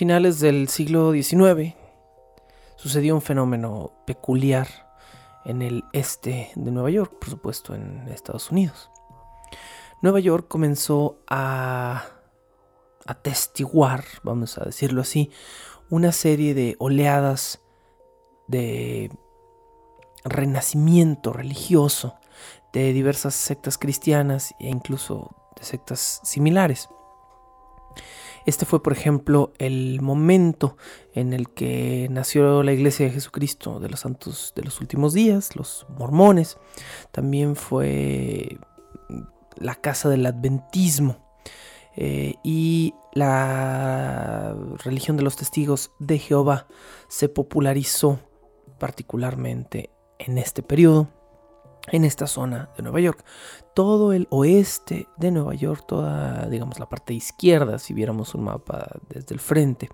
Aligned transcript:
finales 0.00 0.40
del 0.40 0.70
siglo 0.70 1.12
XIX 1.12 1.74
sucedió 2.76 3.14
un 3.14 3.20
fenómeno 3.20 3.92
peculiar 4.06 4.66
en 5.44 5.60
el 5.60 5.84
este 5.92 6.52
de 6.54 6.70
Nueva 6.70 6.88
York, 6.88 7.18
por 7.20 7.28
supuesto 7.28 7.74
en 7.74 8.08
Estados 8.08 8.50
Unidos. 8.50 8.90
Nueva 10.00 10.18
York 10.20 10.48
comenzó 10.48 11.20
a 11.28 12.06
atestiguar, 13.04 14.02
vamos 14.22 14.56
a 14.56 14.64
decirlo 14.64 15.02
así, 15.02 15.30
una 15.90 16.12
serie 16.12 16.54
de 16.54 16.76
oleadas 16.78 17.60
de 18.48 19.12
renacimiento 20.24 21.34
religioso 21.34 22.14
de 22.72 22.94
diversas 22.94 23.34
sectas 23.34 23.76
cristianas 23.76 24.54
e 24.60 24.70
incluso 24.70 25.36
de 25.56 25.64
sectas 25.64 26.22
similares. 26.24 26.88
Este 28.46 28.64
fue, 28.66 28.82
por 28.82 28.92
ejemplo, 28.92 29.52
el 29.58 30.00
momento 30.00 30.76
en 31.14 31.32
el 31.32 31.50
que 31.50 32.08
nació 32.10 32.62
la 32.62 32.72
Iglesia 32.72 33.06
de 33.06 33.12
Jesucristo 33.12 33.80
de 33.80 33.88
los 33.88 34.00
Santos 34.00 34.52
de 34.56 34.62
los 34.62 34.80
Últimos 34.80 35.12
Días, 35.12 35.56
los 35.56 35.86
mormones. 35.98 36.58
También 37.12 37.56
fue 37.56 38.58
la 39.56 39.74
casa 39.74 40.08
del 40.08 40.26
adventismo. 40.26 41.16
Eh, 41.96 42.34
y 42.44 42.94
la 43.12 44.56
religión 44.84 45.16
de 45.16 45.24
los 45.24 45.36
testigos 45.36 45.90
de 45.98 46.18
Jehová 46.18 46.66
se 47.08 47.28
popularizó 47.28 48.20
particularmente 48.78 49.90
en 50.18 50.38
este 50.38 50.62
periodo 50.62 51.08
en 51.88 52.04
esta 52.04 52.26
zona 52.26 52.70
de 52.76 52.82
Nueva 52.82 53.00
York. 53.00 53.24
Todo 53.74 54.12
el 54.12 54.26
oeste 54.30 55.08
de 55.16 55.30
Nueva 55.30 55.54
York, 55.54 55.84
toda, 55.86 56.46
digamos, 56.46 56.78
la 56.78 56.88
parte 56.88 57.14
izquierda, 57.14 57.78
si 57.78 57.94
viéramos 57.94 58.34
un 58.34 58.44
mapa 58.44 58.88
desde 59.08 59.34
el 59.34 59.40
frente 59.40 59.88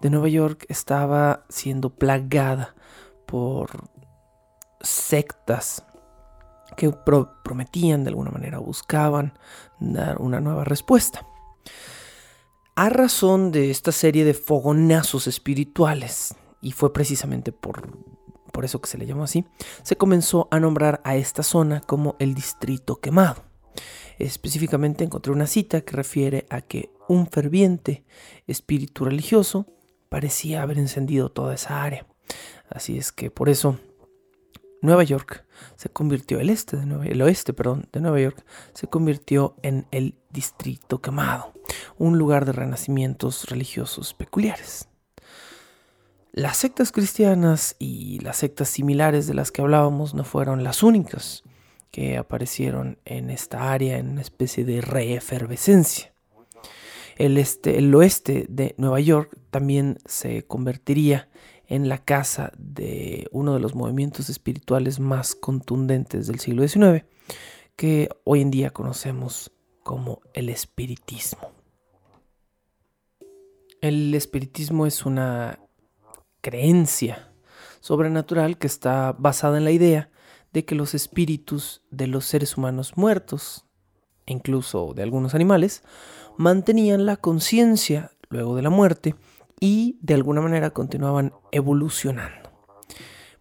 de 0.00 0.10
Nueva 0.10 0.28
York, 0.28 0.66
estaba 0.68 1.44
siendo 1.48 1.90
plagada 1.90 2.74
por 3.26 3.70
sectas 4.80 5.84
que 6.76 6.92
prometían 7.44 8.04
de 8.04 8.10
alguna 8.10 8.30
manera, 8.30 8.58
buscaban 8.58 9.38
dar 9.80 10.18
una 10.20 10.40
nueva 10.40 10.64
respuesta. 10.64 11.26
A 12.74 12.90
razón 12.90 13.52
de 13.52 13.70
esta 13.70 13.92
serie 13.92 14.24
de 14.24 14.34
fogonazos 14.34 15.26
espirituales, 15.26 16.34
y 16.60 16.72
fue 16.72 16.92
precisamente 16.92 17.52
por 17.52 17.88
por 18.56 18.64
eso 18.64 18.80
que 18.80 18.88
se 18.88 18.96
le 18.96 19.04
llamó 19.04 19.24
así, 19.24 19.44
se 19.82 19.96
comenzó 19.96 20.48
a 20.50 20.58
nombrar 20.58 21.02
a 21.04 21.14
esta 21.14 21.42
zona 21.42 21.82
como 21.82 22.16
el 22.18 22.32
distrito 22.32 23.02
quemado. 23.02 23.44
Específicamente 24.18 25.04
encontré 25.04 25.30
una 25.30 25.46
cita 25.46 25.82
que 25.82 25.94
refiere 25.94 26.46
a 26.48 26.62
que 26.62 26.90
un 27.06 27.26
ferviente 27.26 28.06
espíritu 28.46 29.04
religioso 29.04 29.66
parecía 30.08 30.62
haber 30.62 30.78
encendido 30.78 31.28
toda 31.28 31.54
esa 31.54 31.82
área. 31.82 32.06
Así 32.70 32.96
es 32.96 33.12
que 33.12 33.30
por 33.30 33.50
eso 33.50 33.78
Nueva 34.80 35.04
York 35.04 35.44
se 35.74 35.90
convirtió, 35.90 36.40
el, 36.40 36.48
este 36.48 36.78
de 36.78 36.86
Nueva, 36.86 37.04
el 37.04 37.20
oeste 37.20 37.52
perdón, 37.52 37.90
de 37.92 38.00
Nueva 38.00 38.20
York 38.20 38.42
se 38.72 38.86
convirtió 38.86 39.56
en 39.60 39.86
el 39.90 40.14
distrito 40.30 41.02
quemado, 41.02 41.52
un 41.98 42.16
lugar 42.16 42.46
de 42.46 42.52
renacimientos 42.52 43.50
religiosos 43.50 44.14
peculiares. 44.14 44.88
Las 46.36 46.58
sectas 46.58 46.92
cristianas 46.92 47.76
y 47.78 48.18
las 48.18 48.36
sectas 48.36 48.68
similares 48.68 49.26
de 49.26 49.32
las 49.32 49.50
que 49.50 49.62
hablábamos 49.62 50.12
no 50.12 50.22
fueron 50.22 50.64
las 50.64 50.82
únicas 50.82 51.44
que 51.90 52.18
aparecieron 52.18 52.98
en 53.06 53.30
esta 53.30 53.72
área 53.72 53.96
en 53.96 54.10
una 54.10 54.20
especie 54.20 54.66
de 54.66 54.82
reefervescencia. 54.82 56.12
El, 57.16 57.38
este, 57.38 57.78
el 57.78 57.94
oeste 57.94 58.44
de 58.50 58.74
Nueva 58.76 59.00
York 59.00 59.34
también 59.48 59.96
se 60.04 60.42
convertiría 60.42 61.30
en 61.68 61.88
la 61.88 62.04
casa 62.04 62.52
de 62.58 63.28
uno 63.32 63.54
de 63.54 63.60
los 63.60 63.74
movimientos 63.74 64.28
espirituales 64.28 65.00
más 65.00 65.34
contundentes 65.34 66.26
del 66.26 66.38
siglo 66.38 66.68
XIX, 66.68 67.06
que 67.76 68.10
hoy 68.24 68.42
en 68.42 68.50
día 68.50 68.72
conocemos 68.72 69.52
como 69.82 70.20
el 70.34 70.50
espiritismo. 70.50 71.50
El 73.80 74.14
espiritismo 74.14 74.86
es 74.86 75.06
una 75.06 75.60
creencia 76.40 77.32
sobrenatural 77.80 78.58
que 78.58 78.66
está 78.66 79.12
basada 79.18 79.58
en 79.58 79.64
la 79.64 79.70
idea 79.70 80.10
de 80.52 80.64
que 80.64 80.74
los 80.74 80.94
espíritus 80.94 81.82
de 81.90 82.06
los 82.06 82.24
seres 82.24 82.56
humanos 82.56 82.96
muertos, 82.96 83.66
e 84.26 84.32
incluso 84.32 84.94
de 84.94 85.02
algunos 85.02 85.34
animales, 85.34 85.82
mantenían 86.36 87.06
la 87.06 87.16
conciencia 87.16 88.12
luego 88.28 88.56
de 88.56 88.62
la 88.62 88.70
muerte 88.70 89.14
y 89.60 89.98
de 90.00 90.14
alguna 90.14 90.40
manera 90.40 90.70
continuaban 90.70 91.32
evolucionando. 91.52 92.50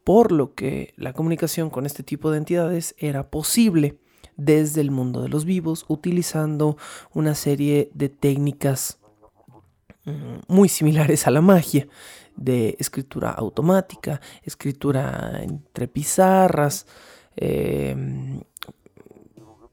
Por 0.03 0.31
lo 0.31 0.53
que 0.53 0.93
la 0.97 1.13
comunicación 1.13 1.69
con 1.69 1.85
este 1.85 2.03
tipo 2.03 2.31
de 2.31 2.37
entidades 2.37 2.95
era 2.97 3.29
posible 3.29 3.99
desde 4.37 4.81
el 4.81 4.91
mundo 4.91 5.21
de 5.21 5.29
los 5.29 5.45
vivos 5.45 5.85
utilizando 5.87 6.77
una 7.13 7.33
serie 7.33 7.89
de 7.93 8.09
técnicas 8.09 8.99
muy 10.47 10.69
similares 10.69 11.27
a 11.27 11.31
la 11.31 11.41
magia, 11.41 11.87
de 12.35 12.75
escritura 12.79 13.31
automática, 13.31 14.21
escritura 14.43 15.39
entre 15.41 15.87
pizarras, 15.87 16.85
em, 17.35 18.41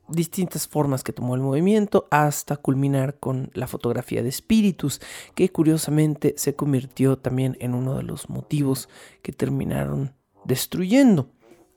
distintas 0.08 0.68
formas 0.68 1.02
que 1.02 1.12
tomó 1.12 1.34
el 1.34 1.40
movimiento 1.40 2.06
hasta 2.10 2.56
culminar 2.56 3.18
con 3.18 3.50
la 3.54 3.66
fotografía 3.66 4.22
de 4.22 4.28
espíritus, 4.28 5.00
que 5.34 5.48
curiosamente 5.50 6.34
se 6.36 6.54
convirtió 6.54 7.18
también 7.18 7.56
en 7.60 7.74
uno 7.74 7.96
de 7.96 8.02
los 8.02 8.28
motivos 8.28 8.88
que 9.22 9.32
terminaron 9.32 10.14
destruyendo 10.44 11.30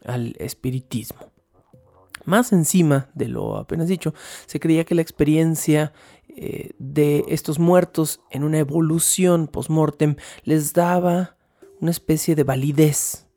al 0.03 0.35
espiritismo. 0.39 1.31
Más 2.25 2.51
encima 2.51 3.09
de 3.13 3.27
lo 3.27 3.57
apenas 3.57 3.87
dicho, 3.87 4.13
se 4.47 4.59
creía 4.59 4.83
que 4.83 4.95
la 4.95 5.01
experiencia 5.01 5.93
eh, 6.35 6.72
de 6.79 7.23
estos 7.29 7.59
muertos 7.59 8.22
en 8.29 8.43
una 8.43 8.59
evolución 8.59 9.47
post-mortem 9.47 10.16
les 10.43 10.73
daba 10.73 11.37
una 11.79 11.91
especie 11.91 12.35
de 12.35 12.43
validez 12.43 13.28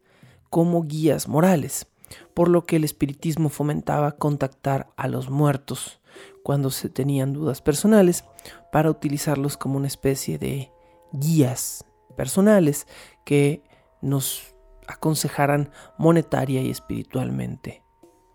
como 0.51 0.83
guías 0.83 1.29
morales, 1.29 1.87
por 2.35 2.49
lo 2.49 2.65
que 2.65 2.77
el 2.77 2.85
espiritismo 2.85 3.51
fomentaba 3.51 4.13
contactar 4.13 4.91
a 4.97 5.09
los 5.09 5.31
muertos 5.31 6.01
cuando 6.43 6.71
se 6.71 6.89
tenían 6.89 7.33
dudas 7.33 7.61
personales 7.61 8.25
para 8.73 8.91
utilizarlos 8.91 9.57
como 9.57 9.77
una 9.77 9.87
especie 9.87 10.39
de 10.39 10.73
guías 11.13 11.85
personales 12.17 12.87
que 13.25 13.63
nos 14.01 14.55
aconsejaran 14.87 15.71
monetaria 15.99 16.63
y 16.63 16.71
espiritualmente 16.71 17.83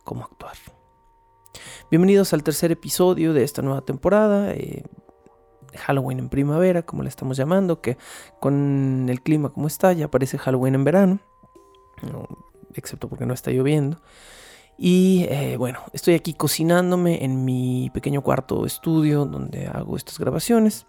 cómo 0.04 0.24
actuar. 0.24 0.56
Bienvenidos 1.91 2.33
al 2.33 2.44
tercer 2.44 2.71
episodio 2.71 3.33
de 3.33 3.44
esta 3.44 3.61
nueva 3.61 3.81
temporada. 3.81 4.51
Eh, 4.53 4.83
Halloween 5.77 6.19
en 6.19 6.29
primavera, 6.29 6.83
como 6.83 7.03
le 7.03 7.09
estamos 7.09 7.38
llamando, 7.38 7.81
que 7.81 7.97
con 8.39 9.07
el 9.09 9.21
clima 9.21 9.50
como 9.50 9.67
está, 9.67 9.94
ya 9.94 10.09
parece 10.09 10.38
Halloween 10.38 10.75
en 10.75 10.83
verano, 10.83 11.19
excepto 12.73 13.09
porque 13.09 13.25
no 13.25 13.33
está 13.33 13.51
lloviendo. 13.51 14.01
Y 14.77 15.25
eh, 15.29 15.55
bueno, 15.57 15.79
estoy 15.94 16.15
aquí 16.15 16.33
cocinándome 16.33 17.23
en 17.23 17.45
mi 17.45 17.91
pequeño 17.94 18.21
cuarto 18.21 18.65
estudio 18.65 19.25
donde 19.25 19.67
hago 19.67 19.97
estas 19.97 20.19
grabaciones. 20.19 20.88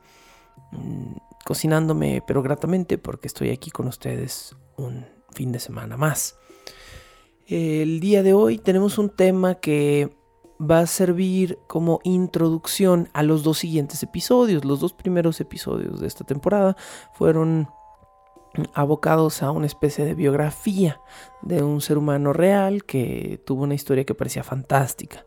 Mm, 0.72 1.16
cocinándome, 1.44 2.22
pero 2.26 2.42
gratamente, 2.42 2.96
porque 2.98 3.28
estoy 3.28 3.50
aquí 3.50 3.70
con 3.70 3.86
ustedes 3.86 4.56
un 4.76 5.06
fin 5.32 5.52
de 5.52 5.58
semana 5.58 5.96
más. 5.96 6.36
El 7.46 8.00
día 8.00 8.22
de 8.22 8.32
hoy 8.32 8.56
tenemos 8.56 8.96
un 8.96 9.10
tema 9.10 9.56
que 9.56 10.16
va 10.60 10.80
a 10.80 10.86
servir 10.86 11.58
como 11.66 12.00
introducción 12.04 13.08
a 13.12 13.22
los 13.22 13.42
dos 13.42 13.58
siguientes 13.58 14.02
episodios. 14.02 14.64
Los 14.64 14.80
dos 14.80 14.92
primeros 14.92 15.40
episodios 15.40 16.00
de 16.00 16.06
esta 16.06 16.24
temporada 16.24 16.76
fueron 17.14 17.68
abocados 18.72 19.42
a 19.42 19.50
una 19.50 19.66
especie 19.66 20.04
de 20.04 20.14
biografía 20.14 21.00
de 21.42 21.62
un 21.62 21.80
ser 21.80 21.98
humano 21.98 22.32
real 22.32 22.84
que 22.84 23.42
tuvo 23.44 23.64
una 23.64 23.74
historia 23.74 24.04
que 24.04 24.14
parecía 24.14 24.44
fantástica. 24.44 25.24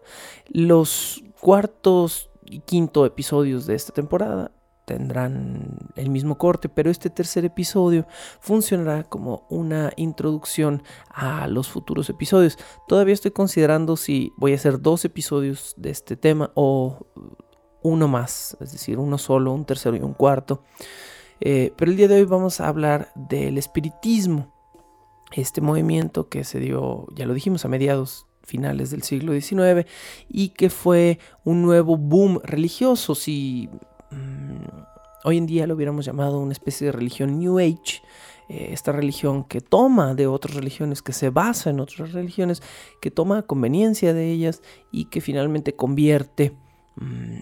Los 0.48 1.24
cuartos 1.40 2.30
y 2.46 2.60
quinto 2.60 3.06
episodios 3.06 3.66
de 3.66 3.76
esta 3.76 3.94
temporada 3.94 4.52
tendrán 4.88 5.92
el 5.98 6.10
mismo 6.10 6.38
corte, 6.38 6.69
pero 6.69 6.89
este 6.89 7.10
tercer 7.10 7.44
episodio 7.44 8.07
funcionará 8.39 9.04
como 9.04 9.45
una 9.50 9.92
introducción 9.98 10.81
a 11.10 11.45
los 11.48 11.68
futuros 11.68 12.10
episodios. 12.10 12.57
Todavía 12.88 13.13
estoy 13.13 13.31
considerando 13.31 13.98
si 13.98 14.31
voy 14.38 14.54
a 14.54 14.56
hacer 14.56 14.81
dos 14.81 15.04
episodios 15.04 15.74
de 15.75 15.89
este 15.89 16.16
tema 16.16 16.51
o 16.56 17.06
uno 17.81 18.07
más, 18.07 18.56
es 18.62 18.72
decir, 18.72 18.98
uno 18.98 19.18
solo, 19.18 19.51
un 19.51 19.66
tercero 19.66 19.98
y 19.98 20.00
un 20.00 20.13
cuarto. 20.13 20.63
Eh, 21.42 21.74
pero 21.75 21.92
el 21.92 21.98
día 21.98 22.07
de 22.07 22.16
hoy 22.16 22.25
vamos 22.25 22.62
a 22.62 22.69
hablar 22.69 23.12
del 23.13 23.57
espiritismo, 23.57 24.54
este 25.33 25.60
movimiento 25.60 26.30
que 26.30 26.45
se 26.45 26.62
dio, 26.62 27.07
ya 27.13 27.25
lo 27.25 27.33
dijimos, 27.33 27.66
a 27.66 27.68
mediados 27.68 28.25
finales 28.42 28.90
del 28.92 29.04
siglo 29.04 29.33
XIX 29.33 29.86
y 30.30 30.50
que 30.50 30.69
fue 30.69 31.19
un 31.44 31.62
nuevo 31.62 31.98
boom 31.98 32.40
religioso, 32.42 33.16
si 33.16 33.69
mm, 34.12 34.65
hoy 35.24 35.38
en 35.38 35.45
día 35.45 35.68
lo 35.68 35.75
hubiéramos 35.75 36.06
llamado 36.06 36.39
una 36.39 36.54
especie 36.54 36.86
de 36.86 36.92
religión 36.92 37.39
New 37.39 37.59
Age, 37.59 38.01
eh, 38.50 38.69
esta 38.71 38.92
religión 38.92 39.44
que 39.44 39.62
toma 39.62 40.15
de 40.15 40.27
otras 40.27 40.56
religiones, 40.56 41.01
que 41.01 41.13
se 41.13 41.30
basa 41.30 41.69
en 41.69 41.80
otras 41.80 42.13
religiones, 42.13 42.63
que 43.01 43.12
toma 43.12 43.44
conveniencia 43.44 44.13
de 44.13 44.31
ellas 44.31 44.62
y 44.92 45.06
que 45.06 45.19
finalmente 45.19 45.75
convierte 45.75 46.56
mm, 46.95 47.42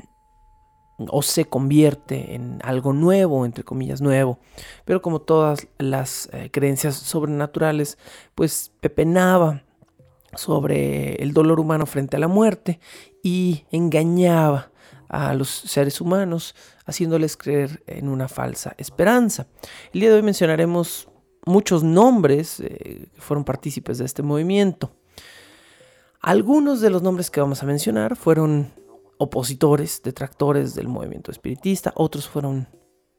o 0.97 1.21
se 1.21 1.45
convierte 1.45 2.35
en 2.35 2.59
algo 2.63 2.93
nuevo, 2.93 3.45
entre 3.45 3.63
comillas, 3.63 4.01
nuevo. 4.01 4.39
Pero 4.85 5.01
como 5.01 5.21
todas 5.21 5.67
las 5.77 6.29
eh, 6.31 6.49
creencias 6.51 6.95
sobrenaturales, 6.95 7.97
pues 8.33 8.71
pepenaba 8.79 9.63
sobre 10.35 11.15
el 11.15 11.33
dolor 11.33 11.59
humano 11.59 11.85
frente 11.85 12.17
a 12.17 12.19
la 12.19 12.27
muerte 12.27 12.79
y 13.23 13.65
engañaba 13.71 14.71
a 15.07 15.33
los 15.33 15.49
seres 15.49 16.01
humanos, 16.01 16.55
haciéndoles 16.85 17.37
creer 17.37 17.83
en 17.87 18.09
una 18.09 18.27
falsa 18.27 18.75
esperanza. 18.77 19.47
El 19.93 20.01
día 20.01 20.09
de 20.09 20.15
hoy 20.15 20.23
mencionaremos 20.23 21.07
muchos 21.45 21.83
nombres 21.83 22.59
eh, 22.59 23.09
que 23.13 23.21
fueron 23.21 23.43
partícipes 23.43 23.97
de 23.97 24.05
este 24.05 24.23
movimiento. 24.23 24.91
Algunos 26.21 26.81
de 26.81 26.89
los 26.89 27.01
nombres 27.01 27.29
que 27.29 27.39
vamos 27.39 27.61
a 27.61 27.67
mencionar 27.67 28.15
fueron 28.15 28.71
opositores, 29.17 30.01
detractores 30.03 30.73
del 30.75 30.87
movimiento 30.87 31.31
espiritista, 31.31 31.93
otros 31.95 32.27
fueron 32.27 32.67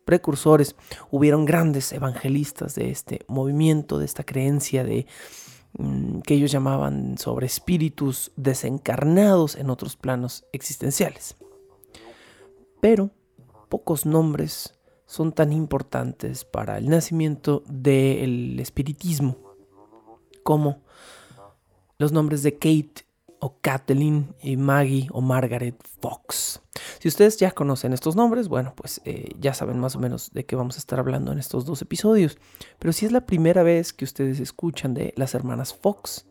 precursores, 0.04 0.76
hubieron 1.10 1.44
grandes 1.44 1.92
evangelistas 1.92 2.74
de 2.74 2.90
este 2.90 3.20
movimiento, 3.28 3.98
de 3.98 4.04
esta 4.04 4.24
creencia 4.24 4.84
de 4.84 5.06
mm, 5.78 6.20
que 6.20 6.34
ellos 6.34 6.52
llamaban 6.52 7.18
sobre 7.18 7.46
espíritus 7.46 8.32
desencarnados 8.36 9.56
en 9.56 9.70
otros 9.70 9.96
planos 9.96 10.44
existenciales. 10.52 11.36
Pero 12.86 13.10
pocos 13.68 14.06
nombres 14.06 14.78
son 15.06 15.32
tan 15.32 15.52
importantes 15.52 16.44
para 16.44 16.78
el 16.78 16.88
nacimiento 16.88 17.64
del 17.66 18.60
espiritismo 18.60 19.38
como 20.44 20.84
los 21.98 22.12
nombres 22.12 22.44
de 22.44 22.52
Kate 22.52 23.04
o 23.40 23.58
Kathleen 23.60 24.36
y 24.40 24.56
Maggie 24.56 25.08
o 25.10 25.20
Margaret 25.20 25.74
Fox. 26.00 26.62
Si 27.00 27.08
ustedes 27.08 27.36
ya 27.38 27.50
conocen 27.50 27.92
estos 27.92 28.14
nombres, 28.14 28.46
bueno, 28.46 28.72
pues 28.76 29.00
eh, 29.04 29.30
ya 29.40 29.52
saben 29.52 29.80
más 29.80 29.96
o 29.96 29.98
menos 29.98 30.30
de 30.32 30.46
qué 30.46 30.54
vamos 30.54 30.76
a 30.76 30.78
estar 30.78 31.00
hablando 31.00 31.32
en 31.32 31.40
estos 31.40 31.64
dos 31.64 31.82
episodios. 31.82 32.38
Pero 32.78 32.92
si 32.92 33.04
es 33.04 33.10
la 33.10 33.26
primera 33.26 33.64
vez 33.64 33.92
que 33.92 34.04
ustedes 34.04 34.38
escuchan 34.38 34.94
de 34.94 35.12
las 35.16 35.34
hermanas 35.34 35.74
Fox, 35.74 36.24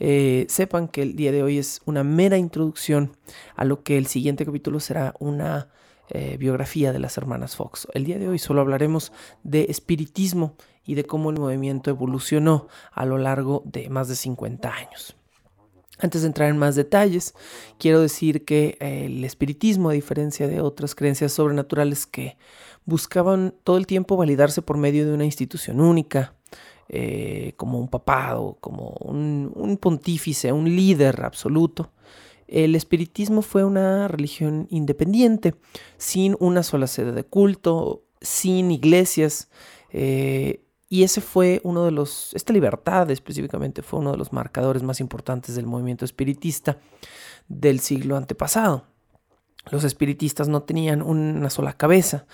eh, 0.00 0.44
sepan 0.50 0.86
que 0.86 1.00
el 1.00 1.16
día 1.16 1.32
de 1.32 1.42
hoy 1.42 1.56
es 1.56 1.80
una 1.86 2.04
mera 2.04 2.36
introducción 2.36 3.16
a 3.56 3.64
lo 3.64 3.82
que 3.82 3.96
el 3.96 4.06
siguiente 4.06 4.44
capítulo 4.44 4.80
será 4.80 5.14
una 5.18 5.70
eh, 6.10 6.36
biografía 6.36 6.92
de 6.92 6.98
las 6.98 7.16
hermanas 7.16 7.56
Fox. 7.56 7.88
El 7.94 8.04
día 8.04 8.18
de 8.18 8.28
hoy 8.28 8.38
solo 8.38 8.60
hablaremos 8.60 9.12
de 9.42 9.66
espiritismo 9.68 10.56
y 10.84 10.94
de 10.94 11.04
cómo 11.04 11.30
el 11.30 11.38
movimiento 11.38 11.90
evolucionó 11.90 12.68
a 12.92 13.06
lo 13.06 13.18
largo 13.18 13.62
de 13.64 13.88
más 13.88 14.08
de 14.08 14.16
50 14.16 14.70
años. 14.70 15.16
Antes 15.98 16.22
de 16.22 16.26
entrar 16.26 16.50
en 16.50 16.58
más 16.58 16.74
detalles, 16.74 17.34
quiero 17.78 18.00
decir 18.00 18.44
que 18.44 18.76
eh, 18.80 19.06
el 19.06 19.24
espiritismo, 19.24 19.90
a 19.90 19.92
diferencia 19.92 20.48
de 20.48 20.60
otras 20.60 20.94
creencias 20.94 21.32
sobrenaturales 21.32 22.06
que 22.06 22.36
buscaban 22.84 23.54
todo 23.62 23.76
el 23.76 23.86
tiempo 23.86 24.16
validarse 24.16 24.60
por 24.60 24.76
medio 24.76 25.06
de 25.06 25.14
una 25.14 25.24
institución 25.24 25.80
única, 25.80 26.34
eh, 26.88 27.54
como 27.56 27.78
un 27.78 27.88
papado, 27.88 28.58
como 28.60 28.90
un, 29.00 29.52
un 29.54 29.76
pontífice, 29.78 30.52
un 30.52 30.64
líder 30.64 31.24
absoluto, 31.24 31.92
el 32.48 32.74
espiritismo 32.74 33.42
fue 33.42 33.64
una 33.64 34.08
religión 34.08 34.66
independiente, 34.70 35.54
sin 35.96 36.36
una 36.40 36.62
sola 36.62 36.86
sede 36.86 37.12
de 37.12 37.24
culto, 37.24 38.04
sin 38.20 38.70
iglesias, 38.70 39.48
eh, 39.90 40.64
y 40.88 41.02
ese 41.02 41.20
fue 41.20 41.60
uno 41.64 41.84
de 41.84 41.90
los, 41.90 42.32
esta 42.34 42.52
libertad 42.52 43.10
específicamente 43.10 43.82
fue 43.82 44.00
uno 44.00 44.12
de 44.12 44.18
los 44.18 44.32
marcadores 44.32 44.82
más 44.82 45.00
importantes 45.00 45.56
del 45.56 45.66
movimiento 45.66 46.04
espiritista 46.04 46.78
del 47.48 47.80
siglo 47.80 48.16
antepasado. 48.16 48.84
Los 49.70 49.82
espiritistas 49.84 50.48
no 50.48 50.62
tenían 50.62 51.00
una 51.00 51.48
sola 51.50 51.72
cabeza 51.72 52.26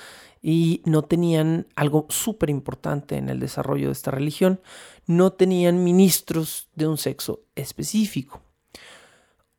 y 0.42 0.82
no 0.84 1.02
tenían 1.04 1.68
algo 1.76 2.06
súper 2.08 2.50
importante 2.50 3.16
en 3.16 3.28
el 3.28 3.40
desarrollo 3.40 3.86
de 3.86 3.92
esta 3.92 4.10
religión, 4.10 4.60
no 5.06 5.32
tenían 5.32 5.84
ministros 5.84 6.68
de 6.74 6.88
un 6.88 6.98
sexo 6.98 7.44
específico 7.54 8.42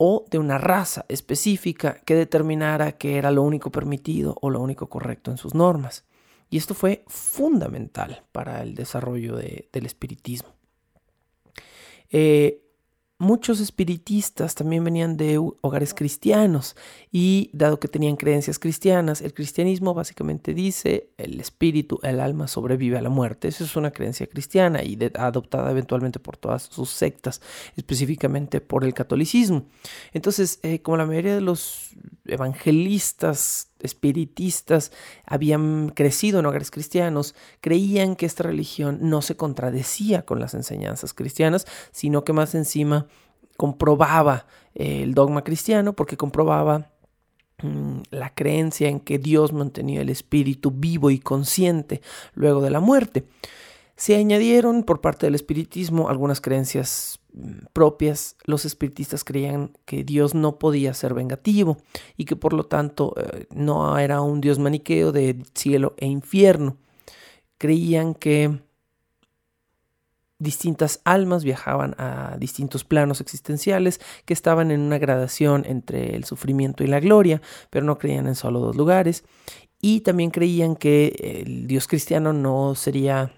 o 0.04 0.26
de 0.32 0.40
una 0.40 0.58
raza 0.58 1.06
específica 1.10 2.02
que 2.04 2.16
determinara 2.16 2.94
que 2.94 3.20
era 3.20 3.30
lo 3.30 3.44
único 3.44 3.72
permitido 3.72 4.36
o 4.42 4.50
lo 4.50 4.60
único 4.60 4.90
correcto 4.90 5.30
en 5.30 5.38
sus 5.38 5.54
normas. 5.54 6.06
Y 6.50 6.58
esto 6.58 6.74
fue 6.74 7.04
fundamental 7.06 8.24
para 8.32 8.64
el 8.64 8.74
desarrollo 8.74 9.36
del 9.36 9.86
espiritismo. 9.86 10.50
Eh, 12.10 12.64
muchos 13.22 13.60
espiritistas 13.60 14.56
también 14.56 14.84
venían 14.84 15.16
de 15.16 15.38
hogares 15.38 15.94
cristianos 15.94 16.76
y 17.12 17.52
dado 17.54 17.80
que 17.80 17.88
tenían 17.88 18.16
creencias 18.16 18.58
cristianas, 18.58 19.22
el 19.22 19.36
cristianismo 19.36 19.94
básicamente 19.94 20.56
dice 20.56 21.12
el 21.18 21.40
espíritu, 21.40 22.00
el 22.02 22.20
alma 22.20 22.48
sobrevive 22.48 22.98
a 22.98 23.02
la 23.02 23.10
muerte. 23.10 23.48
Esa 23.48 23.64
es 23.64 23.76
una 23.76 23.92
creencia 23.92 24.26
cristiana 24.26 24.84
y 24.84 24.98
adoptada 25.14 25.70
eventualmente 25.70 26.20
por 26.20 26.36
todas 26.36 26.64
sus 26.64 26.90
sectas, 26.90 27.42
específicamente 27.78 28.60
por 28.60 28.84
el 28.84 28.96
catolicismo. 28.96 29.66
Entonces, 30.14 30.60
eh, 30.64 30.82
como 30.82 30.98
la 30.98 31.06
mayoría 31.06 31.36
de 31.36 31.42
los 31.42 31.92
evangelistas 32.26 33.71
espiritistas 33.84 34.92
habían 35.26 35.90
crecido 35.90 36.40
en 36.40 36.46
hogares 36.46 36.72
cristianos, 36.72 37.36
creían 37.62 38.16
que 38.16 38.26
esta 38.26 38.44
religión 38.44 39.00
no 39.02 39.22
se 39.22 39.36
contradecía 39.36 40.24
con 40.24 40.40
las 40.40 40.54
enseñanzas 40.54 41.14
cristianas, 41.14 41.66
sino 41.92 42.24
que 42.24 42.34
más 42.34 42.56
encima 42.56 43.08
comprobaba 43.58 44.48
eh, 44.74 45.04
el 45.04 45.14
dogma 45.14 45.44
cristiano 45.44 45.94
porque 45.94 46.18
comprobaba 46.18 46.92
mm, 47.62 48.02
la 48.10 48.34
creencia 48.34 48.90
en 48.90 49.00
que 49.00 49.20
Dios 49.20 49.54
mantenía 49.54 50.02
el 50.02 50.10
espíritu 50.10 50.72
vivo 50.72 51.12
y 51.12 51.20
consciente 51.20 52.02
luego 52.34 52.62
de 52.62 52.72
la 52.72 52.80
muerte. 52.80 53.26
Se 53.96 54.16
añadieron 54.16 54.84
por 54.84 55.00
parte 55.00 55.28
del 55.28 55.36
espiritismo 55.36 56.10
algunas 56.10 56.42
creencias 56.42 57.21
propias. 57.74 58.36
Los 58.46 58.66
espiritistas 58.66 59.24
creían 59.24 59.72
que 59.86 60.04
Dios 60.04 60.36
no 60.36 60.60
podía 60.60 60.94
ser 60.94 61.14
vengativo 61.14 61.78
y 62.18 62.26
que 62.26 62.36
por 62.36 62.54
lo 62.54 62.66
tanto 62.66 63.14
eh, 63.18 63.48
no 63.52 63.98
era 63.98 64.22
un 64.22 64.42
Dios 64.42 64.60
maniqueo 64.60 65.12
de 65.12 65.44
cielo 65.56 65.96
e 65.98 66.08
infierno. 66.08 66.78
Creían 67.58 68.14
que 68.14 68.60
distintas 70.40 71.02
almas 71.06 71.44
viajaban 71.44 71.94
a 72.00 72.36
distintos 72.40 72.84
planos 72.84 73.22
existenciales 73.22 74.02
que 74.26 74.34
estaban 74.34 74.72
en 74.72 74.82
una 74.82 74.98
gradación 74.98 75.66
entre 75.68 76.16
el 76.16 76.24
sufrimiento 76.24 76.84
y 76.84 76.88
la 76.88 77.00
gloria, 77.00 77.42
pero 77.70 77.86
no 77.86 78.00
creían 78.00 78.28
en 78.28 78.36
solo 78.36 78.60
dos 78.60 78.76
lugares. 78.76 79.24
Y 79.80 80.02
también 80.02 80.32
creían 80.32 80.76
que 80.76 81.44
el 81.46 81.68
Dios 81.68 81.88
cristiano 81.88 82.34
no 82.34 82.76
sería 82.76 83.34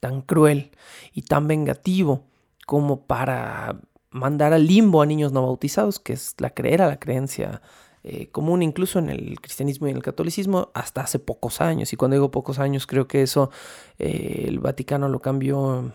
tan 0.00 0.22
cruel 0.22 0.70
y 1.12 1.22
tan 1.22 1.48
vengativo 1.48 2.24
como 2.68 3.06
para 3.06 3.80
mandar 4.10 4.52
al 4.52 4.66
limbo 4.66 5.00
a 5.00 5.06
niños 5.06 5.32
no 5.32 5.40
bautizados, 5.40 5.98
que 5.98 6.12
es 6.12 6.34
la 6.36 6.50
creer 6.50 6.80
la 6.80 6.98
creencia 6.98 7.62
eh, 8.04 8.28
común 8.30 8.62
incluso 8.62 8.98
en 8.98 9.08
el 9.08 9.40
cristianismo 9.40 9.86
y 9.86 9.90
en 9.92 9.96
el 9.96 10.02
catolicismo 10.02 10.70
hasta 10.74 11.00
hace 11.00 11.18
pocos 11.18 11.62
años. 11.62 11.94
Y 11.94 11.96
cuando 11.96 12.16
digo 12.16 12.30
pocos 12.30 12.58
años, 12.58 12.86
creo 12.86 13.08
que 13.08 13.22
eso 13.22 13.50
eh, 13.98 14.44
el 14.48 14.58
Vaticano 14.58 15.08
lo 15.08 15.20
cambió, 15.20 15.92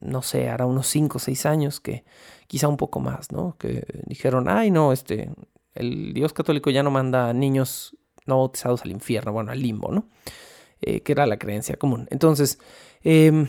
no 0.00 0.22
sé, 0.22 0.48
hará 0.48 0.66
unos 0.66 0.88
5 0.88 1.18
o 1.18 1.20
6 1.20 1.46
años, 1.46 1.78
que 1.78 2.04
quizá 2.48 2.66
un 2.66 2.76
poco 2.76 2.98
más, 2.98 3.30
¿no? 3.30 3.56
Que 3.56 3.84
dijeron, 4.06 4.48
ay, 4.48 4.72
no, 4.72 4.92
este, 4.92 5.30
el 5.74 6.12
Dios 6.12 6.32
católico 6.32 6.70
ya 6.70 6.82
no 6.82 6.90
manda 6.90 7.28
a 7.28 7.34
niños 7.34 7.96
no 8.26 8.38
bautizados 8.38 8.82
al 8.82 8.90
infierno, 8.90 9.32
bueno, 9.32 9.52
al 9.52 9.62
limbo, 9.62 9.92
¿no? 9.92 10.08
eh, 10.80 11.00
que 11.02 11.12
era 11.12 11.26
la 11.26 11.38
creencia 11.38 11.76
común. 11.76 12.06
Entonces, 12.10 12.58
em, 13.02 13.48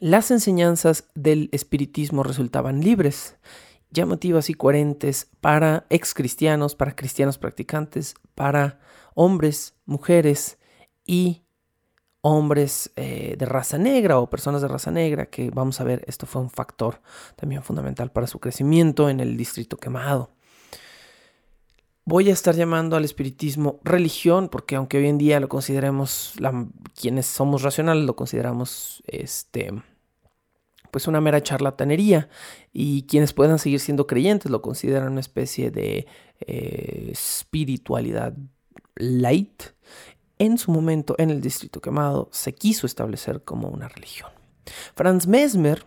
las 0.00 0.30
enseñanzas 0.30 1.08
del 1.14 1.48
espiritismo 1.52 2.22
resultaban 2.22 2.80
libres, 2.80 3.36
llamativas 3.90 4.50
y 4.50 4.54
coherentes 4.54 5.28
para 5.40 5.86
ex 5.90 6.14
cristianos, 6.14 6.74
para 6.74 6.94
cristianos 6.94 7.38
practicantes, 7.38 8.14
para 8.34 8.80
hombres, 9.14 9.74
mujeres 9.86 10.58
y 11.04 11.42
hombres 12.20 12.92
eh, 12.96 13.36
de 13.38 13.46
raza 13.46 13.78
negra 13.78 14.18
o 14.18 14.28
personas 14.28 14.62
de 14.62 14.68
raza 14.68 14.90
negra, 14.90 15.26
que 15.26 15.50
vamos 15.50 15.80
a 15.80 15.84
ver, 15.84 16.04
esto 16.06 16.26
fue 16.26 16.42
un 16.42 16.50
factor 16.50 17.00
también 17.36 17.62
fundamental 17.62 18.12
para 18.12 18.26
su 18.26 18.38
crecimiento 18.38 19.08
en 19.08 19.20
el 19.20 19.36
distrito 19.36 19.76
quemado. 19.76 20.30
Voy 22.08 22.30
a 22.30 22.32
estar 22.32 22.54
llamando 22.54 22.96
al 22.96 23.04
espiritismo 23.04 23.80
religión, 23.84 24.48
porque 24.48 24.76
aunque 24.76 24.96
hoy 24.96 25.08
en 25.08 25.18
día 25.18 25.40
lo 25.40 25.50
consideremos, 25.50 26.32
quienes 26.98 27.26
somos 27.26 27.60
racionales, 27.60 28.06
lo 28.06 28.16
consideramos 28.16 29.02
este, 29.06 29.74
pues 30.90 31.06
una 31.06 31.20
mera 31.20 31.42
charlatanería, 31.42 32.30
y 32.72 33.02
quienes 33.02 33.34
puedan 33.34 33.58
seguir 33.58 33.80
siendo 33.80 34.06
creyentes 34.06 34.50
lo 34.50 34.62
consideran 34.62 35.12
una 35.12 35.20
especie 35.20 35.70
de 35.70 36.06
eh, 36.40 37.10
espiritualidad 37.12 38.32
light 38.96 39.64
en 40.38 40.56
su 40.56 40.70
momento 40.70 41.14
en 41.18 41.28
el 41.28 41.42
Distrito 41.42 41.82
Quemado 41.82 42.30
se 42.32 42.54
quiso 42.54 42.86
establecer 42.86 43.42
como 43.42 43.68
una 43.68 43.86
religión. 43.86 44.30
Franz 44.94 45.26
Mesmer, 45.26 45.84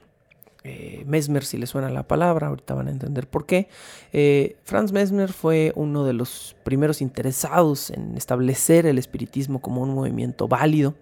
eh, 0.64 1.04
Mesmer 1.08 1.44
si 1.44 1.58
le 1.58 1.66
suena 1.66 1.90
la 1.90 2.04
palabra, 2.04 2.48
ahorita 2.48 2.76
van 2.76 2.88
a 2.88 2.92
entender 2.92 3.28
por 3.28 3.48
qué, 3.48 3.68
eh, 4.14 4.58
Franz 4.64 4.92
Mesmer 4.92 5.34
fue 5.34 5.74
uno 5.76 6.06
de 6.06 6.14
los 6.14 6.56
primeros 6.64 7.02
interesados 7.02 7.90
en 7.90 8.16
establecer 8.16 8.86
el 8.86 9.00
espiritismo 9.00 9.60
como 9.60 9.82
un 9.82 9.96
movimiento 9.96 10.48
válido. 10.48 10.94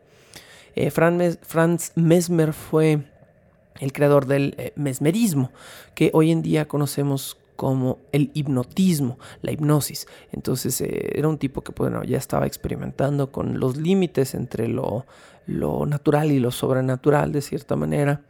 Eh, 0.76 0.92
Franz 0.92 1.92
Mesmer 1.96 2.54
fue 2.54 3.00
el 3.82 3.92
creador 3.92 4.28
del 4.28 4.72
mesmerismo, 4.76 5.52
que 5.94 6.10
hoy 6.14 6.32
en 6.32 6.42
día 6.42 6.68
conocemos 6.70 7.38
como 7.58 7.98
el 8.14 8.32
hipnotismo, 8.34 9.20
la 9.42 9.52
hipnosis. 9.52 10.08
Entonces 10.32 10.80
era 10.82 11.28
un 11.28 11.38
tipo 11.38 11.62
que 11.62 11.74
bueno, 11.76 12.04
ya 12.06 12.18
estaba 12.18 12.48
experimentando 12.48 13.32
con 13.32 13.60
los 13.60 13.76
límites 13.76 14.36
entre 14.36 14.70
lo 14.70 15.06
natural 15.48 16.32
y 16.32 16.40
lo 16.40 16.52
sobrenatural 16.52 17.34
de 17.34 17.42
cierta 17.42 17.76
manera. 17.76 18.22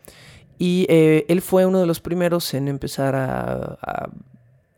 Y 0.59 0.85
eh, 0.89 1.25
él 1.29 1.41
fue 1.41 1.65
uno 1.65 1.79
de 1.79 1.87
los 1.87 1.99
primeros 1.99 2.53
en 2.53 2.67
empezar 2.67 3.15
a 3.15 4.09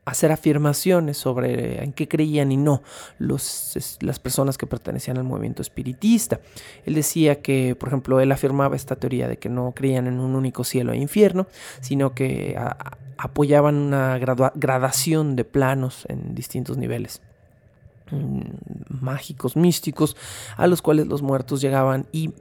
hacer 0.05 0.31
afirmaciones 0.31 1.17
sobre 1.17 1.83
en 1.83 1.93
qué 1.93 2.07
creían 2.07 2.51
y 2.51 2.57
no 2.57 2.81
los, 3.19 3.97
las 4.01 4.19
personas 4.19 4.57
que 4.57 4.65
pertenecían 4.65 5.17
al 5.17 5.23
movimiento 5.23 5.61
espiritista. 5.61 6.39
Él 6.85 6.95
decía 6.95 7.41
que, 7.41 7.75
por 7.75 7.89
ejemplo, 7.89 8.19
él 8.19 8.31
afirmaba 8.31 8.75
esta 8.75 8.95
teoría 8.95 9.27
de 9.27 9.37
que 9.37 9.49
no 9.49 9.73
creían 9.75 10.07
en 10.07 10.19
un 10.19 10.35
único 10.35 10.63
cielo 10.63 10.91
e 10.91 10.97
infierno, 10.97 11.47
sino 11.81 12.13
que 12.13 12.57
apoyaban 13.17 13.75
una 13.75 14.17
gradación 14.17 15.35
de 15.35 15.45
planos 15.45 16.05
en 16.09 16.33
distintos 16.33 16.77
niveles 16.77 17.21
mm, 18.09 18.41
mágicos, 18.89 19.55
místicos, 19.55 20.17
a 20.57 20.65
los 20.65 20.81
cuales 20.81 21.07
los 21.07 21.21
muertos 21.21 21.61
llegaban 21.61 22.07
y 22.11 22.31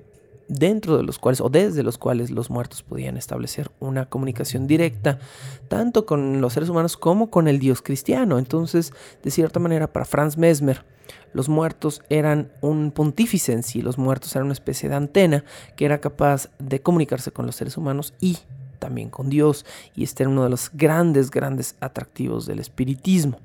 dentro 0.50 0.97
de 0.97 1.04
los 1.04 1.19
cuales 1.19 1.40
o 1.40 1.49
desde 1.49 1.85
los 1.85 1.97
cuales 1.97 2.30
los 2.30 2.50
muertos 2.50 2.83
podían 2.83 3.16
establecer 3.16 3.71
una 3.78 4.07
comunicación 4.07 4.66
directa 4.66 5.21
tanto 5.69 6.04
con 6.07 6.40
los 6.40 6.52
seres 6.52 6.69
humanos 6.69 6.97
como 6.97 7.30
con 7.30 7.47
el 7.47 7.61
Dios 7.61 7.83
cristiano. 7.83 8.37
Entonces, 8.38 8.92
de 9.23 9.30
cierta 9.30 9.61
manera, 9.61 9.92
para 9.92 10.04
Franz 10.04 10.37
Mesmer, 10.37 10.85
los 11.33 11.49
muertos 11.49 12.02
eran 12.09 12.50
un 12.61 12.90
pontífice 12.90 13.52
en 13.52 13.62
sí, 13.62 13.80
los 13.80 13.97
muertos 13.97 14.35
eran 14.35 14.47
una 14.47 14.52
especie 14.52 14.88
de 14.88 14.97
antena 14.97 15.45
que 15.76 15.85
era 15.85 16.00
capaz 16.00 16.50
de 16.59 16.80
comunicarse 16.83 17.30
con 17.30 17.47
los 17.47 17.54
seres 17.54 17.76
humanos 17.76 18.12
y 18.21 18.38
también 18.80 19.09
con 19.11 19.28
Dios, 19.30 19.64
y 19.95 20.02
este 20.02 20.25
era 20.25 20.30
uno 20.30 20.42
de 20.42 20.50
los 20.50 20.71
grandes, 20.73 21.30
grandes 21.30 21.76
atractivos 21.80 22.47
del 22.47 22.59
espiritismo. 22.59 23.38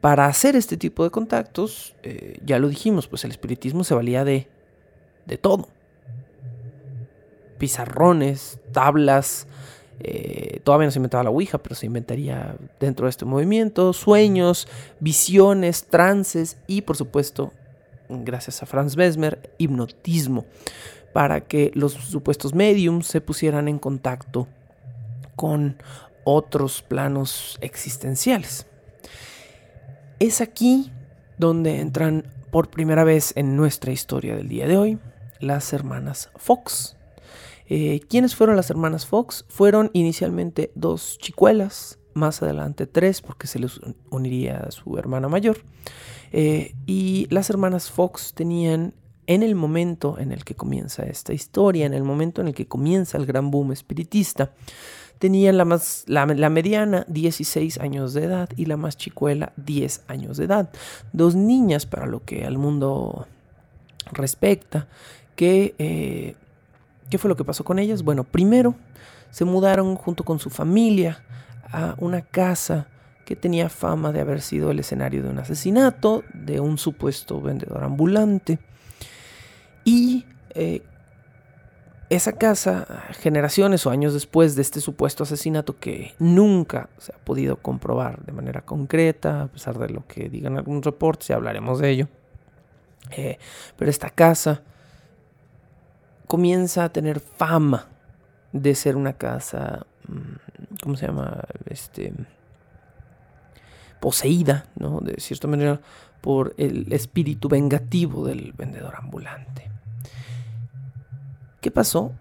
Para 0.00 0.26
hacer 0.26 0.56
este 0.56 0.76
tipo 0.76 1.04
de 1.04 1.10
contactos, 1.10 1.94
eh, 2.02 2.38
ya 2.44 2.58
lo 2.58 2.68
dijimos, 2.68 3.06
pues 3.06 3.24
el 3.24 3.32
espiritismo 3.32 3.84
se 3.84 3.94
valía 3.94 4.24
de, 4.24 4.48
de 5.26 5.36
todo 5.36 5.68
pizarrones, 7.62 8.58
tablas. 8.72 9.46
Eh, 10.00 10.58
todavía 10.64 10.86
no 10.86 10.90
se 10.90 10.98
inventaba 10.98 11.22
la 11.22 11.30
Ouija, 11.30 11.58
pero 11.58 11.76
se 11.76 11.86
inventaría 11.86 12.56
dentro 12.80 13.06
de 13.06 13.10
este 13.10 13.24
movimiento, 13.24 13.92
sueños, 13.92 14.66
visiones, 14.98 15.84
trances 15.84 16.56
y 16.66 16.82
por 16.82 16.96
supuesto, 16.96 17.52
gracias 18.08 18.64
a 18.64 18.66
Franz 18.66 18.96
Mesmer, 18.96 19.54
hipnotismo, 19.58 20.44
para 21.12 21.42
que 21.42 21.70
los 21.74 21.92
supuestos 21.92 22.52
mediums 22.52 23.06
se 23.06 23.20
pusieran 23.20 23.68
en 23.68 23.78
contacto 23.78 24.48
con 25.36 25.76
otros 26.24 26.82
planos 26.82 27.58
existenciales. 27.60 28.66
Es 30.18 30.40
aquí 30.40 30.90
donde 31.38 31.78
entran 31.78 32.24
por 32.50 32.70
primera 32.70 33.04
vez 33.04 33.32
en 33.36 33.54
nuestra 33.54 33.92
historia 33.92 34.34
del 34.34 34.48
día 34.48 34.66
de 34.66 34.76
hoy 34.76 34.98
las 35.38 35.72
hermanas 35.72 36.28
Fox. 36.34 36.96
Eh, 37.74 38.02
¿Quiénes 38.06 38.36
fueron 38.36 38.56
las 38.56 38.68
hermanas 38.68 39.06
Fox? 39.06 39.46
Fueron 39.48 39.88
inicialmente 39.94 40.72
dos 40.74 41.16
chicuelas, 41.16 41.98
más 42.12 42.42
adelante 42.42 42.86
tres, 42.86 43.22
porque 43.22 43.46
se 43.46 43.58
les 43.58 43.80
uniría 44.10 44.58
a 44.58 44.70
su 44.70 44.98
hermana 44.98 45.30
mayor. 45.30 45.56
Eh, 46.32 46.74
y 46.84 47.26
las 47.30 47.48
hermanas 47.48 47.90
Fox 47.90 48.34
tenían, 48.34 48.92
en 49.26 49.42
el 49.42 49.54
momento 49.54 50.18
en 50.18 50.32
el 50.32 50.44
que 50.44 50.54
comienza 50.54 51.04
esta 51.04 51.32
historia, 51.32 51.86
en 51.86 51.94
el 51.94 52.02
momento 52.02 52.42
en 52.42 52.48
el 52.48 52.54
que 52.54 52.68
comienza 52.68 53.16
el 53.16 53.24
gran 53.24 53.50
boom 53.50 53.72
espiritista, 53.72 54.50
tenían 55.18 55.56
la, 55.56 55.64
más, 55.64 56.04
la, 56.08 56.26
mediana 56.26 57.06
16 57.08 57.78
años 57.78 58.12
de 58.12 58.24
edad 58.24 58.50
y 58.54 58.66
la 58.66 58.76
más 58.76 58.98
chicuela 58.98 59.54
10 59.56 60.02
años 60.08 60.36
de 60.36 60.44
edad. 60.44 60.68
Dos 61.14 61.34
niñas 61.36 61.86
para 61.86 62.04
lo 62.04 62.22
que 62.22 62.44
al 62.44 62.58
mundo 62.58 63.26
respecta, 64.12 64.88
que 65.36 65.74
eh, 65.78 66.34
¿Qué 67.12 67.18
fue 67.18 67.28
lo 67.28 67.36
que 67.36 67.44
pasó 67.44 67.62
con 67.62 67.78
ellas? 67.78 68.04
Bueno, 68.04 68.24
primero 68.24 68.74
se 69.30 69.44
mudaron 69.44 69.96
junto 69.96 70.24
con 70.24 70.38
su 70.38 70.48
familia 70.48 71.22
a 71.70 71.94
una 71.98 72.22
casa 72.22 72.86
que 73.26 73.36
tenía 73.36 73.68
fama 73.68 74.12
de 74.12 74.22
haber 74.22 74.40
sido 74.40 74.70
el 74.70 74.78
escenario 74.78 75.22
de 75.22 75.28
un 75.28 75.38
asesinato 75.38 76.24
de 76.32 76.58
un 76.58 76.78
supuesto 76.78 77.38
vendedor 77.42 77.84
ambulante. 77.84 78.58
Y 79.84 80.24
eh, 80.54 80.80
esa 82.08 82.32
casa, 82.32 83.04
generaciones 83.20 83.84
o 83.84 83.90
años 83.90 84.14
después 84.14 84.56
de 84.56 84.62
este 84.62 84.80
supuesto 84.80 85.24
asesinato 85.24 85.78
que 85.78 86.14
nunca 86.18 86.88
se 86.96 87.12
ha 87.12 87.18
podido 87.18 87.56
comprobar 87.56 88.24
de 88.24 88.32
manera 88.32 88.62
concreta, 88.62 89.42
a 89.42 89.46
pesar 89.48 89.78
de 89.78 89.90
lo 89.90 90.06
que 90.06 90.30
digan 90.30 90.56
algunos 90.56 90.82
reportes, 90.82 91.28
ya 91.28 91.34
hablaremos 91.34 91.78
de 91.78 91.90
ello. 91.90 92.08
Eh, 93.10 93.36
pero 93.76 93.90
esta 93.90 94.08
casa 94.08 94.62
comienza 96.32 96.84
a 96.84 96.88
tener 96.88 97.20
fama 97.20 97.88
de 98.52 98.74
ser 98.74 98.96
una 98.96 99.12
casa, 99.12 99.84
mm, 100.08 100.76
¿cómo 100.82 100.96
se 100.96 101.06
llama? 101.06 101.44
Este, 101.66 102.14
poseída, 104.00 104.64
¿no? 104.76 105.00
De 105.00 105.20
cierta 105.20 105.46
manera, 105.46 105.78
por 106.22 106.54
el 106.56 106.90
espíritu 106.90 107.50
vengativo 107.50 108.26
del 108.26 108.54
vendedor 108.54 108.94
ambulante. 108.96 109.70
¿Qué 111.60 111.70
pasó? 111.70 112.12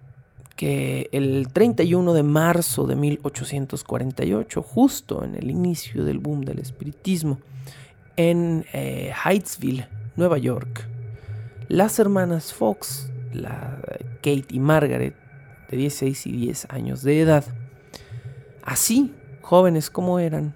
Que 0.58 1.08
el 1.14 1.48
31 1.54 2.14
de 2.14 2.24
marzo 2.24 2.88
de 2.88 2.98
1848, 2.98 4.62
justo 4.62 5.24
en 5.24 5.36
el 5.36 5.50
inicio 5.50 6.04
del 6.04 6.20
boom 6.20 6.42
del 6.42 6.60
espiritismo, 6.60 7.40
en 8.18 8.66
eh, 8.74 9.14
Nueva 10.18 10.38
York, 10.38 10.86
las 11.70 11.98
hermanas 11.98 12.54
Fox 12.54 13.11
la 13.34 13.82
Kate 14.18 14.46
y 14.50 14.60
Margaret, 14.60 15.16
de 15.70 15.78
16 15.78 16.28
y 16.28 16.32
10 16.32 16.68
años 16.70 17.02
de 17.04 17.22
edad, 17.22 17.46
así, 18.64 19.14
jóvenes 19.42 19.90
como 19.90 20.20
eran, 20.20 20.54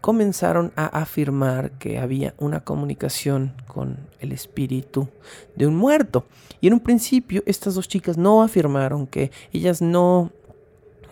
comenzaron 0.00 0.72
a 0.76 0.86
afirmar 0.86 1.72
que 1.72 1.98
había 1.98 2.34
una 2.38 2.60
comunicación 2.60 3.52
con 3.66 3.98
el 4.20 4.32
espíritu 4.32 5.08
de 5.56 5.66
un 5.66 5.76
muerto. 5.76 6.26
Y 6.60 6.68
en 6.68 6.74
un 6.74 6.80
principio 6.80 7.42
estas 7.46 7.74
dos 7.74 7.88
chicas 7.88 8.16
no 8.16 8.42
afirmaron 8.42 9.06
que 9.06 9.30
ellas 9.52 9.82
no, 9.82 10.30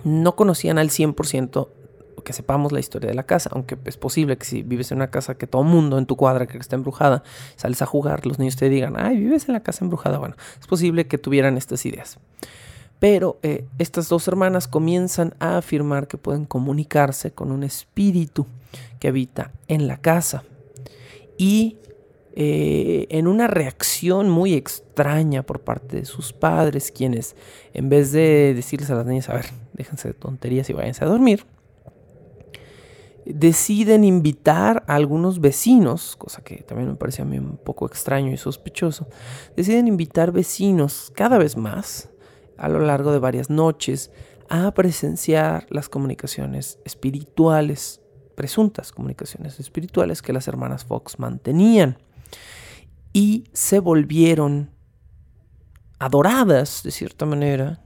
no 0.04 0.36
conocían 0.36 0.78
al 0.78 0.90
100% 0.90 1.68
que 2.26 2.32
sepamos 2.32 2.72
la 2.72 2.80
historia 2.80 3.08
de 3.08 3.14
la 3.14 3.22
casa, 3.22 3.50
aunque 3.52 3.78
es 3.84 3.96
posible 3.96 4.36
que 4.36 4.44
si 4.44 4.64
vives 4.64 4.90
en 4.90 4.98
una 4.98 5.12
casa 5.12 5.36
que 5.36 5.46
todo 5.46 5.62
mundo 5.62 5.96
en 5.96 6.06
tu 6.06 6.16
cuadra 6.16 6.46
que 6.46 6.58
está 6.58 6.74
embrujada, 6.74 7.22
sales 7.54 7.80
a 7.82 7.86
jugar, 7.86 8.26
los 8.26 8.40
niños 8.40 8.56
te 8.56 8.68
digan, 8.68 8.94
ay, 8.98 9.16
vives 9.16 9.46
en 9.48 9.52
la 9.52 9.60
casa 9.60 9.84
embrujada, 9.84 10.18
bueno, 10.18 10.34
es 10.60 10.66
posible 10.66 11.06
que 11.06 11.18
tuvieran 11.18 11.56
estas 11.56 11.86
ideas. 11.86 12.18
Pero 12.98 13.38
eh, 13.44 13.64
estas 13.78 14.08
dos 14.08 14.26
hermanas 14.26 14.66
comienzan 14.66 15.34
a 15.38 15.58
afirmar 15.58 16.08
que 16.08 16.18
pueden 16.18 16.46
comunicarse 16.46 17.30
con 17.30 17.52
un 17.52 17.62
espíritu 17.62 18.48
que 18.98 19.06
habita 19.06 19.52
en 19.68 19.86
la 19.86 19.98
casa. 19.98 20.42
Y 21.38 21.76
eh, 22.34 23.06
en 23.10 23.28
una 23.28 23.46
reacción 23.46 24.30
muy 24.30 24.54
extraña 24.54 25.44
por 25.44 25.60
parte 25.60 25.98
de 25.98 26.04
sus 26.06 26.32
padres, 26.32 26.90
quienes 26.90 27.36
en 27.72 27.88
vez 27.88 28.10
de 28.10 28.52
decirles 28.52 28.90
a 28.90 28.96
las 28.96 29.06
niñas, 29.06 29.28
a 29.28 29.34
ver, 29.34 29.46
déjense 29.74 30.08
de 30.08 30.14
tonterías 30.14 30.68
y 30.70 30.72
váyanse 30.72 31.04
a 31.04 31.08
dormir, 31.08 31.44
deciden 33.26 34.04
invitar 34.04 34.84
a 34.86 34.94
algunos 34.94 35.40
vecinos, 35.40 36.16
cosa 36.16 36.42
que 36.42 36.62
también 36.62 36.88
me 36.88 36.96
parece 36.96 37.22
a 37.22 37.24
mí 37.24 37.38
un 37.38 37.56
poco 37.56 37.86
extraño 37.86 38.32
y 38.32 38.36
sospechoso, 38.36 39.08
deciden 39.56 39.88
invitar 39.88 40.32
vecinos 40.32 41.12
cada 41.14 41.38
vez 41.38 41.56
más 41.56 42.08
a 42.56 42.68
lo 42.68 42.80
largo 42.80 43.12
de 43.12 43.18
varias 43.18 43.50
noches 43.50 44.10
a 44.48 44.72
presenciar 44.72 45.66
las 45.70 45.88
comunicaciones 45.88 46.78
espirituales, 46.84 48.00
presuntas 48.36 48.92
comunicaciones 48.92 49.58
espirituales 49.58 50.22
que 50.22 50.32
las 50.32 50.46
hermanas 50.46 50.84
Fox 50.84 51.18
mantenían. 51.18 51.98
Y 53.12 53.44
se 53.52 53.80
volvieron 53.80 54.70
adoradas, 55.98 56.82
de 56.84 56.90
cierta 56.90 57.26
manera, 57.26 57.82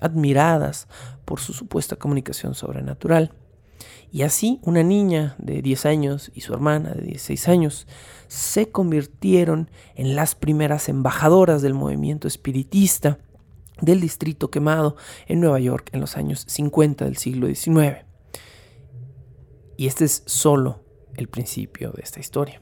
admiradas 0.00 0.88
por 1.24 1.40
su 1.40 1.52
supuesta 1.52 1.96
comunicación 1.96 2.54
sobrenatural. 2.54 3.32
Y 4.10 4.22
así 4.22 4.60
una 4.62 4.82
niña 4.82 5.34
de 5.38 5.60
10 5.60 5.86
años 5.86 6.30
y 6.34 6.42
su 6.42 6.52
hermana 6.52 6.92
de 6.92 7.02
16 7.02 7.48
años 7.48 7.86
se 8.28 8.70
convirtieron 8.70 9.70
en 9.96 10.14
las 10.14 10.34
primeras 10.34 10.88
embajadoras 10.88 11.62
del 11.62 11.74
movimiento 11.74 12.28
espiritista 12.28 13.18
del 13.80 14.00
Distrito 14.00 14.50
Quemado 14.50 14.96
en 15.26 15.40
Nueva 15.40 15.58
York 15.58 15.90
en 15.92 16.00
los 16.00 16.16
años 16.16 16.44
50 16.46 17.04
del 17.04 17.16
siglo 17.16 17.48
XIX. 17.48 18.04
Y 19.76 19.86
este 19.88 20.04
es 20.04 20.22
solo 20.26 20.84
el 21.16 21.28
principio 21.28 21.90
de 21.90 22.02
esta 22.02 22.20
historia. 22.20 22.60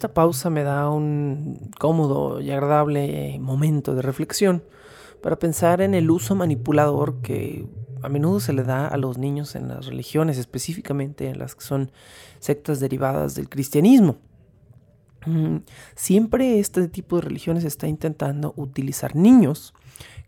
Esta 0.00 0.14
pausa 0.14 0.48
me 0.48 0.62
da 0.62 0.88
un 0.88 1.70
cómodo 1.78 2.40
y 2.40 2.50
agradable 2.50 3.38
momento 3.38 3.94
de 3.94 4.00
reflexión 4.00 4.62
para 5.22 5.38
pensar 5.38 5.80
en 5.80 5.94
el 5.94 6.10
uso 6.10 6.34
manipulador 6.34 7.20
que 7.20 7.66
a 8.02 8.08
menudo 8.08 8.40
se 8.40 8.52
le 8.52 8.62
da 8.62 8.88
a 8.88 8.96
los 8.96 9.18
niños 9.18 9.54
en 9.54 9.68
las 9.68 9.86
religiones, 9.86 10.38
específicamente 10.38 11.28
en 11.28 11.38
las 11.38 11.54
que 11.54 11.62
son 11.62 11.92
sectas 12.38 12.80
derivadas 12.80 13.34
del 13.34 13.48
cristianismo. 13.48 14.16
Mm, 15.26 15.58
siempre 15.94 16.58
este 16.58 16.88
tipo 16.88 17.16
de 17.16 17.22
religiones 17.22 17.64
está 17.64 17.86
intentando 17.86 18.54
utilizar 18.56 19.14
niños 19.14 19.74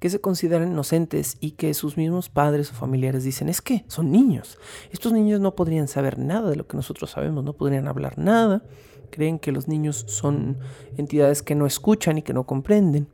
que 0.00 0.10
se 0.10 0.20
consideran 0.20 0.72
inocentes 0.72 1.38
y 1.40 1.52
que 1.52 1.72
sus 1.72 1.96
mismos 1.96 2.28
padres 2.28 2.70
o 2.70 2.74
familiares 2.74 3.24
dicen 3.24 3.48
es 3.48 3.62
que 3.62 3.84
son 3.88 4.10
niños. 4.10 4.58
Estos 4.90 5.12
niños 5.12 5.40
no 5.40 5.54
podrían 5.54 5.88
saber 5.88 6.18
nada 6.18 6.50
de 6.50 6.56
lo 6.56 6.66
que 6.66 6.76
nosotros 6.76 7.10
sabemos, 7.10 7.42
no 7.42 7.54
podrían 7.54 7.88
hablar 7.88 8.18
nada, 8.18 8.64
creen 9.10 9.38
que 9.38 9.52
los 9.52 9.68
niños 9.68 10.04
son 10.08 10.58
entidades 10.98 11.42
que 11.42 11.54
no 11.54 11.66
escuchan 11.66 12.18
y 12.18 12.22
que 12.22 12.34
no 12.34 12.44
comprenden. 12.44 13.06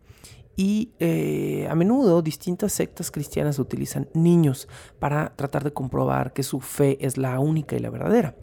Y 0.61 0.90
eh, 0.99 1.68
a 1.71 1.77
menudo 1.77 2.21
distintas 2.21 2.73
sectas 2.73 3.12
cristianas 3.12 3.61
utilizan 3.61 4.09
niños 4.12 4.66
para 4.99 5.33
tratar 5.37 5.62
de 5.62 5.73
comprobar 5.73 6.33
que 6.33 6.42
su 6.42 6.59
fe 6.59 6.99
es 7.01 7.16
la 7.16 7.38
única 7.38 7.77
y 7.77 7.79
la 7.79 7.90
verdadera. 7.90 8.35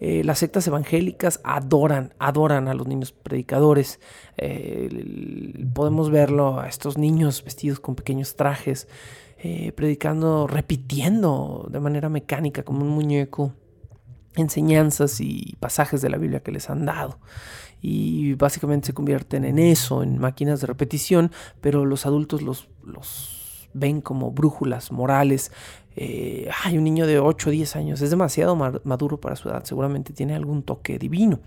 Eh, 0.00 0.24
las 0.24 0.40
sectas 0.40 0.66
evangélicas 0.66 1.40
adoran, 1.44 2.14
adoran 2.18 2.66
a 2.66 2.74
los 2.74 2.88
niños 2.88 3.12
predicadores. 3.12 4.00
Eh, 4.38 5.68
podemos 5.72 6.10
verlo 6.10 6.58
a 6.58 6.66
estos 6.66 6.98
niños 6.98 7.44
vestidos 7.44 7.78
con 7.78 7.94
pequeños 7.94 8.34
trajes, 8.34 8.88
predicando, 9.76 10.48
repitiendo 10.48 11.68
de 11.70 11.78
manera 11.78 12.08
mecánica 12.08 12.64
como 12.64 12.82
un 12.82 12.90
muñeco 12.90 13.52
enseñanzas 14.34 15.20
y 15.20 15.56
pasajes 15.60 16.00
de 16.00 16.10
la 16.10 16.18
Biblia 16.18 16.40
que 16.40 16.52
les 16.52 16.70
han 16.70 16.86
dado. 16.86 17.18
Y 17.82 18.34
básicamente 18.34 18.86
se 18.86 18.94
convierten 18.94 19.44
en 19.44 19.58
eso, 19.58 20.02
en 20.04 20.18
máquinas 20.18 20.60
de 20.60 20.68
repetición, 20.68 21.32
pero 21.60 21.84
los 21.84 22.06
adultos 22.06 22.40
los, 22.40 22.68
los 22.84 23.68
ven 23.74 24.00
como 24.00 24.30
brújulas 24.30 24.92
morales. 24.92 25.50
Eh, 25.94 26.48
hay 26.64 26.78
un 26.78 26.84
niño 26.84 27.06
de 27.06 27.18
8 27.18 27.48
o 27.48 27.52
10 27.52 27.76
años, 27.76 28.00
es 28.00 28.10
demasiado 28.10 28.56
maduro 28.56 29.20
para 29.20 29.36
su 29.36 29.48
edad, 29.50 29.64
seguramente 29.64 30.12
tiene 30.12 30.34
algún 30.34 30.62
toque 30.62 30.98
divino. 30.98 31.40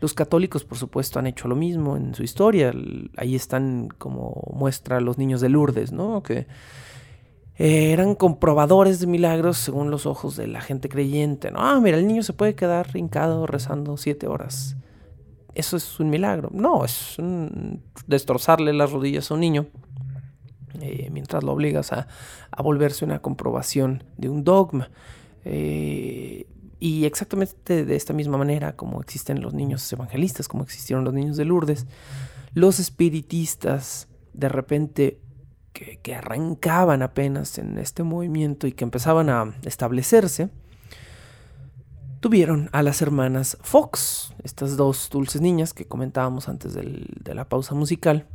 Los 0.00 0.14
católicos, 0.14 0.64
por 0.64 0.78
supuesto, 0.78 1.18
han 1.18 1.26
hecho 1.26 1.48
lo 1.48 1.56
mismo 1.56 1.96
en 1.96 2.14
su 2.14 2.22
historia. 2.22 2.72
Ahí 3.16 3.34
están 3.34 3.88
como 3.98 4.42
muestra 4.54 5.00
los 5.00 5.18
niños 5.18 5.40
de 5.40 5.50
Lourdes, 5.50 5.92
¿no? 5.92 6.22
Que 6.22 6.46
eh, 7.58 7.92
eran 7.92 8.14
comprobadores 8.14 9.00
de 9.00 9.06
milagros 9.06 9.58
según 9.58 9.90
los 9.90 10.06
ojos 10.06 10.36
de 10.36 10.46
la 10.46 10.62
gente 10.62 10.88
creyente. 10.88 11.50
Ah, 11.54 11.78
mira, 11.82 11.98
el 11.98 12.06
niño 12.06 12.22
se 12.22 12.32
puede 12.32 12.54
quedar 12.54 12.90
rincado 12.92 13.46
rezando 13.46 13.98
siete 13.98 14.26
horas. 14.28 14.76
Eso 15.60 15.76
es 15.76 16.00
un 16.00 16.08
milagro. 16.08 16.48
No, 16.54 16.86
es 16.86 17.18
destrozarle 18.06 18.72
las 18.72 18.90
rodillas 18.90 19.30
a 19.30 19.34
un 19.34 19.40
niño 19.40 19.66
eh, 20.80 21.10
mientras 21.12 21.44
lo 21.44 21.52
obligas 21.52 21.92
a, 21.92 22.08
volverse 22.62 23.04
una 23.04 23.20
comprobación 23.20 24.02
de 24.16 24.30
un 24.30 24.42
dogma. 24.42 24.90
Eh, 25.44 26.46
y 26.78 27.04
exactamente 27.04 27.84
de 27.84 27.94
esta 27.94 28.14
misma 28.14 28.38
manera 28.38 28.74
como 28.74 29.02
existen 29.02 29.42
los 29.42 29.52
niños 29.52 29.92
evangelistas, 29.92 30.48
como 30.48 30.64
existieron 30.64 31.04
los 31.04 31.12
niños 31.12 31.36
de 31.36 31.44
Lourdes, 31.44 31.86
los 32.54 32.80
espiritistas 32.80 34.08
de 34.32 34.48
repente 34.48 35.20
que, 35.74 36.14
arrancaban 36.14 37.02
apenas 37.02 37.58
en 37.58 37.76
este 37.76 38.02
movimiento 38.02 38.66
y 38.66 38.72
que 38.72 38.84
empezaban 38.84 39.28
a 39.28 39.54
establecerse, 39.64 40.48
tuvieron 42.20 42.68
a 42.72 42.82
las 42.82 43.02
hermanas 43.02 43.56
Fox, 43.62 44.32
estas 44.44 44.76
dos 44.76 45.08
dulces 45.10 45.40
niñas 45.40 45.74
que 45.74 45.86
comentábamos 45.86 46.48
antes 46.48 46.74
de 46.74 47.34
la 47.34 47.48
pausa 47.48 47.74
musical, 47.74 48.26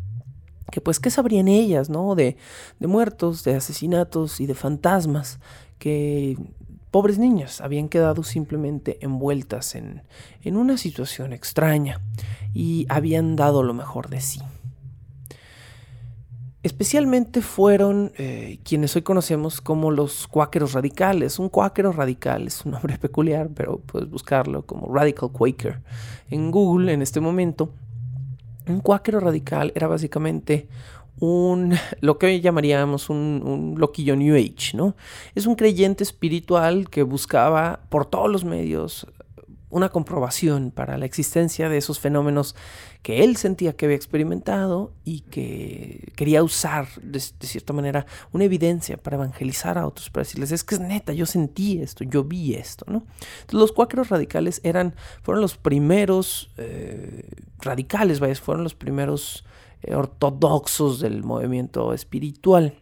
que 0.72 0.82
pues 0.82 1.00
qué 1.00 1.10
sabrían 1.10 1.48
ellas, 1.48 1.90
¿no? 1.90 2.16
De, 2.16 2.38
de, 2.80 2.88
muertos, 2.88 3.44
de 3.44 3.56
asesinatos 3.56 4.42
y 4.42 4.48
de 4.48 4.56
fantasmas, 4.56 5.40
que 5.78 6.38
pobres 6.92 7.20
niñas 7.20 7.62
habían 7.62 7.90
quedado 7.90 8.24
simplemente 8.24 8.98
envueltas 9.02 9.76
en, 9.76 10.04
en 10.42 10.58
una 10.58 10.78
situación 10.78 11.34
extraña 11.34 12.02
y 12.54 12.86
habían 12.90 13.36
dado 13.36 13.64
lo 13.64 13.74
mejor 13.74 14.10
de 14.10 14.22
sí. 14.22 14.42
Especialmente 16.66 17.44
fueron 17.44 18.12
eh, 18.18 18.58
quienes 18.64 18.96
hoy 18.96 19.04
conocemos 19.04 19.62
como 19.62 19.92
los 19.92 20.28
cuáqueros 20.28 20.74
radicales. 20.74 21.38
Un 21.38 21.50
cuáquero 21.50 21.92
radical 21.92 22.48
es 22.48 22.66
un 22.66 22.72
nombre 22.72 22.98
peculiar, 23.00 23.50
pero 23.54 23.78
puedes 23.78 24.10
buscarlo 24.10 24.64
como 24.66 24.92
Radical 24.92 25.30
Quaker 25.32 25.80
en 26.32 26.50
Google 26.50 26.92
en 26.92 27.04
este 27.04 27.20
momento. 27.20 27.70
Un 28.68 28.80
cuáquero 28.80 29.20
radical 29.20 29.74
era 29.76 29.86
básicamente 29.86 30.68
un, 31.20 31.76
lo 32.02 32.18
que 32.18 32.26
hoy 32.26 32.42
llamaríamos 32.42 33.12
un, 33.12 33.44
un, 33.46 33.80
loquillo 33.80 34.16
New 34.16 34.36
Age, 34.36 34.76
¿no? 34.76 34.96
Es 35.36 35.46
un 35.46 35.54
creyente 35.54 36.04
espiritual 36.04 36.90
que 36.90 37.04
buscaba 37.04 37.82
por 37.90 38.08
todos 38.08 38.32
los 38.32 38.44
medios 38.44 39.06
una 39.76 39.90
comprobación 39.90 40.72
para 40.72 40.98
la 40.98 41.06
existencia 41.06 41.68
de 41.68 41.78
esos 41.78 42.00
fenómenos 42.00 42.56
que 43.02 43.26
él 43.26 43.36
sentía 43.36 43.74
que 43.74 43.84
había 43.84 43.98
experimentado 43.98 44.94
y 45.04 45.20
que 45.20 46.14
quería 46.16 46.44
usar 46.44 46.88
de, 47.02 47.20
cierta 47.20 47.74
manera 47.74 48.06
una 48.32 48.46
evidencia 48.46 48.96
para 48.96 49.18
evangelizar 49.18 49.78
a 49.78 49.86
otros, 49.86 50.10
para 50.10 50.24
decirles, 50.24 50.54
es 50.54 50.64
que 50.64 50.76
es 50.76 50.82
neta, 50.82 51.12
yo 51.12 51.26
sentí 51.26 51.82
esto, 51.82 52.06
yo 52.06 52.24
vi 52.24 52.54
esto, 52.54 52.86
¿no? 52.88 53.04
Entonces 53.42 53.60
los 53.60 53.74
cuáqueros 53.74 54.08
radicales 54.08 54.62
eran, 54.64 54.96
fueron 55.24 55.42
los 55.42 55.58
primeros 55.58 56.52
eh, 56.56 57.28
radicales, 57.60 58.22
vaya, 58.22 58.36
fueron 58.36 58.64
los 58.64 58.76
primeros 58.76 59.44
eh, 59.84 59.94
ortodoxos 59.94 61.02
del 61.02 61.22
movimiento 61.22 61.94
espiritual 61.94 62.82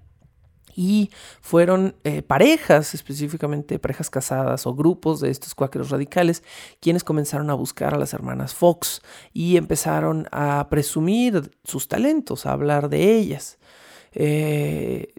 y 0.75 1.09
fueron 1.41 1.95
eh, 2.03 2.21
parejas, 2.21 2.93
específicamente 2.93 3.79
parejas 3.79 4.09
casadas 4.09 4.65
o 4.67 4.73
grupos 4.73 5.19
de 5.19 5.29
estos 5.29 5.55
cuáqueros 5.55 5.89
radicales, 5.89 6.43
quienes 6.79 7.03
comenzaron 7.03 7.49
a 7.49 7.53
buscar 7.53 7.93
a 7.93 7.97
las 7.97 8.13
hermanas 8.13 8.53
Fox 8.53 9.01
y 9.33 9.57
empezaron 9.57 10.27
a 10.31 10.67
presumir 10.69 11.51
sus 11.63 11.87
talentos, 11.87 12.45
a 12.45 12.51
hablar 12.51 12.89
de 12.89 13.17
ellas. 13.17 13.57
Eh, 14.13 15.13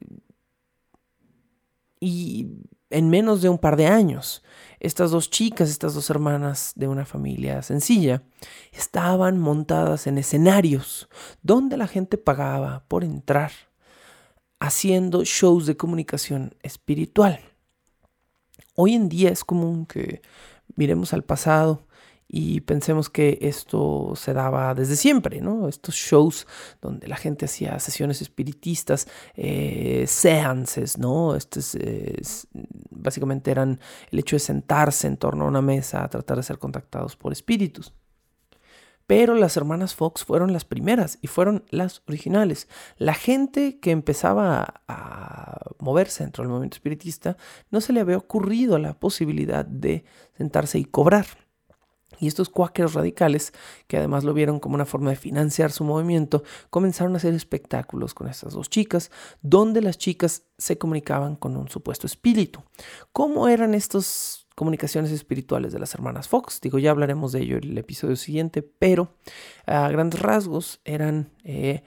y 2.00 2.48
en 2.94 3.10
menos 3.10 3.42
de 3.42 3.48
un 3.48 3.58
par 3.58 3.76
de 3.76 3.86
años. 3.86 4.42
Estas 4.78 5.10
dos 5.10 5.28
chicas, 5.28 5.68
estas 5.68 5.94
dos 5.94 6.10
hermanas 6.10 6.72
de 6.76 6.86
una 6.86 7.04
familia 7.04 7.62
sencilla, 7.62 8.22
estaban 8.72 9.38
montadas 9.38 10.06
en 10.06 10.18
escenarios 10.18 11.08
donde 11.42 11.76
la 11.76 11.88
gente 11.88 12.18
pagaba 12.18 12.84
por 12.86 13.02
entrar, 13.02 13.50
haciendo 14.64 15.24
shows 15.24 15.66
de 15.66 15.76
comunicación 15.76 16.54
espiritual. 16.62 17.38
Hoy 18.74 18.94
en 18.94 19.08
día 19.08 19.30
es 19.30 19.44
común 19.44 19.86
que 19.86 20.22
miremos 20.74 21.12
al 21.12 21.22
pasado 21.22 21.86
y 22.26 22.62
pensemos 22.62 23.10
que 23.10 23.38
esto 23.42 24.14
se 24.16 24.32
daba 24.32 24.74
desde 24.74 24.96
siempre, 24.96 25.40
¿no? 25.42 25.68
Estos 25.68 25.94
shows 25.94 26.46
donde 26.80 27.06
la 27.06 27.16
gente 27.16 27.44
hacía 27.44 27.78
sesiones 27.78 28.22
espiritistas, 28.22 29.06
eh, 29.34 30.06
seances, 30.08 30.96
¿no? 30.98 31.36
Estos, 31.36 31.76
básicamente 32.90 33.50
eran 33.50 33.78
el 34.10 34.18
hecho 34.18 34.36
de 34.36 34.40
sentarse 34.40 35.06
en 35.06 35.18
torno 35.18 35.44
a 35.44 35.48
una 35.48 35.62
mesa 35.62 36.02
a 36.02 36.08
tratar 36.08 36.38
de 36.38 36.42
ser 36.42 36.58
contactados 36.58 37.16
por 37.16 37.32
espíritus. 37.32 37.92
Pero 39.06 39.34
las 39.34 39.56
hermanas 39.56 39.94
Fox 39.94 40.24
fueron 40.24 40.52
las 40.52 40.64
primeras 40.64 41.18
y 41.20 41.26
fueron 41.26 41.64
las 41.68 42.02
originales. 42.06 42.68
La 42.96 43.14
gente 43.14 43.78
que 43.78 43.90
empezaba 43.90 44.82
a 44.88 45.60
moverse 45.78 46.24
dentro 46.24 46.42
del 46.42 46.50
movimiento 46.50 46.76
espiritista 46.76 47.36
no 47.70 47.80
se 47.80 47.92
le 47.92 48.00
había 48.00 48.16
ocurrido 48.16 48.78
la 48.78 48.98
posibilidad 48.98 49.64
de 49.64 50.04
sentarse 50.36 50.78
y 50.78 50.84
cobrar. 50.84 51.26
Y 52.20 52.28
estos 52.28 52.48
cuáqueros 52.48 52.94
radicales, 52.94 53.52
que 53.86 53.96
además 53.96 54.24
lo 54.24 54.34
vieron 54.34 54.60
como 54.60 54.76
una 54.76 54.86
forma 54.86 55.10
de 55.10 55.16
financiar 55.16 55.72
su 55.72 55.84
movimiento, 55.84 56.42
comenzaron 56.70 57.14
a 57.14 57.16
hacer 57.16 57.34
espectáculos 57.34 58.14
con 58.14 58.28
estas 58.28 58.52
dos 58.52 58.70
chicas, 58.70 59.10
donde 59.42 59.82
las 59.82 59.98
chicas 59.98 60.44
se 60.56 60.78
comunicaban 60.78 61.36
con 61.36 61.56
un 61.56 61.68
supuesto 61.68 62.06
espíritu. 62.06 62.62
¿Cómo 63.12 63.48
eran 63.48 63.74
estas 63.74 64.43
comunicaciones 64.54 65.10
espirituales 65.10 65.72
de 65.72 65.78
las 65.78 65.94
hermanas 65.94 66.28
Fox? 66.28 66.60
Digo, 66.60 66.78
ya 66.78 66.90
hablaremos 66.90 67.32
de 67.32 67.42
ello 67.42 67.56
en 67.56 67.64
el 67.64 67.78
episodio 67.78 68.16
siguiente, 68.16 68.62
pero 68.62 69.14
a 69.66 69.88
grandes 69.88 70.20
rasgos 70.20 70.80
eran 70.84 71.30
eh, 71.44 71.82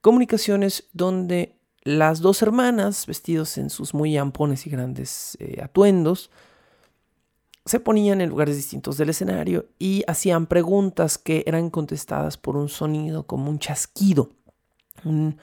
comunicaciones 0.00 0.88
donde 0.92 1.56
las 1.82 2.20
dos 2.20 2.42
hermanas, 2.42 3.06
vestidos 3.06 3.58
en 3.58 3.70
sus 3.70 3.92
muy 3.92 4.16
ampones 4.16 4.66
y 4.66 4.70
grandes 4.70 5.36
eh, 5.40 5.60
atuendos, 5.62 6.30
se 7.66 7.80
ponían 7.80 8.20
en 8.20 8.28
lugares 8.28 8.56
distintos 8.56 8.96
del 8.96 9.10
escenario 9.10 9.66
y 9.78 10.04
hacían 10.06 10.46
preguntas 10.46 11.18
que 11.18 11.44
eran 11.46 11.70
contestadas 11.70 12.36
por 12.36 12.56
un 12.56 12.68
sonido 12.68 13.26
como 13.26 13.50
un 13.50 13.58
chasquido, 13.58 14.30
un, 15.04 15.38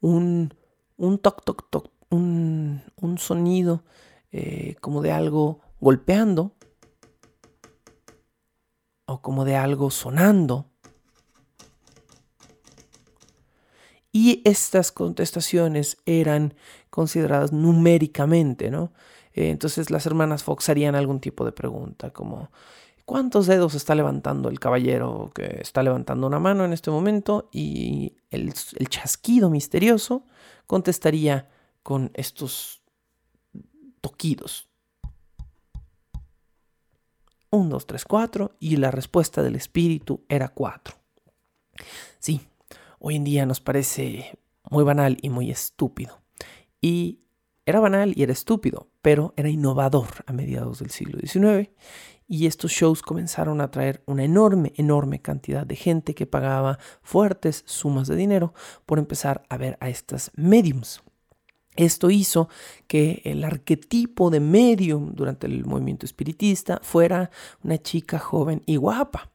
un, 0.00 0.54
un 0.96 1.18
toc, 1.18 1.44
toc, 1.44 1.70
toc, 1.70 1.90
un, 2.10 2.82
un 2.96 3.18
sonido 3.18 3.84
eh, 4.32 4.76
como 4.80 5.02
de 5.02 5.12
algo 5.12 5.60
golpeando 5.82 6.54
o 9.04 9.20
como 9.20 9.44
de 9.44 9.56
algo 9.56 9.90
sonando. 9.90 10.70
Y 14.12 14.42
estas 14.44 14.92
contestaciones 14.92 15.98
eran 16.06 16.54
consideradas 16.88 17.52
numéricamente, 17.52 18.70
¿no? 18.70 18.92
Eh, 19.34 19.50
entonces 19.50 19.90
las 19.90 20.06
hermanas 20.06 20.44
Fox 20.44 20.68
harían 20.68 20.94
algún 20.94 21.18
tipo 21.18 21.44
de 21.44 21.52
pregunta 21.52 22.10
como 22.10 22.50
¿cuántos 23.04 23.46
dedos 23.46 23.74
está 23.74 23.94
levantando 23.96 24.50
el 24.50 24.60
caballero 24.60 25.32
que 25.34 25.58
está 25.60 25.82
levantando 25.82 26.28
una 26.28 26.38
mano 26.38 26.64
en 26.64 26.72
este 26.72 26.92
momento? 26.92 27.48
Y 27.50 28.18
el, 28.30 28.54
el 28.78 28.88
chasquido 28.88 29.50
misterioso 29.50 30.26
contestaría 30.68 31.48
con 31.82 32.12
estos 32.14 32.82
toquidos. 34.00 34.71
1, 37.52 37.68
2, 37.68 37.86
3, 37.86 38.04
4 38.04 38.56
y 38.58 38.76
la 38.76 38.90
respuesta 38.90 39.42
del 39.42 39.56
espíritu 39.56 40.24
era 40.28 40.48
4. 40.48 40.96
Sí, 42.18 42.40
hoy 42.98 43.16
en 43.16 43.24
día 43.24 43.46
nos 43.46 43.60
parece 43.60 44.38
muy 44.70 44.84
banal 44.84 45.18
y 45.22 45.28
muy 45.28 45.50
estúpido. 45.50 46.22
Y 46.80 47.20
era 47.66 47.78
banal 47.78 48.14
y 48.16 48.22
era 48.22 48.32
estúpido, 48.32 48.88
pero 49.02 49.34
era 49.36 49.48
innovador 49.48 50.24
a 50.26 50.32
mediados 50.32 50.80
del 50.80 50.90
siglo 50.90 51.20
XIX 51.20 51.70
y 52.26 52.46
estos 52.46 52.72
shows 52.72 53.02
comenzaron 53.02 53.60
a 53.60 53.64
atraer 53.64 54.02
una 54.06 54.24
enorme, 54.24 54.72
enorme 54.76 55.20
cantidad 55.20 55.66
de 55.66 55.76
gente 55.76 56.14
que 56.14 56.26
pagaba 56.26 56.78
fuertes 57.02 57.62
sumas 57.66 58.08
de 58.08 58.16
dinero 58.16 58.54
por 58.86 58.98
empezar 58.98 59.42
a 59.50 59.58
ver 59.58 59.76
a 59.80 59.90
estas 59.90 60.30
mediums. 60.34 61.02
Esto 61.76 62.10
hizo 62.10 62.48
que 62.86 63.22
el 63.24 63.44
arquetipo 63.44 64.28
de 64.28 64.40
medium 64.40 65.14
durante 65.14 65.46
el 65.46 65.64
movimiento 65.64 66.04
espiritista 66.04 66.80
fuera 66.82 67.30
una 67.62 67.78
chica 67.78 68.18
joven 68.18 68.62
y 68.66 68.76
guapa. 68.76 69.30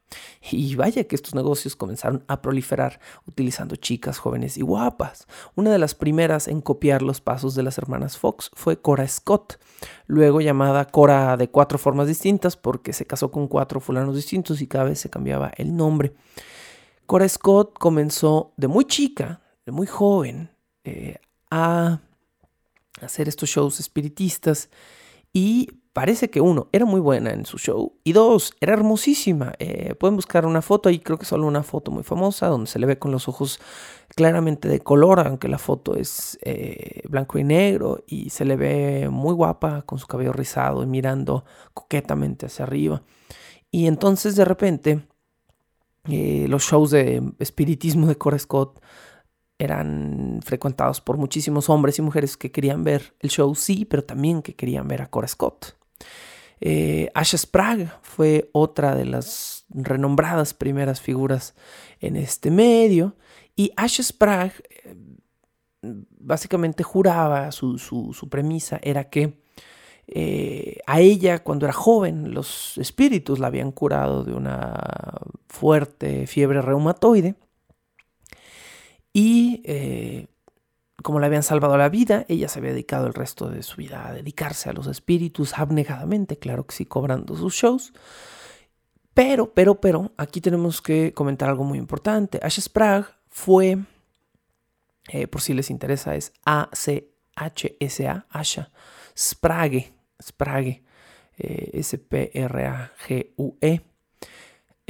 Y 0.50 0.76
vaya 0.76 1.04
que 1.04 1.16
estos 1.16 1.34
negocios 1.34 1.74
comenzaron 1.74 2.24
a 2.28 2.40
proliferar 2.40 3.00
utilizando 3.26 3.74
chicas 3.74 4.18
jóvenes 4.18 4.56
y 4.56 4.62
guapas. 4.62 5.26
Una 5.56 5.70
de 5.70 5.78
las 5.78 5.94
primeras 5.94 6.46
en 6.46 6.60
copiar 6.60 7.02
los 7.02 7.20
pasos 7.20 7.56
de 7.56 7.64
las 7.64 7.76
hermanas 7.76 8.16
Fox 8.16 8.50
fue 8.54 8.80
Cora 8.80 9.06
Scott, 9.08 9.58
luego 10.06 10.40
llamada 10.40 10.84
Cora 10.86 11.36
de 11.36 11.50
cuatro 11.50 11.78
formas 11.78 12.06
distintas 12.06 12.56
porque 12.56 12.92
se 12.92 13.06
casó 13.06 13.32
con 13.32 13.48
cuatro 13.48 13.80
fulanos 13.80 14.14
distintos 14.14 14.62
y 14.62 14.68
cada 14.68 14.84
vez 14.84 15.00
se 15.00 15.10
cambiaba 15.10 15.50
el 15.56 15.76
nombre. 15.76 16.14
Cora 17.04 17.28
Scott 17.28 17.76
comenzó 17.78 18.52
de 18.56 18.68
muy 18.68 18.84
chica, 18.84 19.42
de 19.66 19.72
muy 19.72 19.86
joven, 19.86 20.50
eh, 20.84 21.16
a 21.50 22.00
hacer 23.02 23.28
estos 23.28 23.48
shows 23.48 23.80
espiritistas 23.80 24.70
y 25.32 25.68
parece 25.92 26.30
que 26.30 26.40
uno, 26.40 26.68
era 26.72 26.84
muy 26.84 27.00
buena 27.00 27.30
en 27.32 27.44
su 27.44 27.58
show 27.58 27.92
y 28.04 28.12
dos, 28.12 28.52
era 28.60 28.74
hermosísima. 28.74 29.54
Eh, 29.58 29.94
pueden 29.96 30.14
buscar 30.14 30.46
una 30.46 30.62
foto 30.62 30.88
ahí, 30.88 31.00
creo 31.00 31.18
que 31.18 31.24
solo 31.24 31.46
una 31.46 31.62
foto 31.62 31.90
muy 31.90 32.04
famosa 32.04 32.46
donde 32.46 32.70
se 32.70 32.78
le 32.78 32.86
ve 32.86 32.98
con 32.98 33.10
los 33.10 33.28
ojos 33.28 33.60
claramente 34.14 34.68
de 34.68 34.80
color, 34.80 35.20
aunque 35.20 35.48
la 35.48 35.58
foto 35.58 35.96
es 35.96 36.38
eh, 36.42 37.02
blanco 37.08 37.38
y 37.38 37.44
negro 37.44 38.04
y 38.06 38.30
se 38.30 38.44
le 38.44 38.56
ve 38.56 39.08
muy 39.10 39.34
guapa 39.34 39.82
con 39.82 39.98
su 39.98 40.06
cabello 40.06 40.32
rizado 40.32 40.82
y 40.82 40.86
mirando 40.86 41.44
coquetamente 41.74 42.46
hacia 42.46 42.64
arriba. 42.64 43.02
Y 43.70 43.86
entonces 43.86 44.36
de 44.36 44.44
repente 44.44 45.00
eh, 46.08 46.46
los 46.48 46.62
shows 46.62 46.90
de 46.90 47.22
espiritismo 47.38 48.06
de 48.06 48.16
Cora 48.16 48.38
Scott 48.38 48.80
eran 49.58 50.40
frecuentados 50.44 51.00
por 51.00 51.16
muchísimos 51.16 51.68
hombres 51.68 51.98
y 51.98 52.02
mujeres 52.02 52.36
que 52.36 52.52
querían 52.52 52.84
ver 52.84 53.14
el 53.20 53.30
show, 53.30 53.54
sí, 53.54 53.84
pero 53.84 54.04
también 54.04 54.42
que 54.42 54.54
querían 54.54 54.86
ver 54.86 55.02
a 55.02 55.06
Cora 55.10 55.28
Scott. 55.28 55.76
Eh, 56.60 57.10
Asha 57.14 57.38
Sprague 57.38 57.88
fue 58.02 58.50
otra 58.52 58.94
de 58.94 59.04
las 59.04 59.64
renombradas 59.68 60.54
primeras 60.54 61.00
figuras 61.00 61.54
en 62.00 62.16
este 62.16 62.50
medio 62.50 63.14
y 63.54 63.72
Asha 63.76 64.02
Sprague 64.02 64.54
eh, 64.84 64.96
básicamente 65.82 66.82
juraba, 66.82 67.52
su, 67.52 67.78
su, 67.78 68.28
premisa 68.28 68.80
era 68.82 69.04
que 69.04 69.40
eh, 70.08 70.78
a 70.86 71.00
ella 71.00 71.44
cuando 71.44 71.66
era 71.66 71.72
joven 71.72 72.34
los 72.34 72.76
espíritus 72.78 73.38
la 73.38 73.48
habían 73.48 73.70
curado 73.70 74.24
de 74.24 74.32
una 74.32 75.20
fuerte 75.48 76.26
fiebre 76.26 76.60
reumatoide 76.62 77.36
y 79.12 79.62
eh, 79.64 80.26
como 81.02 81.20
le 81.20 81.26
habían 81.26 81.42
salvado 81.42 81.76
la 81.76 81.88
vida, 81.88 82.24
ella 82.28 82.48
se 82.48 82.58
había 82.58 82.72
dedicado 82.72 83.06
el 83.06 83.14
resto 83.14 83.48
de 83.48 83.62
su 83.62 83.76
vida 83.76 84.08
a 84.08 84.12
dedicarse 84.12 84.68
a 84.68 84.72
los 84.72 84.86
espíritus 84.88 85.58
abnegadamente, 85.58 86.38
claro 86.38 86.66
que 86.66 86.74
sí, 86.74 86.86
cobrando 86.86 87.36
sus 87.36 87.54
shows. 87.54 87.92
Pero, 89.14 89.52
pero, 89.52 89.80
pero, 89.80 90.12
aquí 90.16 90.40
tenemos 90.40 90.80
que 90.82 91.12
comentar 91.12 91.48
algo 91.48 91.64
muy 91.64 91.78
importante. 91.78 92.38
Asha 92.42 92.60
Sprague 92.60 93.06
fue, 93.28 93.78
eh, 95.08 95.26
por 95.26 95.40
si 95.40 95.54
les 95.54 95.70
interesa, 95.70 96.14
es 96.14 96.32
A-C-H-S-A, 96.44 98.26
Asha 98.30 98.70
Sprague, 99.16 99.92
Sprague, 100.22 100.84
eh, 101.36 101.70
S-P-R-A-G-U-E 101.74 102.28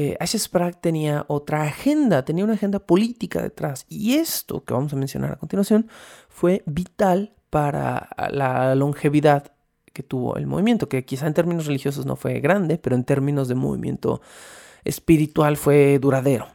eh, 0.01 0.17
Ashe 0.21 0.39
Sprague 0.39 0.79
tenía 0.81 1.25
otra 1.27 1.65
agenda, 1.65 2.25
tenía 2.25 2.45
una 2.45 2.55
agenda 2.55 2.79
política 2.79 3.43
detrás. 3.43 3.85
Y 3.89 4.15
esto 4.15 4.63
que 4.65 4.73
vamos 4.73 4.93
a 4.93 4.97
mencionar 4.97 5.33
a 5.33 5.37
continuación 5.37 5.89
fue 6.29 6.63
vital 6.67 7.35
para 7.51 8.09
la 8.31 8.77
longevidad 8.77 9.53
que 9.93 10.05
tuvo 10.05 10.37
el 10.37 10.47
movimiento, 10.47 10.89
que 10.89 11.05
quizá 11.05 11.27
en 11.27 11.35
términos 11.35 11.67
religiosos 11.67 12.07
no 12.07 12.15
fue 12.15 12.39
grande, 12.39 12.79
pero 12.79 12.95
en 12.95 13.03
términos 13.03 13.49
de 13.49 13.57
movimiento 13.57 14.23
espiritual 14.85 15.57
fue 15.57 15.99
duradero. 15.99 16.47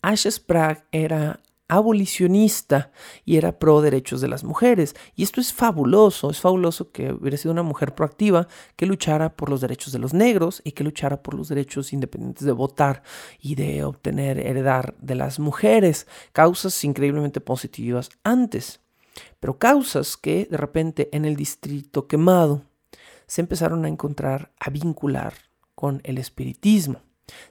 Ashe 0.00 0.30
Sprague 0.30 0.84
era 0.92 1.40
abolicionista 1.68 2.92
y 3.24 3.36
era 3.36 3.58
pro 3.58 3.80
derechos 3.80 4.20
de 4.20 4.28
las 4.28 4.44
mujeres. 4.44 4.94
Y 5.14 5.22
esto 5.22 5.40
es 5.40 5.52
fabuloso, 5.52 6.30
es 6.30 6.40
fabuloso 6.40 6.90
que 6.92 7.12
hubiera 7.12 7.36
sido 7.36 7.52
una 7.52 7.62
mujer 7.62 7.94
proactiva 7.94 8.48
que 8.76 8.86
luchara 8.86 9.34
por 9.36 9.50
los 9.50 9.60
derechos 9.60 9.92
de 9.92 9.98
los 9.98 10.14
negros 10.14 10.62
y 10.64 10.72
que 10.72 10.84
luchara 10.84 11.22
por 11.22 11.34
los 11.34 11.48
derechos 11.48 11.92
independientes 11.92 12.44
de 12.44 12.52
votar 12.52 13.02
y 13.40 13.54
de 13.54 13.84
obtener, 13.84 14.38
heredar 14.38 14.94
de 15.00 15.14
las 15.14 15.38
mujeres, 15.38 16.06
causas 16.32 16.82
increíblemente 16.84 17.40
positivas 17.40 18.10
antes. 18.22 18.80
pero 19.40 19.58
causas 19.58 20.16
que 20.16 20.46
de 20.50 20.58
repente 20.58 21.08
en 21.12 21.24
el 21.24 21.36
distrito 21.36 22.06
quemado 22.06 22.64
se 23.26 23.40
empezaron 23.40 23.84
a 23.84 23.88
encontrar, 23.88 24.52
a 24.60 24.68
vincular 24.70 25.34
con 25.74 26.00
el 26.04 26.18
espiritismo. 26.18 27.00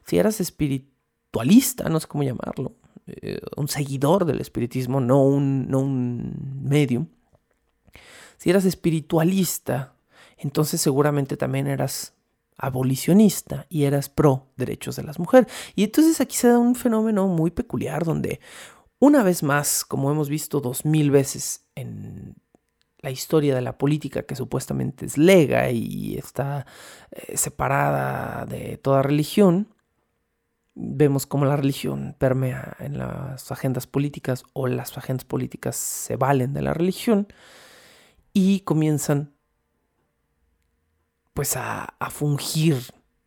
Si 0.06 0.18
eras 0.18 0.40
espiritualista, 0.40 1.90
no 1.90 2.00
sé 2.00 2.08
cómo 2.08 2.24
llamarlo, 2.24 2.74
eh, 3.08 3.40
un 3.56 3.68
seguidor 3.68 4.26
del 4.26 4.42
espiritismo, 4.42 5.00
no 5.00 5.24
un, 5.24 5.68
no 5.70 5.80
un 5.80 6.62
medium, 6.62 7.08
si 8.38 8.50
eras 8.50 8.66
espiritualista, 8.66 9.96
entonces 10.38 10.82
seguramente 10.82 11.38
también 11.38 11.68
eras 11.68 12.14
abolicionista 12.58 13.66
y 13.70 13.84
eras 13.84 14.10
pro 14.10 14.48
derechos 14.56 14.96
de 14.96 15.04
las 15.04 15.20
mujeres. 15.20 15.52
Y 15.76 15.84
entonces 15.84 16.22
aquí 16.22 16.36
se 16.36 16.48
da 16.48 16.60
un 16.60 16.76
fenómeno 16.76 17.28
muy 17.28 17.52
peculiar 17.52 18.06
donde 18.06 18.40
una 19.00 19.24
vez 19.24 19.44
más, 19.44 19.84
como 19.84 20.12
hemos 20.12 20.30
visto 20.30 20.62
dos 20.62 20.86
mil 20.86 21.12
veces 21.12 21.66
en 21.76 22.36
la 23.00 23.12
historia 23.12 23.54
de 23.54 23.62
la 23.62 23.78
política 23.78 24.24
que 24.24 24.36
supuestamente 24.36 25.06
es 25.06 25.18
lega 25.18 25.70
y 25.70 26.18
está 26.18 26.66
eh, 27.12 27.38
separada 27.38 28.46
de 28.46 28.78
toda 28.78 29.04
religión, 29.04 29.75
vemos 30.76 31.26
cómo 31.26 31.46
la 31.46 31.56
religión 31.56 32.16
permea 32.20 32.76
en 32.80 32.98
las 32.98 33.52
agendas 33.52 33.88
políticas 33.88 34.44
o 34.54 34.68
las 34.68 34.98
agendas 34.98 35.26
políticas 35.26 35.78
se 35.78 36.18
valen 36.18 36.54
de 36.54 36.62
la 36.62 36.74
religión 36.74 37.28
y 38.34 38.60
comienzan 38.62 39.34
pues 41.34 41.56
a, 41.58 41.96
fungir 42.12 42.78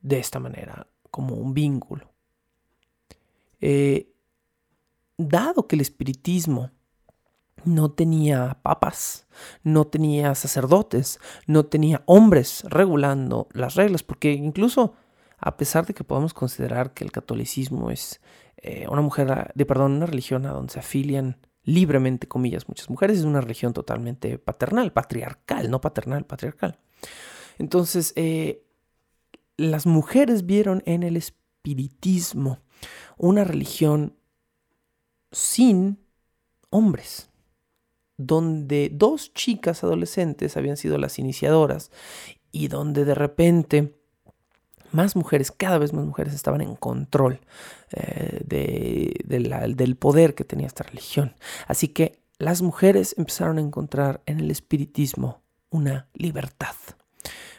de 0.01 0.19
esta 0.19 0.39
manera 0.39 0.87
como 1.11 1.35
un 1.35 1.53
vínculo. 1.53 2.11
Eh, 3.61 4.15
dado 5.17 5.67
que 5.67 5.77
el 5.77 5.83
espiritismo 5.83 6.71
no 7.65 7.91
tenía 7.91 8.59
papas, 8.63 9.27
no 9.63 9.87
tenía 9.87 10.35
sacerdotes, 10.35 11.19
no 11.47 11.67
tenía 11.67 12.03
hombres 12.07 12.65
regulando 12.65 13.49
las 13.53 13.75
reglas, 13.75 14.03
porque 14.03 14.33
incluso 14.33 14.95
a 15.39 15.57
pesar 15.57 15.87
de 15.87 15.95
que 15.95 16.05
podamos 16.05 16.35
considerar 16.35 16.93
que 16.93 17.05
el 17.05 17.13
catolicismo 17.13 17.91
es 17.91 18.21
eh, 18.57 18.87
una 18.89 19.03
mujer, 19.03 19.53
de 19.55 19.67
perdón, 19.67 19.93
una 19.93 20.07
religión 20.07 20.47
a 20.47 20.51
donde 20.51 20.73
se 20.73 20.81
afilian 20.81 21.39
libremente, 21.63 22.27
comillas, 22.27 22.69
muchas 22.69 22.91
mujeres, 22.91 23.19
es 23.19 23.25
una 23.25 23.41
religión 23.41 23.73
totalmente 23.73 24.39
paternal, 24.39 24.93
patriarcal, 24.93 25.71
no 25.71 25.81
paternal, 25.81 26.25
patriarcal. 26.25 26.79
Entonces, 27.59 28.13
eh, 28.17 28.65
las 29.57 29.87
mujeres 29.87 30.47
vieron 30.47 30.83
en 30.87 31.03
el 31.03 31.17
espiritismo 31.17 32.59
una 33.17 33.45
religión 33.45 34.17
sin 35.31 35.99
hombres 36.71 37.29
donde 38.17 38.91
dos 38.93 39.33
chicas 39.33 39.85
adolescentes 39.85 40.57
habían 40.57 40.77
sido 40.77 40.99
las 40.99 41.19
iniciadoras 41.19 41.91
y 42.51 42.69
donde 42.69 43.05
de 43.05 43.15
repente 43.15 43.98
más 44.93 45.17
mujeres, 45.17 45.51
cada 45.51 45.79
vez 45.79 45.93
más 45.93 46.05
mujeres 46.05 46.35
estaban 46.35 46.61
en 46.61 46.77
control 46.77 47.41
eh, 47.93 48.41
del 48.45 49.97
poder 49.97 50.35
que 50.35 50.45
tenía 50.45 50.67
esta 50.67 50.85
religión. 50.85 51.35
Así 51.67 51.89
que 51.89 52.21
las 52.39 52.63
mujeres 52.63 53.15
empezaron 53.19 53.59
a 53.59 53.63
encontrar 53.63 54.23
en 54.27 54.41
el 54.41 54.51
espiritismo 54.51 55.43
una 55.71 56.09
libertad, 56.15 56.75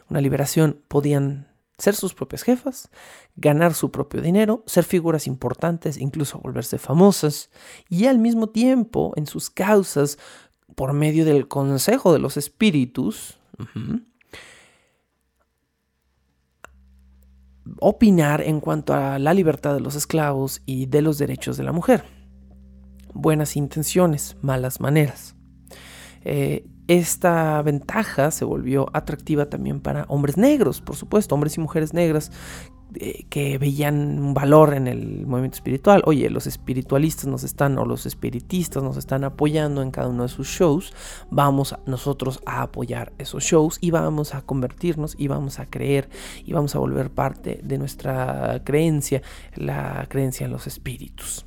una 0.10 0.22
liberación. 0.22 0.82
Podían 0.88 1.48
ser 1.78 1.96
sus 1.96 2.14
propias 2.14 2.44
jefas, 2.44 2.90
ganar 3.36 3.74
su 3.74 3.92
propio 3.92 4.22
dinero, 4.22 4.64
ser 4.68 4.84
figuras 4.84 5.28
importantes, 5.28 5.98
incluso 5.98 6.40
volverse 6.40 6.78
famosas, 6.78 7.50
y 7.90 8.06
al 8.06 8.20
mismo 8.20 8.50
tiempo 8.50 9.14
en 9.16 9.28
sus 9.28 9.50
causas 9.50 10.18
por 10.76 10.94
medio 10.94 11.26
del 11.26 11.48
consejo 11.48 12.14
de 12.14 12.20
los 12.20 12.38
espíritus, 12.38 13.38
opinar 17.80 18.42
en 18.42 18.60
cuanto 18.60 18.94
a 18.94 19.20
la 19.20 19.34
libertad 19.34 19.74
de 19.74 19.80
los 19.80 19.96
esclavos 19.96 20.62
y 20.66 20.86
de 20.86 21.02
los 21.02 21.18
derechos 21.18 21.58
de 21.58 21.64
la 21.64 21.72
mujer. 21.72 22.04
Buenas 23.14 23.56
intenciones, 23.56 24.38
malas 24.42 24.80
maneras. 24.80 25.36
Eh, 26.24 26.66
esta 26.88 27.62
ventaja 27.62 28.32
se 28.32 28.46
volvió 28.46 28.90
atractiva 28.94 29.48
también 29.48 29.80
para 29.80 30.06
hombres 30.08 30.38
negros, 30.38 30.82
por 30.82 30.96
supuesto, 30.96 31.36
hombres 31.36 31.56
y 31.56 31.62
mujeres 31.62 31.94
negras 31.94 32.32
eh, 32.96 33.26
que 33.30 33.60
veían 33.60 34.18
un 34.18 34.34
valor 34.34 34.74
en 34.74 34.88
el 34.88 35.28
movimiento 35.28 35.56
espiritual. 35.56 36.02
Oye, 36.06 36.28
los 36.32 36.48
espiritualistas 36.48 37.28
nos 37.28 37.44
están, 37.44 37.78
o 37.78 37.86
los 37.86 38.08
espiritistas 38.08 38.82
nos 38.82 38.98
están 38.98 39.24
apoyando 39.24 39.84
en 39.84 39.92
cada 39.92 40.08
uno 40.08 40.24
de 40.24 40.30
sus 40.30 40.48
shows. 40.48 40.92
Vamos 41.30 41.76
nosotros 41.86 42.42
a 42.48 42.64
apoyar 42.64 43.14
esos 43.20 43.44
shows 43.44 43.78
y 43.80 43.92
vamos 43.92 44.34
a 44.34 44.42
convertirnos 44.42 45.14
y 45.20 45.28
vamos 45.28 45.60
a 45.60 45.68
creer 45.68 46.10
y 46.44 46.54
vamos 46.54 46.76
a 46.76 46.80
volver 46.80 47.12
parte 47.12 47.60
de 47.64 47.78
nuestra 47.78 48.62
creencia, 48.64 49.22
la 49.56 50.08
creencia 50.10 50.46
en 50.46 50.52
los 50.52 50.66
espíritus. 50.66 51.46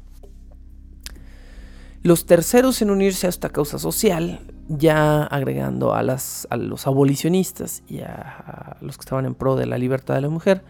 Los 2.04 2.24
terceros 2.26 2.82
en 2.82 2.90
unirse 2.90 3.26
a 3.26 3.30
esta 3.30 3.48
causa 3.48 3.80
social, 3.80 4.40
ya 4.68 5.24
agregando 5.24 5.92
a, 5.94 6.04
las, 6.04 6.46
a 6.50 6.56
los 6.56 6.86
abolicionistas 6.86 7.82
y 7.88 8.00
a 8.00 8.76
los 8.80 8.96
que 8.96 9.02
estaban 9.02 9.26
en 9.26 9.34
pro 9.34 9.56
de 9.56 9.66
la 9.66 9.76
libertad 9.76 10.14
de 10.14 10.20
la 10.20 10.28
mujer, 10.28 10.62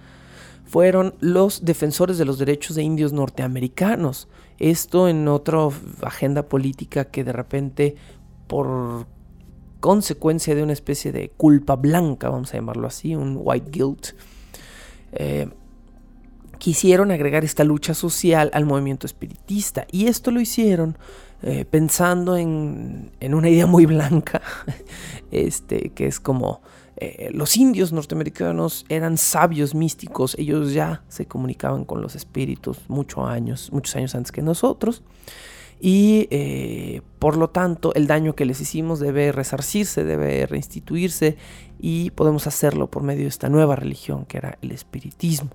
fueron 0.73 1.15
los 1.21 1.67
defensores 1.67 2.17
de 2.17 2.25
los 2.25 2.39
derechos 2.39 2.77
de 2.77 2.83
indios 2.83 3.13
norteamericanos. 3.13 4.27
Esto 4.59 5.07
en 5.07 5.29
otra 5.29 5.69
agenda 6.01 6.49
política 6.49 7.05
que 7.05 7.25
de 7.25 7.33
repente 7.35 7.97
por 8.47 9.07
consecuencia 9.81 10.55
de 10.55 10.63
una 10.63 10.73
especie 10.73 11.13
de 11.13 11.29
culpa 11.29 11.77
blanca, 11.77 12.31
vamos 12.31 12.55
a 12.55 12.57
llamarlo 12.57 12.87
así, 12.87 13.15
un 13.15 13.39
white 13.39 13.69
guilt, 13.71 14.13
eh, 15.13 15.51
quisieron 16.57 17.11
agregar 17.11 17.45
esta 17.45 17.65
lucha 17.65 17.93
social 17.93 18.51
al 18.55 18.65
movimiento 18.65 19.07
espiritista. 19.07 19.87
Y 19.93 20.07
esto 20.07 20.31
lo 20.31 20.41
hicieron 20.41 20.97
eh, 21.43 21.67
pensando 21.67 22.39
en, 22.39 23.11
en, 23.21 23.35
una 23.35 23.51
idea 23.51 23.67
muy 23.67 23.85
blanca, 23.85 24.41
este, 25.31 25.91
que 25.91 26.07
es 26.07 26.19
como 26.19 26.63
eh, 27.03 27.31
los 27.33 27.57
indios 27.57 27.93
norteamericanos 27.93 28.85
eran 28.89 29.19
sabios 29.19 29.75
místicos, 29.75 30.37
ellos 30.39 30.73
ya 30.73 31.03
se 31.09 31.27
comunicaban 31.27 31.85
con 31.85 32.01
los 32.01 32.15
espíritus 32.15 32.79
muchos 32.89 33.27
años, 33.29 33.71
muchos 33.73 33.97
años 33.97 34.15
antes 34.15 34.31
que 34.31 34.43
nosotros. 34.43 35.03
Y 35.81 36.29
eh, 36.31 37.03
por 37.19 37.37
lo 37.37 37.51
tanto 37.51 37.93
el 37.95 38.07
daño 38.07 38.37
que 38.37 38.45
les 38.45 38.61
hicimos 38.61 39.01
debe 39.01 39.33
resarcirse, 39.33 40.05
debe 40.05 40.47
reinstituirse 40.47 41.37
y 41.81 42.11
podemos 42.11 42.47
hacerlo 42.47 42.89
por 42.89 43.03
medio 43.03 43.23
de 43.23 43.29
esta 43.29 43.49
nueva 43.49 43.75
religión 43.75 44.25
que 44.25 44.39
era 44.39 44.59
el 44.63 44.71
espiritismo. 44.71 45.51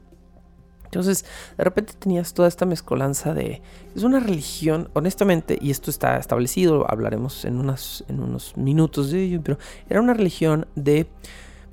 Entonces, 0.97 1.25
de 1.57 1.63
repente 1.63 1.93
tenías 1.97 2.33
toda 2.33 2.47
esta 2.47 2.65
mezcolanza 2.65 3.35
de... 3.35 3.61
Es 3.95 4.01
una 4.01 4.19
religión, 4.19 4.89
honestamente, 4.93 5.57
y 5.61 5.69
esto 5.69 5.91
está 5.91 6.17
establecido, 6.17 6.89
hablaremos 6.89 7.45
en, 7.45 7.53
en 7.53 8.19
unos 8.19 8.57
minutos 8.57 9.11
de 9.11 9.23
ello, 9.23 9.41
pero 9.43 9.59
era 9.89 10.01
una 10.01 10.15
religión 10.15 10.65
de 10.75 11.07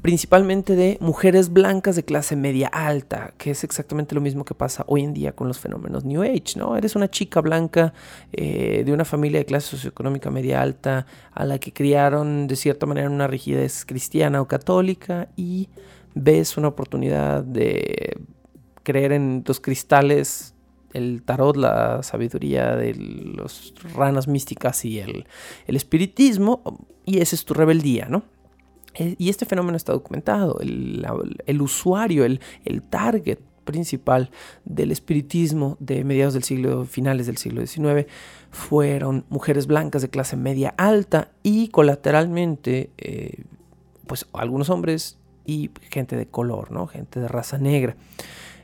principalmente 0.02 0.76
de 0.76 0.98
mujeres 1.00 1.50
blancas 1.50 1.96
de 1.96 2.04
clase 2.04 2.36
media 2.36 2.68
alta, 2.68 3.32
que 3.38 3.52
es 3.52 3.64
exactamente 3.64 4.14
lo 4.14 4.20
mismo 4.20 4.44
que 4.44 4.52
pasa 4.52 4.84
hoy 4.86 5.02
en 5.02 5.14
día 5.14 5.32
con 5.32 5.48
los 5.48 5.58
fenómenos 5.58 6.04
New 6.04 6.22
Age, 6.22 6.58
¿no? 6.58 6.76
Eres 6.76 6.94
una 6.94 7.10
chica 7.10 7.40
blanca 7.40 7.94
eh, 8.30 8.82
de 8.84 8.92
una 8.92 9.06
familia 9.06 9.38
de 9.38 9.46
clase 9.46 9.68
socioeconómica 9.68 10.30
media 10.30 10.60
alta, 10.60 11.06
a 11.32 11.46
la 11.46 11.58
que 11.58 11.72
criaron 11.72 12.46
de 12.46 12.56
cierta 12.56 12.84
manera 12.84 13.08
una 13.08 13.26
rigidez 13.26 13.86
cristiana 13.86 14.42
o 14.42 14.46
católica 14.46 15.28
y 15.36 15.70
ves 16.14 16.58
una 16.58 16.68
oportunidad 16.68 17.42
de 17.42 18.18
creer 18.84 19.12
en 19.12 19.42
los 19.44 19.58
cristales, 19.58 20.54
el 20.92 21.22
tarot, 21.24 21.56
la 21.56 22.02
sabiduría 22.04 22.76
de 22.76 22.94
las 23.36 23.74
ranas 23.94 24.28
místicas 24.28 24.84
y 24.84 25.00
el, 25.00 25.26
espiritismo, 25.66 26.86
y 27.04 27.18
esa 27.18 27.34
es 27.34 27.44
tu 27.44 27.52
rebeldía, 27.52 28.06
¿no? 28.08 28.22
Eh, 28.94 29.16
y 29.18 29.28
este 29.28 29.44
fenómeno 29.44 29.76
está 29.76 29.92
documentado. 29.92 30.60
El, 30.60 31.60
usuario, 31.60 32.24
el, 32.24 32.40
target 32.88 33.40
principal 33.64 34.30
del 34.64 34.92
espiritismo 34.92 35.76
de 35.80 36.04
mediados 36.04 36.34
del 36.34 36.44
siglo, 36.44 36.84
finales 36.84 37.26
del 37.26 37.38
siglo 37.38 37.66
XIX, 37.66 38.06
fueron 38.52 39.24
mujeres 39.30 39.66
blancas 39.66 40.02
de 40.02 40.10
clase 40.10 40.36
media 40.36 40.74
alta 40.76 41.32
y 41.42 41.68
colateralmente, 41.68 42.90
eh, 42.98 43.42
pues 44.06 44.26
algunos 44.32 44.70
hombres 44.70 45.18
y 45.44 45.70
gente 45.90 46.16
de 46.16 46.26
color, 46.26 46.70
¿no? 46.70 46.86
Gente 46.86 47.18
de 47.18 47.26
raza 47.26 47.58
negra. 47.58 47.96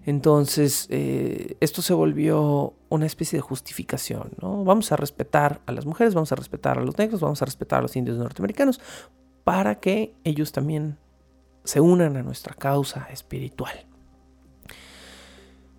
Entonces, 0.06 0.86
eh, 0.90 1.56
esto 1.60 1.82
se 1.82 1.92
volvió 1.92 2.74
una 2.88 3.06
especie 3.06 3.36
de 3.36 3.42
justificación, 3.42 4.30
¿no? 4.40 4.64
Vamos 4.64 4.92
a 4.92 4.96
respetar 4.96 5.60
a 5.66 5.72
las 5.72 5.84
mujeres, 5.84 6.14
vamos 6.14 6.32
a 6.32 6.36
respetar 6.36 6.78
a 6.78 6.82
los 6.82 6.96
negros, 6.96 7.20
vamos 7.20 7.42
a 7.42 7.44
respetar 7.44 7.80
a 7.80 7.82
los 7.82 7.96
indios 7.96 8.16
norteamericanos 8.16 8.80
para 9.44 9.80
que 9.80 10.14
ellos 10.24 10.52
también 10.52 10.96
se 11.64 11.80
unan 11.80 12.16
a 12.16 12.22
nuestra 12.22 12.54
causa 12.54 13.08
espiritual. 13.12 13.86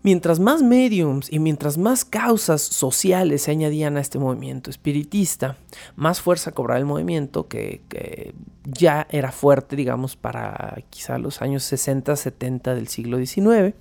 Mientras 0.04 0.40
más 0.40 0.64
mediums 0.64 1.32
y 1.32 1.38
mientras 1.38 1.78
más 1.78 2.06
causas 2.06 2.62
sociales 2.62 3.44
se 3.44 3.52
añadían 3.52 3.98
a 3.98 4.02
este 4.02 4.18
movimiento 4.18 4.72
espiritista, 4.72 5.58
más 5.96 6.22
fuerza 6.22 6.54
cobraba 6.54 6.80
el 6.80 6.86
movimiento 6.86 7.48
que, 7.48 7.84
que 7.88 8.34
ya 8.64 9.06
era 9.12 9.32
fuerte, 9.32 9.76
digamos, 9.76 10.16
para 10.16 10.84
quizá 10.90 11.20
los 11.20 11.44
años 11.44 11.64
60, 11.64 12.16
70 12.16 12.74
del 12.74 12.88
siglo 12.88 13.24
XIX. 13.24 13.76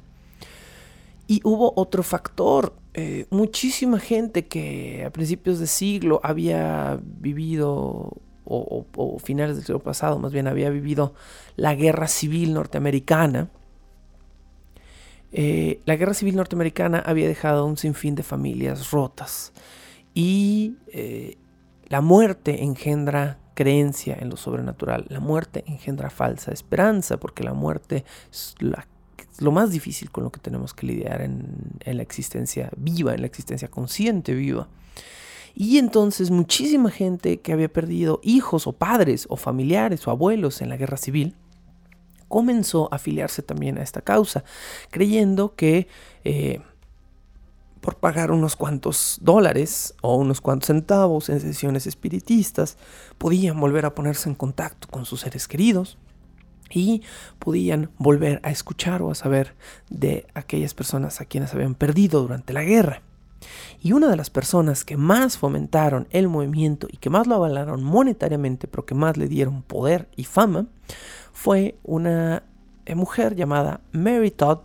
Y 1.31 1.41
hubo 1.45 1.73
otro 1.77 2.03
factor, 2.03 2.75
eh, 2.93 3.27
muchísima 3.31 4.01
gente 4.01 4.49
que 4.49 5.05
a 5.05 5.11
principios 5.11 5.61
de 5.61 5.69
siglo 5.69 6.19
había 6.25 6.99
vivido, 7.05 8.17
o, 8.45 9.17
finales 9.23 9.55
del 9.55 9.65
siglo 9.65 9.79
pasado 9.79 10.19
más 10.19 10.33
bien, 10.33 10.49
había 10.49 10.71
vivido 10.71 11.15
la 11.55 11.77
guerra 11.77 12.09
civil 12.09 12.53
norteamericana, 12.53 13.49
eh, 15.31 15.81
la 15.85 15.95
guerra 15.95 16.15
civil 16.15 16.35
norteamericana 16.35 16.99
había 16.99 17.29
dejado 17.29 17.65
un 17.65 17.77
sinfín 17.77 18.17
de 18.17 18.25
familias 18.25 18.91
rotas 18.91 19.53
y 20.15 20.75
eh, 20.89 21.39
la 21.87 22.01
muerte 22.01 22.65
engendra 22.65 23.39
creencia 23.55 24.17
en 24.19 24.31
lo 24.31 24.37
sobrenatural, 24.37 25.07
la 25.09 25.21
muerte 25.21 25.63
engendra 25.69 26.11
falsa 26.11 26.51
esperanza 26.51 27.21
porque 27.21 27.45
la 27.45 27.53
muerte 27.53 28.05
es 28.33 28.57
lo 29.39 29.53
más 29.53 29.71
difícil 29.71 30.11
con 30.11 30.25
lo 30.25 30.31
que 30.31 30.41
tenemos 30.41 30.75
que 30.75 30.87
lidiar 30.87 31.23
en, 31.23 31.79
la 31.85 32.03
existencia 32.03 32.71
viva, 32.77 33.15
en 33.15 33.21
la 33.21 33.27
existencia 33.27 33.69
consciente 33.69 34.35
viva. 34.35 34.69
Y 35.55 35.79
entonces 35.79 36.31
muchísima 36.31 36.91
gente 36.91 37.41
que 37.41 37.53
había 37.53 37.73
perdido 37.73 38.21
hijos 38.23 38.67
o 38.67 38.73
padres 38.73 39.27
o 39.29 39.37
familiares 39.37 40.07
o 40.07 40.11
abuelos 40.11 40.63
en 40.63 40.69
la 40.69 40.77
guerra 40.77 40.97
civil, 40.97 41.35
comenzó 42.29 42.89
a 42.93 42.97
afiliarse 42.97 43.43
también 43.43 43.77
a 43.79 43.83
esta 43.83 44.03
causa, 44.03 44.45
creyendo 44.91 45.57
que 45.57 45.89
eh, 46.23 46.61
por 47.81 47.97
pagar 47.97 48.31
unos 48.31 48.55
cuantos 48.55 49.19
dólares 49.21 49.95
o 50.03 50.15
unos 50.15 50.41
cuantos 50.41 50.69
centavos 50.69 51.29
en 51.29 51.41
sesiones 51.41 51.87
espiritistas, 51.87 52.77
podían 53.19 53.59
volver 53.59 53.85
a 53.87 53.95
ponerse 53.95 54.29
en 54.29 54.37
contacto 54.37 54.87
con 54.89 55.05
sus 55.07 55.21
seres 55.21 55.49
queridos 55.49 55.99
y 56.71 57.03
podían 57.39 57.91
volver 57.99 58.41
a 58.43 58.51
escuchar 58.51 59.03
o 59.03 59.11
a 59.11 59.15
saber 59.15 59.55
de 59.89 60.27
aquellas 60.35 60.75
personas 60.75 61.21
a 61.21 61.25
quienes 61.25 61.55
habían 61.55 61.75
perdido 61.75 62.23
durante 62.23 62.53
la 62.53 62.63
guerra. 62.63 63.03
Y 63.83 63.93
una 63.93 64.09
de 64.09 64.17
las 64.17 64.31
personas 64.31 64.85
que 64.85 64.97
más 64.97 65.39
fomentaron 65.39 66.07
el 66.11 66.29
movimiento 66.29 66.87
y 66.91 66.99
que 66.99 67.11
más 67.11 67.27
lo 67.27 67.37
avalaron 67.37 67.83
monetariamente, 67.83 68.69
pero 68.69 68.85
que 68.85 68.95
más 68.95 69.17
le 69.17 69.29
dieron 69.29 69.63
poder 69.63 70.09
y 70.17 70.25
fama, 70.25 70.67
fue 71.33 71.79
una 71.83 72.43
eh, 72.85 72.95
mujer 72.95 73.35
llamada 73.37 73.81
Mary 73.93 74.31
Todd 74.31 74.61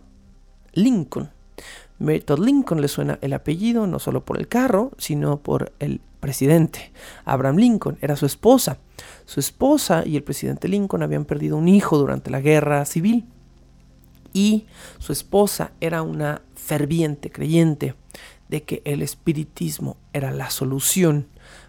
Lincoln. 0.72 1.30
Mary 1.98 2.20
Todd 2.20 2.40
Lincoln 2.40 2.80
le 2.80 2.88
suena 2.88 3.18
el 3.22 3.32
apellido 3.32 3.86
no 3.86 3.98
solo 3.98 4.24
por 4.24 4.38
el 4.38 4.48
carro, 4.48 4.92
sino 4.98 5.38
por 5.38 5.72
el 5.78 6.00
presidente. 6.20 6.92
Abraham 7.24 7.56
Lincoln 7.56 7.98
era 8.00 8.16
su 8.16 8.26
esposa. 8.26 8.78
Su 9.24 9.40
esposa 9.40 10.02
y 10.04 10.16
el 10.16 10.22
presidente 10.22 10.68
Lincoln 10.68 11.02
habían 11.02 11.24
perdido 11.24 11.56
un 11.56 11.68
hijo 11.68 11.98
durante 11.98 12.30
la 12.30 12.40
guerra 12.40 12.84
civil. 12.84 13.24
Y 14.32 14.66
su 14.98 15.12
esposa 15.12 15.72
era 15.80 16.02
una 16.02 16.42
ferviente 16.54 17.30
creyente 17.30 17.94
de 18.48 18.62
que 18.62 18.82
el 18.84 19.02
espiritismo 19.02 19.96
era 20.12 20.30
la 20.30 20.50
solución 20.50 21.26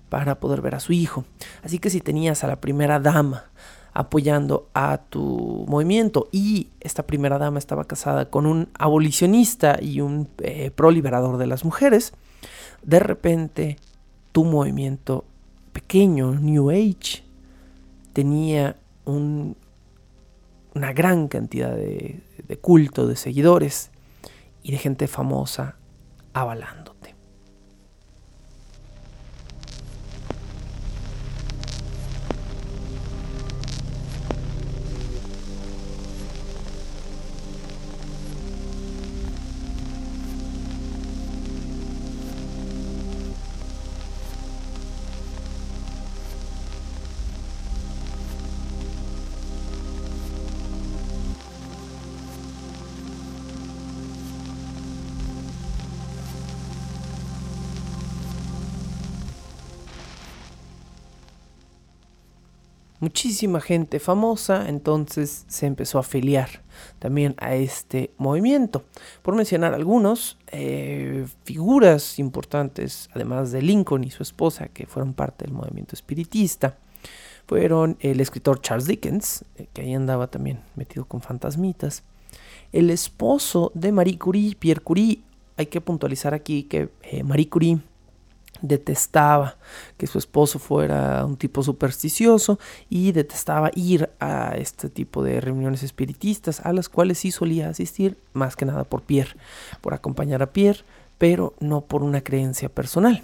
para 0.09 0.39
poder 0.39 0.61
ver 0.61 0.75
a 0.75 0.79
su 0.79 0.93
hijo. 0.93 1.25
Así 1.63 1.79
que 1.79 1.89
si 1.89 2.01
tenías 2.01 2.43
a 2.43 2.47
la 2.47 2.61
primera 2.61 2.99
dama 2.99 3.45
apoyando 3.97 4.69
a 4.75 4.99
tu 5.09 5.65
movimiento 5.67 6.29
y 6.31 6.69
esta 6.81 7.07
primera 7.07 7.39
dama 7.39 7.57
estaba 7.57 7.85
casada 7.85 8.29
con 8.29 8.45
un 8.45 8.69
abolicionista 8.77 9.79
y 9.81 10.01
un 10.01 10.29
eh, 10.37 10.69
pro 10.69 10.91
liberador 10.91 11.37
de 11.37 11.47
las 11.47 11.65
mujeres, 11.65 12.13
de 12.83 12.99
repente 12.99 13.77
tu 14.33 14.43
movimiento 14.43 15.25
pequeño, 15.73 16.35
New 16.35 16.69
Age, 16.69 17.23
tenía 18.13 18.75
un, 19.05 19.57
una 20.75 20.93
gran 20.93 21.27
cantidad 21.27 21.75
de, 21.75 22.21
de 22.47 22.57
culto, 22.57 23.07
de 23.07 23.15
seguidores 23.15 23.89
y 24.61 24.73
de 24.73 24.77
gente 24.77 25.07
famosa 25.07 25.75
avalando. 26.33 26.86
Muchísima 63.07 63.61
gente 63.61 64.01
famosa, 64.01 64.67
entonces 64.67 65.45
se 65.47 65.65
empezó 65.65 65.97
a 65.97 66.01
afiliar 66.01 66.49
también 66.99 67.35
a 67.37 67.55
este 67.55 68.11
movimiento. 68.17 68.83
Por 69.21 69.33
mencionar 69.33 69.73
algunos, 69.73 70.37
eh, 70.47 71.25
figuras 71.45 72.19
importantes, 72.19 73.09
además 73.13 73.53
de 73.53 73.61
Lincoln 73.61 74.03
y 74.03 74.11
su 74.11 74.23
esposa, 74.23 74.67
que 74.67 74.87
fueron 74.87 75.13
parte 75.13 75.45
del 75.45 75.53
movimiento 75.53 75.95
espiritista, 75.95 76.75
fueron 77.45 77.95
el 78.01 78.19
escritor 78.19 78.59
Charles 78.59 78.87
Dickens, 78.87 79.45
eh, 79.55 79.67
que 79.71 79.83
ahí 79.83 79.93
andaba 79.93 80.27
también 80.27 80.59
metido 80.75 81.05
con 81.05 81.21
fantasmitas, 81.21 82.03
el 82.73 82.89
esposo 82.89 83.71
de 83.73 83.93
Marie 83.93 84.19
Curie, 84.19 84.53
Pierre 84.59 84.81
Curie. 84.81 85.21
Hay 85.55 85.67
que 85.67 85.79
puntualizar 85.79 86.33
aquí 86.33 86.63
que 86.63 86.89
eh, 87.03 87.23
Marie 87.23 87.47
Curie 87.47 87.79
detestaba 88.61 89.57
que 89.97 90.07
su 90.07 90.17
esposo 90.17 90.59
fuera 90.59 91.25
un 91.25 91.37
tipo 91.37 91.63
supersticioso 91.63 92.59
y 92.89 93.11
detestaba 93.11 93.71
ir 93.75 94.09
a 94.19 94.55
este 94.57 94.89
tipo 94.89 95.23
de 95.23 95.41
reuniones 95.41 95.83
espiritistas 95.83 96.61
a 96.65 96.73
las 96.73 96.89
cuales 96.89 97.19
sí 97.19 97.31
solía 97.31 97.69
asistir 97.69 98.17
más 98.33 98.55
que 98.55 98.65
nada 98.65 98.83
por 98.83 99.01
Pierre, 99.01 99.35
por 99.81 99.93
acompañar 99.93 100.41
a 100.41 100.51
Pierre, 100.51 100.83
pero 101.17 101.53
no 101.59 101.81
por 101.81 102.03
una 102.03 102.21
creencia 102.21 102.69
personal. 102.69 103.23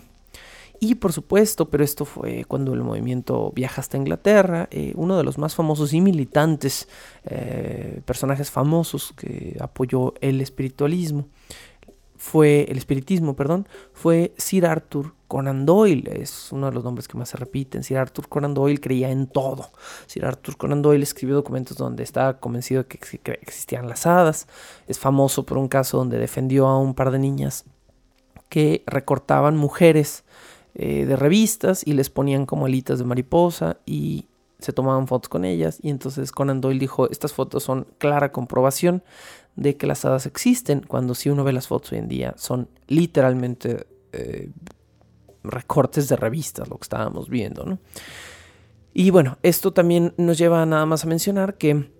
Y 0.79 0.95
por 0.95 1.13
supuesto, 1.13 1.69
pero 1.69 1.81
esto 1.81 2.03
fue 2.03 2.43
cuando 2.45 2.73
el 2.73 2.83
movimiento 2.83 3.53
viaja 3.55 3.79
hasta 3.79 3.95
Inglaterra, 3.95 4.67
eh, 4.69 4.91
uno 4.95 5.15
de 5.15 5.23
los 5.23 5.37
más 5.37 5.55
famosos 5.55 5.93
y 5.93 6.01
militantes 6.01 6.89
eh, 7.23 8.01
personajes 8.03 8.51
famosos 8.51 9.13
que 9.15 9.55
apoyó 9.61 10.13
el 10.19 10.41
espiritualismo 10.41 11.25
fue 12.15 12.65
el 12.69 12.77
espiritismo, 12.77 13.35
perdón, 13.35 13.67
fue 13.91 14.33
Sir 14.37 14.65
Arthur 14.65 15.13
Conan 15.27 15.65
Doyle, 15.65 16.21
es 16.21 16.51
uno 16.51 16.67
de 16.67 16.73
los 16.73 16.83
nombres 16.83 17.07
que 17.07 17.17
más 17.17 17.29
se 17.29 17.37
repiten. 17.37 17.83
Sir 17.83 17.97
Arthur 17.97 18.29
Conan 18.29 18.53
Doyle 18.53 18.79
creía 18.79 19.09
en 19.09 19.27
todo. 19.27 19.71
Sir 20.05 20.25
Arthur 20.25 20.57
Conan 20.57 20.81
Doyle 20.81 21.03
escribió 21.03 21.35
documentos 21.35 21.75
donde 21.75 22.03
estaba 22.03 22.39
convencido 22.39 22.83
de 22.83 22.87
que 22.87 23.31
existían 23.41 23.89
las 23.89 24.05
hadas. 24.05 24.47
Es 24.87 24.99
famoso 24.99 25.45
por 25.45 25.57
un 25.57 25.67
caso 25.67 25.97
donde 25.97 26.19
defendió 26.19 26.67
a 26.67 26.77
un 26.77 26.93
par 26.93 27.11
de 27.11 27.19
niñas 27.19 27.65
que 28.49 28.83
recortaban 28.85 29.57
mujeres 29.57 30.23
eh, 30.75 31.05
de 31.05 31.15
revistas 31.15 31.85
y 31.85 31.93
les 31.93 32.09
ponían 32.09 32.45
como 32.45 32.67
alitas 32.67 32.99
de 32.99 33.05
mariposa 33.05 33.77
y 33.85 34.27
se 34.63 34.73
tomaban 34.73 35.07
fotos 35.07 35.29
con 35.29 35.45
ellas 35.45 35.79
y 35.81 35.89
entonces 35.89 36.31
Conan 36.31 36.61
Doyle 36.61 36.79
dijo, 36.79 37.09
estas 37.09 37.33
fotos 37.33 37.63
son 37.63 37.87
clara 37.97 38.31
comprobación 38.31 39.03
de 39.55 39.77
que 39.77 39.87
las 39.87 40.05
hadas 40.05 40.25
existen, 40.25 40.81
cuando 40.81 41.15
si 41.15 41.29
uno 41.29 41.43
ve 41.43 41.53
las 41.53 41.67
fotos 41.67 41.91
hoy 41.91 41.99
en 41.99 42.07
día 42.07 42.33
son 42.37 42.69
literalmente 42.87 43.87
eh, 44.11 44.51
recortes 45.43 46.07
de 46.09 46.15
revistas, 46.15 46.69
lo 46.69 46.77
que 46.77 46.83
estábamos 46.83 47.29
viendo, 47.29 47.65
¿no? 47.65 47.79
Y 48.93 49.09
bueno, 49.09 49.37
esto 49.41 49.73
también 49.73 50.13
nos 50.17 50.37
lleva 50.37 50.65
nada 50.65 50.85
más 50.85 51.03
a 51.03 51.07
mencionar 51.07 51.57
que 51.57 51.91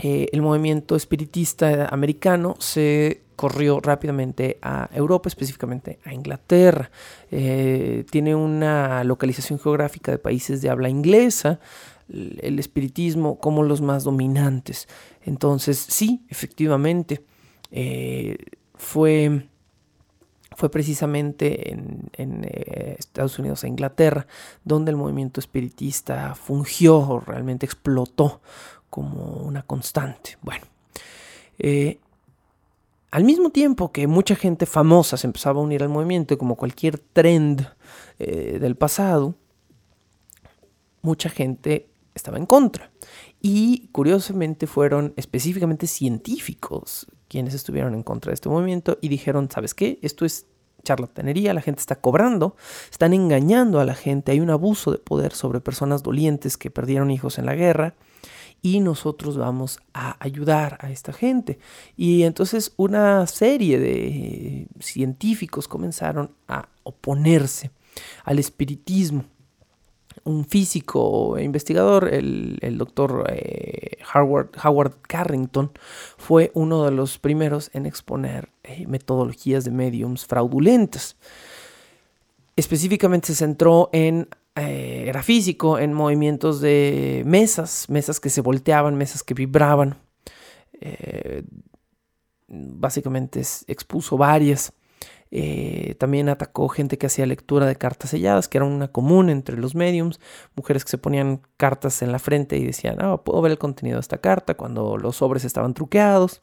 eh, 0.00 0.28
el 0.32 0.42
movimiento 0.42 0.96
espiritista 0.96 1.86
americano 1.86 2.56
se 2.58 3.21
corrió 3.36 3.80
rápidamente 3.80 4.58
a 4.62 4.88
Europa, 4.92 5.28
específicamente 5.28 5.98
a 6.04 6.12
Inglaterra. 6.12 6.90
Eh, 7.30 8.04
tiene 8.10 8.34
una 8.34 9.04
localización 9.04 9.58
geográfica 9.58 10.12
de 10.12 10.18
países 10.18 10.62
de 10.62 10.70
habla 10.70 10.88
inglesa, 10.88 11.60
el 12.08 12.58
espiritismo 12.58 13.38
como 13.38 13.62
los 13.62 13.80
más 13.80 14.04
dominantes. 14.04 14.88
Entonces, 15.24 15.78
sí, 15.78 16.24
efectivamente, 16.28 17.24
eh, 17.70 18.36
fue, 18.74 19.48
fue 20.56 20.70
precisamente 20.70 21.72
en, 21.72 22.10
eh, 22.18 22.96
Estados 22.98 23.38
Unidos 23.38 23.64
e 23.64 23.68
Inglaterra 23.68 24.26
donde 24.64 24.90
el 24.90 24.96
movimiento 24.96 25.40
espiritista 25.40 26.34
fungió, 26.34 27.22
realmente 27.26 27.64
explotó 27.66 28.42
como 28.90 29.36
una 29.36 29.62
constante. 29.62 30.36
Bueno, 30.42 30.66
eh, 31.58 31.98
al 33.12 33.24
mismo 33.24 33.50
tiempo 33.50 33.92
que 33.92 34.06
mucha 34.06 34.34
gente 34.34 34.64
famosa 34.64 35.18
se 35.18 35.26
empezaba 35.26 35.60
a 35.60 35.62
unir 35.62 35.82
al 35.82 35.90
movimiento, 35.90 36.38
como 36.38 36.56
cualquier 36.56 36.98
trend 36.98 37.68
eh, 38.18 38.58
del 38.58 38.74
pasado, 38.74 39.34
mucha 41.02 41.28
gente 41.28 41.90
estaba 42.14 42.38
en 42.38 42.46
contra. 42.46 42.90
Y 43.42 43.88
curiosamente 43.92 44.66
fueron 44.66 45.12
específicamente 45.16 45.86
científicos 45.86 47.06
quienes 47.28 47.52
estuvieron 47.52 47.94
en 47.94 48.02
contra 48.02 48.30
de 48.30 48.34
este 48.34 48.48
movimiento 48.48 48.96
y 49.02 49.08
dijeron, 49.08 49.50
¿sabes 49.50 49.74
qué? 49.74 49.98
Esto 50.00 50.24
es 50.24 50.46
charlatanería, 50.82 51.52
la 51.52 51.60
gente 51.60 51.80
está 51.80 51.96
cobrando, 51.96 52.56
están 52.90 53.12
engañando 53.12 53.78
a 53.78 53.84
la 53.84 53.94
gente, 53.94 54.32
hay 54.32 54.40
un 54.40 54.50
abuso 54.50 54.90
de 54.90 54.98
poder 54.98 55.32
sobre 55.32 55.60
personas 55.60 56.02
dolientes 56.02 56.56
que 56.56 56.70
perdieron 56.70 57.10
hijos 57.10 57.38
en 57.38 57.44
la 57.44 57.54
guerra 57.54 57.94
y 58.62 58.80
nosotros 58.80 59.36
vamos 59.36 59.80
a 59.92 60.16
ayudar 60.24 60.78
a 60.80 60.90
esta 60.90 61.12
gente. 61.12 61.58
Y 61.96 62.22
entonces 62.22 62.72
una 62.76 63.26
serie 63.26 63.78
de 63.78 64.68
científicos 64.80 65.68
comenzaron 65.68 66.30
a 66.48 66.68
oponerse 66.84 67.70
al 68.24 68.38
espiritismo 68.38 69.24
un 70.24 70.44
físico 70.44 71.36
e 71.36 71.42
investigador, 71.42 72.08
el, 72.12 72.76
doctor 72.78 73.26
eh, 73.28 73.98
Howard, 74.14 74.50
Howard, 74.62 74.94
Carrington, 75.02 75.72
fue 76.16 76.50
uno 76.54 76.84
de 76.84 76.92
los 76.92 77.18
primeros 77.18 77.70
en 77.72 77.86
exponer 77.86 78.50
eh, 78.62 78.86
metodologías 78.86 79.64
de 79.64 79.70
mediums 79.70 80.26
fraudulentas. 80.26 81.16
Específicamente 82.54 83.28
se 83.28 83.34
centró 83.34 83.88
en, 83.92 84.28
eh, 84.56 85.04
era 85.08 85.22
físico, 85.22 85.78
en 85.78 85.92
movimientos 85.92 86.60
de 86.60 87.22
mesas, 87.26 87.88
mesas 87.88 88.20
que 88.20 88.30
se 88.30 88.40
volteaban, 88.40 88.96
mesas 88.96 89.22
que 89.22 89.34
vibraban. 89.34 89.98
básicamente 92.48 93.40
expuso 93.66 94.16
varias. 94.16 94.72
Eh, 95.34 95.94
también 95.98 96.28
atacó 96.28 96.68
gente 96.68 96.98
que 96.98 97.06
hacía 97.06 97.24
lectura 97.24 97.64
de 97.64 97.76
cartas 97.76 98.10
selladas, 98.10 98.48
que 98.48 98.58
era 98.58 98.66
una 98.66 98.88
común 98.88 99.30
entre 99.30 99.56
los 99.56 99.74
mediums, 99.74 100.20
mujeres 100.54 100.84
que 100.84 100.90
se 100.90 100.98
ponían 100.98 101.40
cartas 101.56 102.02
en 102.02 102.12
la 102.12 102.18
frente 102.18 102.58
y 102.58 102.66
decían, 102.66 102.98
ah, 103.00 103.16
puedo 103.24 103.40
ver 103.40 103.52
el 103.52 103.58
contenido 103.58 103.96
de 103.96 104.02
esta 104.02 104.18
carta 104.18 104.54
cuando 104.54 104.98
los 104.98 105.16
sobres 105.16 105.46
estaban 105.46 105.72
truqueados. 105.72 106.42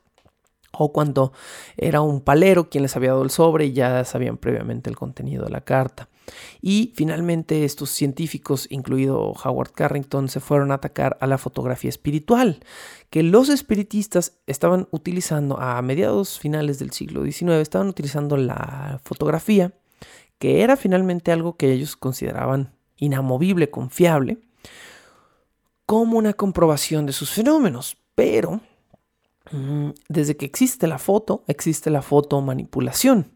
O 0.72 0.91
cuando 0.91 1.34
era 1.78 2.01
un 2.01 2.22
palero 2.22 2.70
quien 2.70 2.84
les 2.84 2.95
había 2.95 3.12
dado 3.12 3.24
el 3.24 3.32
sobre 3.32 3.66
y 3.66 3.74
ya 3.74 4.03
sabían 4.05 4.38
previamente 4.38 4.89
el 4.89 4.95
contenido 4.95 5.45
de 5.45 5.51
la 5.51 5.62
carta. 5.62 6.10
Y 6.61 6.93
finalmente 6.95 7.65
estos 7.65 7.89
científicos, 7.89 8.67
incluido 8.69 9.34
Howard 9.43 9.71
Carrington, 9.71 10.30
se 10.30 10.39
fueron 10.39 10.71
a 10.71 10.75
atacar 10.75 11.17
a 11.21 11.27
la 11.27 11.38
fotografía 11.38 11.89
espiritual, 11.89 12.59
que 13.09 13.23
los 13.23 13.49
espiritistas 13.49 14.39
estaban 14.47 14.88
utilizando 14.91 15.59
a 15.59 15.82
mediados 15.82 16.39
finales 16.39 16.80
del 16.80 16.91
siglo 16.91 17.23
XIX, 17.23 17.53
estaban 17.53 17.88
utilizando 17.88 18.38
la 18.38 19.01
fotografía, 19.03 19.73
que 20.38 20.61
era 20.61 20.77
finalmente 20.77 21.32
algo 21.32 21.57
que 21.57 21.71
ellos 21.71 21.95
consideraban 21.95 22.73
inamovible, 22.97 23.69
confiable, 23.69 24.39
como 25.86 26.17
una 26.17 26.34
comprobación 26.34 27.05
de 27.05 27.13
sus 27.13 27.32
fenómenos. 27.32 27.97
Pero 28.15 28.61
desde 30.08 30.38
que 30.38 30.45
existe 30.45 30.88
la 30.88 31.00
foto, 31.00 31.43
existe 31.47 31.89
la 31.89 32.02
foto 32.02 32.39
manipulación, 32.41 33.32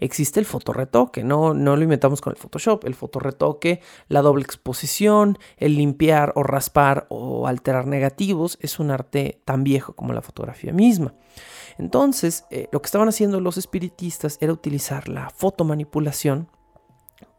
existe 0.00 0.40
el 0.40 0.46
fotorretoque, 0.46 1.22
no, 1.22 1.52
no 1.52 1.76
lo 1.76 1.82
inventamos 1.82 2.20
con 2.20 2.32
el 2.32 2.38
Photoshop, 2.38 2.84
el 2.84 2.94
fotorretoque, 2.94 3.80
la 4.08 4.22
doble 4.22 4.44
exposición, 4.44 5.38
el 5.58 5.76
limpiar 5.76 6.32
o 6.36 6.42
raspar 6.42 7.06
o 7.10 7.46
alterar 7.46 7.86
negativos 7.86 8.58
es 8.60 8.78
un 8.78 8.90
arte 8.90 9.42
tan 9.44 9.64
viejo 9.64 9.94
como 9.94 10.12
la 10.12 10.22
fotografía 10.22 10.72
misma. 10.72 11.14
Entonces, 11.78 12.44
eh, 12.50 12.68
lo 12.72 12.80
que 12.82 12.86
estaban 12.86 13.08
haciendo 13.08 13.40
los 13.40 13.56
espiritistas 13.56 14.38
era 14.40 14.52
utilizar 14.52 15.08
la 15.08 15.30
fotomanipulación 15.30 16.48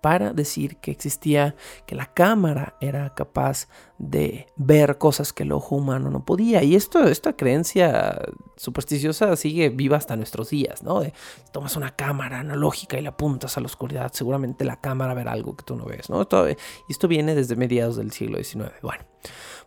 para 0.01 0.33
decir 0.33 0.77
que 0.77 0.91
existía, 0.91 1.55
que 1.85 1.95
la 1.95 2.05
cámara 2.05 2.75
era 2.79 3.13
capaz 3.13 3.67
de 3.97 4.47
ver 4.55 4.97
cosas 4.97 5.33
que 5.33 5.43
el 5.43 5.51
ojo 5.51 5.75
humano 5.75 6.09
no 6.09 6.23
podía. 6.23 6.63
Y 6.63 6.75
esto, 6.75 7.03
esta 7.03 7.33
creencia 7.33 8.21
supersticiosa 8.55 9.35
sigue 9.35 9.69
viva 9.69 9.97
hasta 9.97 10.15
nuestros 10.15 10.49
días, 10.49 10.83
¿no? 10.83 11.01
De, 11.01 11.13
tomas 11.51 11.75
una 11.75 11.95
cámara 11.95 12.39
analógica 12.39 12.97
y 12.97 13.01
la 13.01 13.09
apuntas 13.09 13.57
a 13.57 13.61
la 13.61 13.65
oscuridad, 13.65 14.11
seguramente 14.13 14.63
la 14.63 14.79
cámara 14.79 15.13
verá 15.13 15.33
algo 15.33 15.55
que 15.55 15.63
tú 15.63 15.75
no 15.75 15.85
ves, 15.85 16.09
¿no? 16.09 16.27
y 16.31 16.91
esto 16.91 17.07
viene 17.07 17.35
desde 17.35 17.55
mediados 17.55 17.97
del 17.97 18.11
siglo 18.11 18.41
XIX. 18.41 18.71
Bueno, 18.81 19.03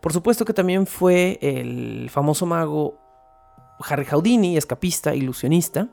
por 0.01 0.13
supuesto 0.13 0.45
que 0.45 0.53
también 0.53 0.87
fue 0.87 1.37
el 1.41 2.09
famoso 2.09 2.45
mago 2.45 2.99
Harry 3.79 4.05
Houdini, 4.05 4.57
escapista, 4.57 5.13
ilusionista, 5.13 5.89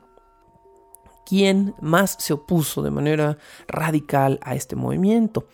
quien 1.25 1.75
más 1.81 2.15
se 2.19 2.33
opuso 2.33 2.81
de 2.81 2.91
manera 2.91 3.37
radical 3.67 4.39
a 4.43 4.55
este 4.55 4.75
movimiento. 4.75 5.47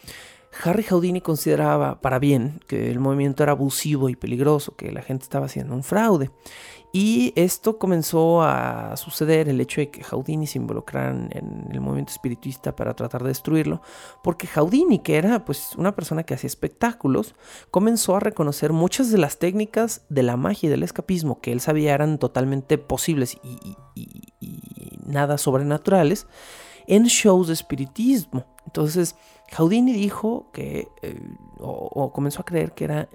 Harry 0.64 0.84
Houdini 0.84 1.22
consideraba 1.22 2.02
para 2.02 2.20
bien 2.20 2.60
que 2.68 2.90
el 2.90 3.00
movimiento 3.00 3.44
era 3.44 3.52
abusivo 3.52 4.10
y 4.10 4.16
peligroso, 4.16 4.76
que 4.76 4.92
la 4.92 5.02
gente 5.02 5.24
estaba 5.24 5.46
haciendo 5.46 5.76
un 5.76 5.84
fraude. 5.84 6.32
Y 6.94 7.34
esto 7.36 7.78
comenzó 7.78 8.42
a 8.42 8.96
suceder, 8.96 9.50
el 9.50 9.60
hecho 9.60 9.82
de 9.82 9.92
que 9.92 10.04
Houdini 10.04 10.48
se 10.48 10.58
involucraran 10.58 11.30
en 11.32 11.68
el 11.72 11.82
movimiento 11.82 12.14
espiritista 12.14 12.76
para 12.76 12.96
tratar 12.96 13.24
de 13.24 13.28
destruirlo, 13.28 13.82
porque 14.24 14.48
Houdini, 14.48 15.00
que 15.00 15.18
era 15.18 15.44
pues 15.44 15.76
una 15.78 15.96
persona 15.96 16.24
que 16.24 16.34
hacía 16.34 16.48
espectáculos, 16.48 17.36
comenzó 17.72 18.16
a 18.16 18.22
reconocer 18.22 18.72
muchas 18.72 19.12
de 19.12 19.18
las 19.18 19.38
técnicas 19.38 20.06
de 20.10 20.24
la 20.24 20.38
magia 20.38 20.68
y 20.68 20.70
del 20.70 20.82
escapismo 20.82 21.42
que 21.42 21.52
él 21.52 21.60
sabía 21.60 21.94
eran 21.94 22.18
totalmente 22.20 22.78
posibles 22.78 23.38
y, 23.44 23.78
nada 25.08 25.38
sobrenaturales 25.38 26.28
en 26.86 27.06
shows 27.06 27.48
de 27.48 27.54
espiritismo. 27.54 28.46
Entonces, 28.66 29.16
Houdini 29.58 29.94
dijo 29.94 30.50
que, 30.54 30.88
eh, 31.02 31.20
o 31.60 32.12
comenzó 32.14 32.42
a 32.42 32.46
creer 32.46 32.74
que 32.74 32.84
era 32.84 33.10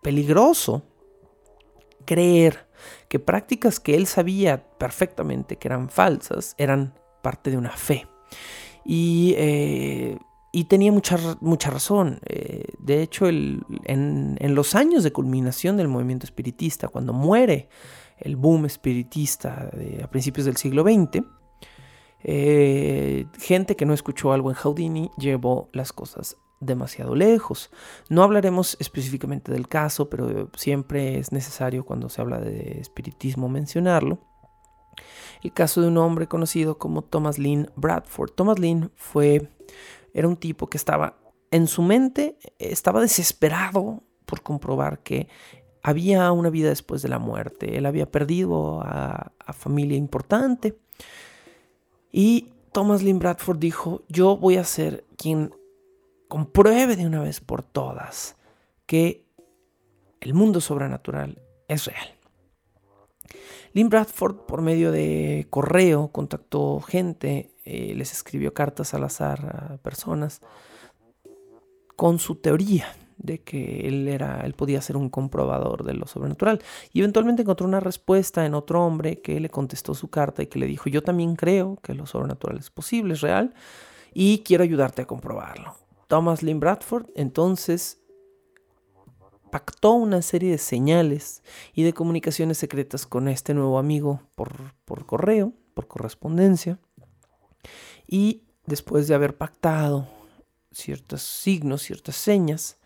peligroso 0.00 0.82
creer 2.04 2.66
que 3.08 3.18
prácticas 3.18 3.80
que 3.80 3.94
él 3.94 4.06
sabía 4.06 4.64
perfectamente 4.78 5.56
que 5.56 5.68
eran 5.68 5.88
falsas 5.88 6.54
eran 6.58 6.94
parte 7.22 7.50
de 7.50 7.56
una 7.56 7.70
fe. 7.70 8.06
Y, 8.84 9.34
eh, 9.36 10.18
tenía 10.68 10.92
mucha, 10.92 11.18
mucha 11.40 11.70
razón. 11.70 12.20
Eh, 12.26 12.64
de 12.78 13.02
hecho, 13.02 13.26
en, 13.28 14.36
los 14.40 14.74
años 14.74 15.04
de 15.04 15.12
culminación 15.12 15.76
del 15.76 15.88
movimiento 15.88 16.26
espiritista, 16.26 16.88
cuando 16.88 17.12
muere 17.12 17.68
el 18.22 18.36
boom 18.36 18.66
espiritista 18.66 19.70
a 20.02 20.06
principios 20.08 20.46
del 20.46 20.56
siglo 20.56 20.82
XX, 20.82 21.24
eh, 22.24 23.26
gente 23.38 23.76
que 23.76 23.86
no 23.86 23.94
escuchó 23.94 24.32
algo 24.32 24.50
en 24.50 24.56
Houdini 24.56 25.10
llevó 25.18 25.68
las 25.72 25.92
cosas 25.92 26.36
demasiado 26.60 27.14
lejos. 27.14 27.70
No 28.08 28.22
hablaremos 28.22 28.76
específicamente 28.78 29.50
del 29.50 29.66
caso, 29.68 30.08
pero 30.08 30.48
siempre 30.56 31.18
es 31.18 31.32
necesario 31.32 31.84
cuando 31.84 32.08
se 32.08 32.20
habla 32.20 32.38
de 32.38 32.80
espiritismo 32.80 33.48
mencionarlo. 33.48 34.20
El 35.42 35.52
caso 35.52 35.80
de 35.80 35.88
un 35.88 35.98
hombre 35.98 36.28
conocido 36.28 36.78
como 36.78 37.02
Thomas 37.02 37.38
Lynn 37.38 37.70
Bradford. 37.74 38.30
Thomas 38.30 38.60
Lynn 38.60 38.92
fue 38.94 39.48
era 40.14 40.28
un 40.28 40.36
tipo 40.36 40.68
que 40.68 40.76
estaba 40.76 41.18
en 41.50 41.66
su 41.66 41.82
mente 41.82 42.38
estaba 42.58 43.00
desesperado 43.00 44.02
por 44.26 44.42
comprobar 44.42 45.02
que 45.02 45.28
había 45.82 46.30
una 46.32 46.50
vida 46.50 46.68
después 46.68 47.02
de 47.02 47.08
la 47.08 47.18
muerte. 47.18 47.76
Él 47.76 47.86
había 47.86 48.10
perdido 48.10 48.80
a, 48.82 49.32
familia 49.52 49.98
importante. 49.98 50.78
Y 52.10 52.48
Thomas 52.72 53.02
Lynn 53.02 53.18
Bradford 53.18 53.58
dijo, 53.58 54.02
yo 54.08 54.36
voy 54.36 54.56
a 54.56 54.64
ser 54.64 55.04
quien 55.16 55.54
compruebe 56.28 56.96
de 56.96 57.06
una 57.06 57.20
vez 57.20 57.40
por 57.40 57.62
todas 57.62 58.36
que 58.86 59.26
el 60.20 60.32
mundo 60.32 60.60
sobrenatural 60.60 61.42
es 61.68 61.84
real. 61.84 62.14
Lynn 63.74 63.90
Bradford, 63.90 64.36
por 64.46 64.62
medio 64.62 64.90
de 64.90 65.46
correo, 65.50 66.08
contactó 66.08 66.80
gente, 66.80 67.50
eh, 67.64 67.94
les 67.94 68.12
escribió 68.12 68.54
cartas 68.54 68.94
al 68.94 69.04
azar 69.04 69.72
a 69.72 69.76
personas 69.78 70.40
con 71.96 72.18
su 72.18 72.36
teoría 72.36 72.86
de 73.22 73.42
que 73.42 73.88
él 73.88 74.08
era, 74.08 74.40
él 74.44 74.54
podía 74.54 74.82
ser 74.82 74.96
un 74.96 75.08
comprobador 75.08 75.84
de 75.84 75.94
lo 75.94 76.06
sobrenatural. 76.06 76.60
Y 76.92 77.00
eventualmente 77.00 77.42
encontró 77.42 77.66
una 77.66 77.80
respuesta 77.80 78.44
en 78.44 78.54
otro 78.54 78.84
hombre 78.84 79.20
que 79.20 79.38
le 79.40 79.48
contestó 79.48 79.94
su 79.94 80.08
carta 80.08 80.42
y 80.42 80.46
que 80.46 80.58
le 80.58 80.66
dijo: 80.66 80.88
Yo 80.88 81.02
también 81.02 81.36
creo 81.36 81.78
que 81.82 81.94
lo 81.94 82.06
sobrenatural 82.06 82.58
es 82.58 82.70
posible, 82.70 83.14
es 83.14 83.20
real, 83.20 83.54
y 84.12 84.38
quiero 84.40 84.64
ayudarte 84.64 85.02
a 85.02 85.06
comprobarlo. 85.06 85.74
Thomas 86.08 86.42
Lynn 86.42 86.60
Bradford 86.60 87.06
entonces 87.14 88.02
pactó 89.50 89.92
una 89.92 90.22
serie 90.22 90.50
de 90.50 90.58
señales 90.58 91.42
y 91.74 91.82
de 91.82 91.92
comunicaciones 91.92 92.58
secretas 92.58 93.06
con 93.06 93.28
este 93.28 93.54
nuevo 93.54 93.78
amigo 93.78 94.22
por, 94.34 94.52
por 94.84 95.04
correo, 95.04 95.52
por 95.74 95.88
correspondencia. 95.88 96.78
Y 98.06 98.44
después 98.66 99.08
de 99.08 99.14
haber 99.14 99.36
pactado 99.36 100.08
ciertos 100.70 101.22
signos, 101.22 101.82
ciertas 101.82 102.16
señas, 102.16 102.78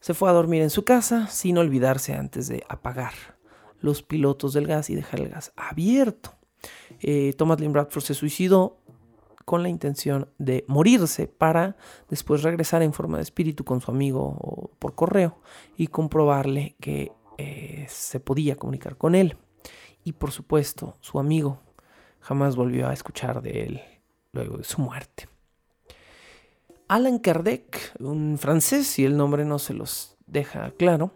se 0.00 0.14
fue 0.14 0.30
a 0.30 0.32
dormir 0.32 0.62
en 0.62 0.70
su 0.70 0.84
casa 0.84 1.26
sin 1.28 1.58
olvidarse 1.58 2.14
antes 2.14 2.48
de 2.48 2.64
apagar 2.68 3.12
los 3.80 4.02
pilotos 4.02 4.52
del 4.52 4.66
gas 4.66 4.90
y 4.90 4.94
dejar 4.94 5.20
el 5.20 5.28
gas 5.28 5.52
abierto. 5.56 6.32
Eh, 7.00 7.34
Thomas 7.36 7.60
Lynn 7.60 7.72
Bradford 7.72 8.04
se 8.04 8.14
suicidó 8.14 8.78
con 9.44 9.62
la 9.62 9.68
intención 9.68 10.28
de 10.38 10.64
morirse 10.68 11.26
para 11.26 11.76
después 12.08 12.42
regresar 12.42 12.82
en 12.82 12.92
forma 12.92 13.16
de 13.16 13.22
espíritu 13.22 13.64
con 13.64 13.80
su 13.80 13.90
amigo 13.90 14.70
por 14.78 14.94
correo 14.94 15.40
y 15.76 15.88
comprobarle 15.88 16.76
que 16.80 17.12
eh, 17.38 17.86
se 17.88 18.20
podía 18.20 18.56
comunicar 18.56 18.96
con 18.96 19.14
él. 19.14 19.36
Y 20.04 20.12
por 20.12 20.30
supuesto, 20.30 20.96
su 21.00 21.18
amigo 21.18 21.60
jamás 22.20 22.54
volvió 22.54 22.88
a 22.88 22.92
escuchar 22.92 23.42
de 23.42 23.62
él 23.64 23.80
luego 24.32 24.58
de 24.58 24.64
su 24.64 24.80
muerte. 24.80 25.29
Alan 26.90 27.20
Kardec, 27.20 27.94
un 28.00 28.36
francés, 28.36 28.84
si 28.84 29.04
el 29.04 29.16
nombre 29.16 29.44
no 29.44 29.60
se 29.60 29.74
los 29.74 30.16
deja 30.26 30.72
claro, 30.72 31.12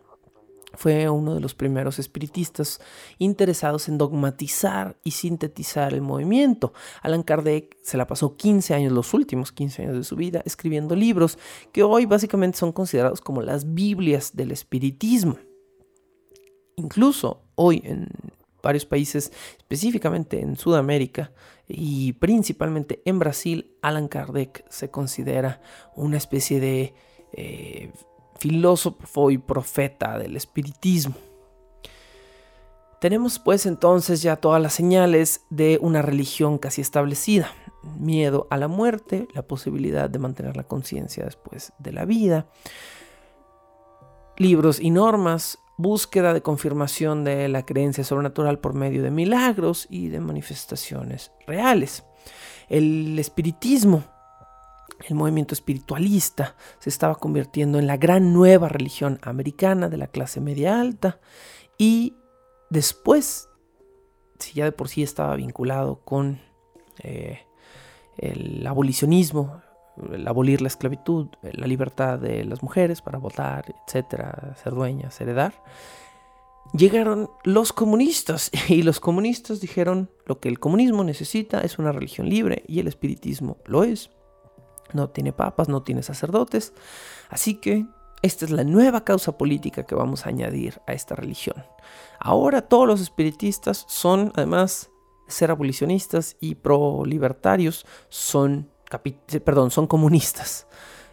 fue 0.75 1.11
uno 1.11 1.35
de 1.35 1.41
los 1.41 1.57
primeros 1.57 1.99
espiritistas 1.99 2.81
interesados 3.19 3.89
en 3.89 3.99
dogmatizar 3.99 4.97
y 5.03 5.11
sintetizar 5.11 5.93
el 5.93 6.01
movimiento. 6.01 6.73
Alan 7.03 7.25
Kardec 7.25 7.77
se 7.83 7.97
la 7.97 8.07
pasó 8.07 8.37
15 8.37 8.73
años, 8.73 8.93
los 8.93 9.13
últimos 9.15 9.51
15 9.51 9.83
años 9.83 9.97
de 9.97 10.05
su 10.05 10.15
vida, 10.15 10.43
escribiendo 10.45 10.95
libros 10.95 11.39
que 11.73 11.83
hoy 11.83 12.07
básicamente 12.07 12.57
son 12.57 12.71
considerados 12.71 13.21
como 13.21 13.43
las 13.43 13.75
Biblias 13.75 14.37
del 14.37 14.53
espiritismo. 14.53 15.39
Incluso 16.77 17.43
hoy 17.57 17.83
en 17.85 18.07
varios 18.65 18.87
países, 18.87 19.33
específicamente 19.59 20.41
en 20.41 20.57
Sudamérica 20.57 21.31
y 21.69 22.15
principalmente 22.15 23.01
en 23.05 23.19
Brasil, 23.21 23.77
Alan 23.83 24.09
Kardec 24.09 24.65
se 24.69 24.91
considera 24.91 25.61
una 25.95 26.17
especie 26.17 26.59
de 26.59 26.95
eh, 27.33 27.93
filósofo 28.39 29.31
y 29.31 29.39
profeta 29.39 30.19
del 30.19 30.37
espiritismo. 30.37 31.15
Tenemos 33.01 33.39
pues 33.39 33.67
entonces 33.67 34.23
ya 34.23 34.37
todas 34.37 34.63
las 34.63 34.73
señales 34.73 35.43
de 35.51 35.79
una 35.81 36.01
religión 36.01 36.59
casi 36.59 36.81
establecida. 36.81 37.53
Miedo 37.99 38.47
a 38.51 38.57
la 38.57 38.67
muerte, 38.67 39.29
la 39.35 39.43
posibilidad 39.43 40.09
de 40.09 40.19
mantener 40.19 40.57
la 40.57 40.65
conciencia 40.65 41.25
después 41.25 41.75
de 41.79 41.93
la 41.93 42.07
vida, 42.07 42.47
libros 44.39 44.81
y 44.81 44.91
normas, 44.91 45.59
búsqueda 45.77 46.33
de 46.33 46.43
confirmación 46.43 47.25
de 47.25 47.49
la 47.49 47.67
creencia 47.67 48.05
sobrenatural 48.05 48.59
por 48.59 48.75
medio 48.75 49.03
de 49.03 49.11
milagros 49.11 49.87
y 49.91 50.09
de 50.09 50.21
manifestaciones 50.21 51.33
reales. 51.47 52.05
El 52.69 53.19
espiritismo 53.19 54.05
el 55.09 55.17
movimiento 55.17 55.55
espiritualista 55.55 56.57
se 56.79 56.89
estaba 56.89 57.17
convirtiendo 57.17 57.79
en 57.79 57.87
la 57.87 57.97
gran 57.97 58.33
nueva 58.33 58.69
religión 58.69 59.19
americana 59.23 59.89
de 59.89 59.97
la 59.97 60.07
clase 60.07 60.41
media 60.41 60.81
alta 60.81 61.21
y 61.77 62.15
después, 62.71 63.49
si 64.39 64.55
ya 64.55 64.65
de 64.65 64.73
por 64.73 64.89
sí 64.89 65.03
estaba 65.03 65.37
vinculado 65.37 66.01
con 66.05 66.41
eh, 67.03 67.41
el 68.17 68.67
abolicionismo, 68.67 69.63
el 70.13 70.27
abolir 70.27 70.61
la 70.61 70.69
esclavitud, 70.69 71.29
la 71.43 71.67
libertad 71.67 72.19
de 72.19 72.45
las 72.45 72.63
mujeres 72.63 73.03
para 73.03 73.19
votar, 73.19 73.75
etcétera, 73.87 74.55
ser 74.63 74.75
dueñas, 74.75 75.21
heredar, 75.21 75.55
llegaron 76.73 77.31
los 77.45 77.73
comunistas 77.73 78.51
y 78.69 78.83
los 78.83 79.01
comunistas 79.01 79.61
dijeron 79.61 80.11
lo 80.27 80.41
que 80.41 80.49
el 80.49 80.59
comunismo 80.59 81.05
necesita 81.05 81.61
es 81.61 81.79
una 81.79 81.93
religión 81.93 82.29
libre 82.29 82.65
y 82.67 82.81
el 82.81 82.89
espiritismo 82.89 83.59
lo 83.67 83.85
es 83.85 84.11
no 84.95 85.11
tiene 85.11 85.33
papas, 85.33 85.69
no 85.69 85.83
tiene 85.83 86.03
sacerdotes. 86.03 86.73
Así 87.29 87.55
que 87.55 87.87
esta 88.23 88.45
es 88.45 88.51
la 88.51 88.65
nueva 88.65 89.05
causa 89.05 89.37
política 89.37 89.85
que 89.85 89.95
vamos 89.95 90.25
a 90.25 90.31
añadir 90.31 90.81
a 90.87 90.93
esta 90.93 91.15
religión. 91.15 91.65
Ahora 92.19 92.63
todos 92.63 92.87
los 92.87 93.01
espiritistas 93.01 93.85
son, 93.89 94.33
además 94.35 94.91
de 95.27 95.33
ser 95.33 95.51
abolicionistas 95.51 96.37
y 96.41 96.55
pro-libertarios, 96.55 97.87
son, 98.09 98.71
perdón, 98.99 99.71
son 99.71 99.87
comunistas. 99.87 100.67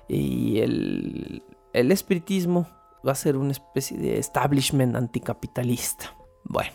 Y 0.08 0.60
el, 0.60 1.44
espiritismo 1.74 2.68
va 3.06 3.14
a 3.14 3.16
ser 3.16 3.38
una 3.38 3.52
especie 3.52 3.98
de 3.98 4.20
establishment 4.20 4.96
anticapitalista. 4.96 6.16
Bueno. 6.44 6.74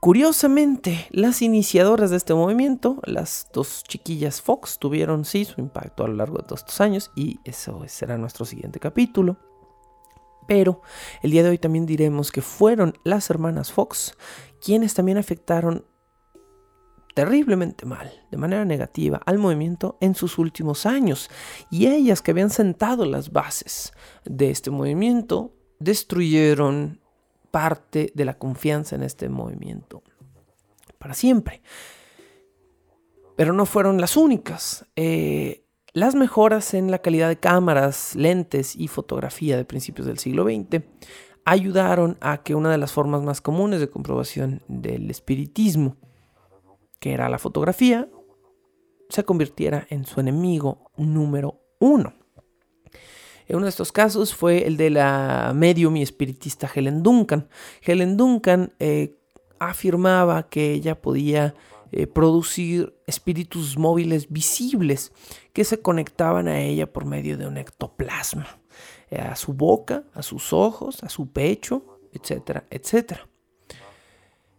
Curiosamente, 0.00 1.08
las 1.10 1.42
iniciadoras 1.42 2.10
de 2.10 2.18
este 2.18 2.32
movimiento, 2.32 3.00
las 3.04 3.48
dos 3.52 3.82
chiquillas 3.82 4.40
Fox, 4.40 4.78
tuvieron 4.78 5.24
sí 5.24 5.44
su 5.44 5.60
impacto 5.60 6.04
a 6.04 6.08
lo 6.08 6.14
largo 6.14 6.38
de 6.38 6.54
estos 6.54 6.80
años 6.80 7.10
y 7.16 7.40
eso 7.44 7.82
será 7.88 8.16
nuestro 8.16 8.44
siguiente 8.44 8.78
capítulo. 8.78 9.38
Pero 10.46 10.82
el 11.20 11.32
día 11.32 11.42
de 11.42 11.50
hoy 11.50 11.58
también 11.58 11.84
diremos 11.84 12.30
que 12.30 12.42
fueron 12.42 12.94
las 13.02 13.28
hermanas 13.28 13.72
Fox 13.72 14.14
quienes 14.60 14.94
también 14.94 15.18
afectaron 15.18 15.84
terriblemente 17.18 17.84
mal, 17.84 18.12
de 18.30 18.36
manera 18.36 18.64
negativa, 18.64 19.20
al 19.26 19.38
movimiento 19.38 19.98
en 20.00 20.14
sus 20.14 20.38
últimos 20.38 20.86
años. 20.86 21.28
Y 21.68 21.88
ellas 21.88 22.22
que 22.22 22.30
habían 22.30 22.48
sentado 22.48 23.04
las 23.04 23.32
bases 23.32 23.92
de 24.24 24.50
este 24.50 24.70
movimiento, 24.70 25.52
destruyeron 25.80 27.00
parte 27.50 28.12
de 28.14 28.24
la 28.24 28.38
confianza 28.38 28.94
en 28.94 29.02
este 29.02 29.28
movimiento 29.28 30.04
para 31.00 31.12
siempre. 31.12 31.60
Pero 33.34 33.52
no 33.52 33.66
fueron 33.66 34.00
las 34.00 34.16
únicas. 34.16 34.86
Eh, 34.94 35.64
las 35.94 36.14
mejoras 36.14 36.72
en 36.72 36.92
la 36.92 37.00
calidad 37.00 37.28
de 37.28 37.40
cámaras, 37.40 38.14
lentes 38.14 38.76
y 38.76 38.86
fotografía 38.86 39.56
de 39.56 39.64
principios 39.64 40.06
del 40.06 40.20
siglo 40.20 40.44
XX 40.44 40.84
ayudaron 41.44 42.16
a 42.20 42.44
que 42.44 42.54
una 42.54 42.70
de 42.70 42.78
las 42.78 42.92
formas 42.92 43.24
más 43.24 43.40
comunes 43.40 43.80
de 43.80 43.90
comprobación 43.90 44.62
del 44.68 45.10
espiritismo, 45.10 45.96
que 46.98 47.12
era 47.12 47.28
la 47.28 47.38
fotografía, 47.38 48.08
se 49.08 49.24
convirtiera 49.24 49.86
en 49.90 50.04
su 50.04 50.20
enemigo 50.20 50.90
número 50.96 51.60
uno. 51.78 52.14
Uno 53.48 53.62
de 53.62 53.70
estos 53.70 53.92
casos 53.92 54.34
fue 54.34 54.66
el 54.66 54.76
de 54.76 54.90
la 54.90 55.52
medium 55.54 55.96
y 55.96 56.02
espiritista 56.02 56.70
Helen 56.72 57.02
Duncan. 57.02 57.48
Helen 57.80 58.18
Duncan 58.18 58.74
eh, 58.78 59.16
afirmaba 59.58 60.48
que 60.50 60.72
ella 60.72 61.00
podía 61.00 61.54
eh, 61.90 62.06
producir 62.06 62.94
espíritus 63.06 63.78
móviles 63.78 64.30
visibles 64.30 65.12
que 65.54 65.64
se 65.64 65.80
conectaban 65.80 66.46
a 66.46 66.60
ella 66.60 66.92
por 66.92 67.06
medio 67.06 67.38
de 67.38 67.46
un 67.46 67.56
ectoplasma, 67.56 68.60
eh, 69.10 69.18
a 69.18 69.34
su 69.34 69.54
boca, 69.54 70.04
a 70.12 70.22
sus 70.22 70.52
ojos, 70.52 71.02
a 71.02 71.08
su 71.08 71.32
pecho, 71.32 72.00
etcétera, 72.12 72.66
etcétera. 72.68 73.26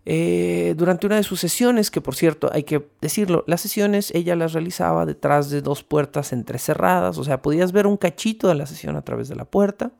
Eh, 0.05 0.73
durante 0.77 1.05
una 1.05 1.17
de 1.17 1.23
sus 1.23 1.39
sesiones, 1.39 1.91
que 1.91 2.01
por 2.01 2.15
cierto 2.15 2.49
hay 2.51 2.63
que 2.63 2.87
decirlo, 3.01 3.43
las 3.47 3.61
sesiones 3.61 4.11
ella 4.15 4.35
las 4.35 4.53
realizaba 4.53 5.05
detrás 5.05 5.49
de 5.49 5.61
dos 5.61 5.83
puertas 5.83 6.33
entrecerradas, 6.33 7.17
o 7.17 7.23
sea, 7.23 7.41
podías 7.41 7.71
ver 7.71 7.85
un 7.85 7.97
cachito 7.97 8.47
de 8.47 8.55
la 8.55 8.65
sesión 8.65 8.95
a 8.95 9.01
través 9.01 9.27
de 9.27 9.35
la 9.35 9.45
puerta, 9.45 9.91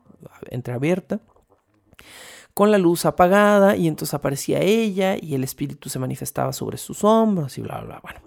entreabierta, 0.48 1.20
con 2.54 2.70
la 2.70 2.78
luz 2.78 3.06
apagada 3.06 3.76
y 3.76 3.86
entonces 3.88 4.14
aparecía 4.14 4.60
ella 4.60 5.16
y 5.20 5.34
el 5.34 5.44
espíritu 5.44 5.88
se 5.88 5.98
manifestaba 5.98 6.52
sobre 6.52 6.78
sus 6.78 7.04
hombros 7.04 7.56
y 7.58 7.62
bla, 7.62 7.80
bla, 7.80 7.86
bla. 7.86 8.00
Bueno, 8.02 8.20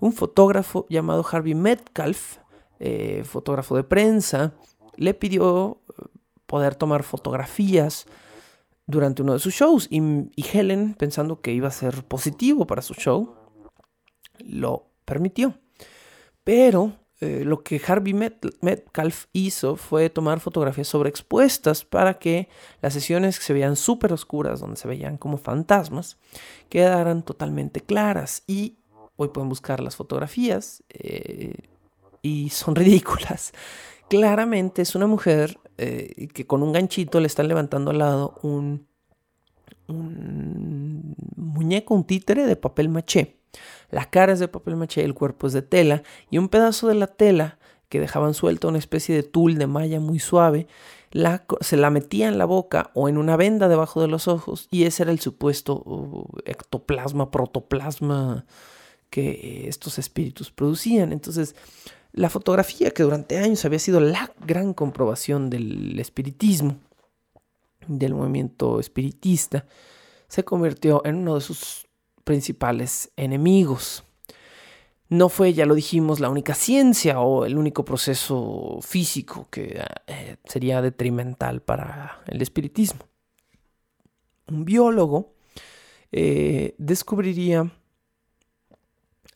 un 0.00 0.12
fotógrafo 0.12 0.86
llamado 0.88 1.24
Harvey 1.30 1.54
Metcalf, 1.54 2.38
eh, 2.78 3.22
fotógrafo 3.24 3.76
de 3.76 3.84
prensa, 3.84 4.52
le 4.96 5.14
pidió 5.14 5.80
eh, 5.88 6.02
poder 6.46 6.74
tomar 6.74 7.02
fotografías 7.02 8.06
durante 8.86 9.22
uno 9.22 9.32
de 9.32 9.38
sus 9.38 9.54
shows 9.54 9.88
y, 9.90 10.00
Helen, 10.52 10.94
pensando 10.94 11.40
que 11.40 11.52
iba 11.52 11.68
a 11.68 11.72
ser 11.72 12.04
positivo 12.04 12.66
para 12.66 12.82
su 12.82 12.94
show, 12.94 13.34
lo 14.38 14.90
permitió. 15.04 15.58
Pero 16.44 16.92
eh, 17.20 17.42
lo 17.44 17.62
que 17.62 17.80
Harvey 17.84 18.14
Metcalf 18.14 19.26
hizo 19.32 19.76
fue 19.76 20.10
tomar 20.10 20.38
fotografías 20.38 20.86
sobreexpuestas 20.86 21.84
para 21.84 22.14
que 22.14 22.48
las 22.80 22.92
sesiones 22.92 23.38
que 23.38 23.44
se 23.44 23.52
veían 23.52 23.74
súper 23.74 24.12
oscuras, 24.12 24.60
donde 24.60 24.76
se 24.76 24.86
veían 24.86 25.16
como 25.16 25.36
fantasmas, 25.38 26.18
quedaran 26.68 27.24
totalmente 27.24 27.80
claras. 27.80 28.44
Y 28.46 28.78
hoy 29.16 29.28
pueden 29.28 29.48
buscar 29.48 29.80
las 29.80 29.96
fotografías 29.96 30.84
eh, 30.90 31.54
y 32.22 32.50
son 32.50 32.76
ridículas. 32.76 33.52
Claramente 34.08 34.82
es 34.82 34.94
una 34.94 35.08
mujer 35.08 35.58
eh, 35.78 36.28
que 36.32 36.46
con 36.46 36.62
un 36.62 36.72
ganchito 36.72 37.20
le 37.20 37.26
están 37.26 37.48
levantando 37.48 37.90
al 37.90 37.98
lado 37.98 38.38
un, 38.42 38.86
un 39.88 41.14
muñeco, 41.36 41.94
un 41.94 42.04
títere 42.04 42.46
de 42.46 42.56
papel 42.56 42.88
maché. 42.88 43.36
La 43.90 44.10
cara 44.10 44.32
es 44.32 44.40
de 44.40 44.48
papel 44.48 44.76
maché, 44.76 45.04
el 45.04 45.14
cuerpo 45.14 45.46
es 45.46 45.52
de 45.52 45.62
tela 45.62 46.02
y 46.30 46.38
un 46.38 46.48
pedazo 46.48 46.88
de 46.88 46.94
la 46.94 47.06
tela 47.06 47.58
que 47.88 48.00
dejaban 48.00 48.34
suelta 48.34 48.68
una 48.68 48.78
especie 48.78 49.14
de 49.14 49.22
tul 49.22 49.56
de 49.58 49.66
malla 49.66 50.00
muy 50.00 50.18
suave, 50.18 50.66
se 51.60 51.76
la 51.76 51.90
metía 51.90 52.28
en 52.28 52.36
la 52.36 52.44
boca 52.44 52.90
o 52.94 53.08
en 53.08 53.16
una 53.16 53.36
venda 53.36 53.68
debajo 53.68 54.00
de 54.00 54.08
los 54.08 54.28
ojos 54.28 54.68
y 54.70 54.84
ese 54.84 55.04
era 55.04 55.12
el 55.12 55.20
supuesto 55.20 55.82
uh, 55.84 56.26
ectoplasma, 56.44 57.30
protoplasma 57.30 58.44
que 59.08 59.68
estos 59.68 59.98
espíritus 59.98 60.50
producían. 60.50 61.12
Entonces, 61.12 61.54
la 62.16 62.30
fotografía, 62.30 62.90
que 62.90 63.02
durante 63.02 63.36
años 63.36 63.64
había 63.66 63.78
sido 63.78 64.00
la 64.00 64.32
gran 64.44 64.72
comprobación 64.72 65.50
del 65.50 66.00
espiritismo, 66.00 66.78
del 67.86 68.14
movimiento 68.14 68.80
espiritista, 68.80 69.66
se 70.26 70.42
convirtió 70.42 71.02
en 71.04 71.16
uno 71.16 71.34
de 71.34 71.42
sus 71.42 71.86
principales 72.24 73.12
enemigos. 73.16 74.02
No 75.10 75.28
fue, 75.28 75.52
ya 75.52 75.66
lo 75.66 75.74
dijimos, 75.74 76.18
la 76.18 76.30
única 76.30 76.54
ciencia 76.54 77.20
o 77.20 77.44
el 77.44 77.58
único 77.58 77.84
proceso 77.84 78.78
físico 78.80 79.46
que 79.50 79.78
eh, 80.06 80.36
sería 80.46 80.80
detrimental 80.80 81.60
para 81.60 82.22
el 82.26 82.40
espiritismo. 82.40 83.00
Un 84.48 84.64
biólogo 84.64 85.34
eh, 86.12 86.74
descubriría 86.78 87.70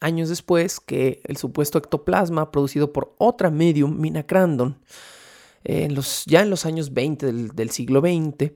años 0.00 0.28
después 0.28 0.80
que 0.80 1.20
el 1.24 1.36
supuesto 1.36 1.78
ectoplasma 1.78 2.50
producido 2.50 2.92
por 2.92 3.14
otra 3.18 3.50
medium, 3.50 4.00
Mina 4.00 4.26
Crandon, 4.26 4.78
en 5.62 5.94
los, 5.94 6.24
ya 6.26 6.40
en 6.40 6.50
los 6.50 6.66
años 6.66 6.94
20 6.94 7.32
del, 7.32 7.70
siglo 7.70 8.00
XX, 8.00 8.52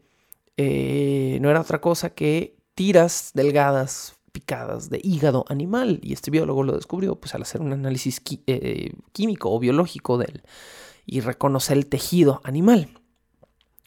eh, 0.56 1.38
no 1.40 1.50
era 1.50 1.60
otra 1.60 1.80
cosa 1.80 2.10
que 2.10 2.56
tiras 2.74 3.30
delgadas 3.34 4.16
picadas 4.32 4.90
de 4.90 5.00
hígado 5.02 5.44
animal 5.48 6.00
y 6.02 6.12
este 6.12 6.30
biólogo 6.30 6.64
lo 6.64 6.74
descubrió 6.74 7.14
pues 7.14 7.34
al 7.34 7.42
hacer 7.42 7.60
un 7.60 7.72
análisis 7.72 8.20
eh, 8.46 8.92
químico 9.12 9.52
o 9.52 9.60
biológico 9.60 10.18
del 10.18 10.42
y 11.06 11.20
reconocer 11.20 11.76
el 11.76 11.86
tejido 11.86 12.40
animal. 12.42 12.88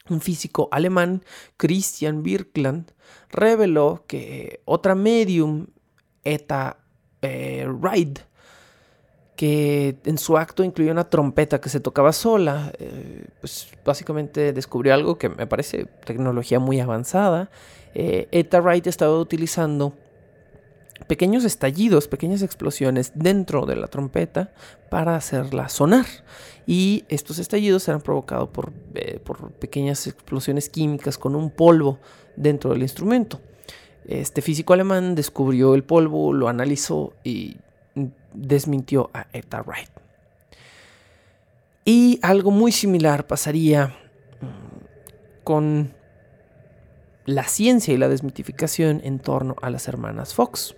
Un 0.08 0.22
físico 0.22 0.68
alemán, 0.72 1.22
Christian 1.58 2.22
Birkland, 2.22 2.92
reveló 3.28 4.04
que 4.06 4.62
otra 4.64 4.94
medium, 4.94 5.66
Eta 6.24 6.78
eh, 7.22 7.66
Ride, 7.80 8.20
que 9.36 9.96
en 10.04 10.18
su 10.18 10.36
acto 10.36 10.64
incluyó 10.64 10.90
una 10.90 11.08
trompeta 11.08 11.60
que 11.60 11.68
se 11.68 11.78
tocaba 11.78 12.12
sola, 12.12 12.72
eh, 12.78 13.26
pues 13.40 13.68
básicamente 13.84 14.52
descubrió 14.52 14.94
algo 14.94 15.16
que 15.16 15.28
me 15.28 15.46
parece 15.46 15.84
tecnología 16.04 16.58
muy 16.58 16.80
avanzada. 16.80 17.48
Eh, 17.94 18.26
Eta 18.32 18.60
Wright 18.60 18.86
estaba 18.88 19.16
utilizando 19.18 19.94
pequeños 21.06 21.44
estallidos, 21.44 22.08
pequeñas 22.08 22.42
explosiones 22.42 23.12
dentro 23.14 23.64
de 23.64 23.76
la 23.76 23.86
trompeta 23.86 24.52
para 24.90 25.14
hacerla 25.14 25.68
sonar. 25.68 26.06
Y 26.66 27.04
estos 27.08 27.38
estallidos 27.38 27.86
eran 27.88 28.00
provocados 28.00 28.48
por, 28.48 28.72
eh, 28.94 29.20
por 29.22 29.52
pequeñas 29.52 30.06
explosiones 30.06 30.68
químicas 30.68 31.16
con 31.16 31.36
un 31.36 31.50
polvo 31.50 31.98
dentro 32.36 32.72
del 32.72 32.82
instrumento. 32.82 33.40
Este 34.06 34.42
físico 34.42 34.72
alemán 34.72 35.14
descubrió 35.14 35.74
el 35.74 35.84
polvo, 35.84 36.32
lo 36.32 36.48
analizó 36.48 37.12
y 37.24 37.56
desmintió 38.32 39.10
a 39.12 39.26
Eta 39.32 39.62
Wright. 39.62 39.90
Y 41.84 42.18
algo 42.22 42.50
muy 42.50 42.72
similar 42.72 43.26
pasaría 43.26 43.86
mm, 44.40 45.44
con 45.44 45.94
la 47.24 47.44
ciencia 47.44 47.92
y 47.92 47.98
la 47.98 48.08
desmitificación 48.08 49.00
en 49.04 49.18
torno 49.18 49.56
a 49.60 49.70
las 49.70 49.88
hermanas 49.88 50.34
Fox. 50.34 50.74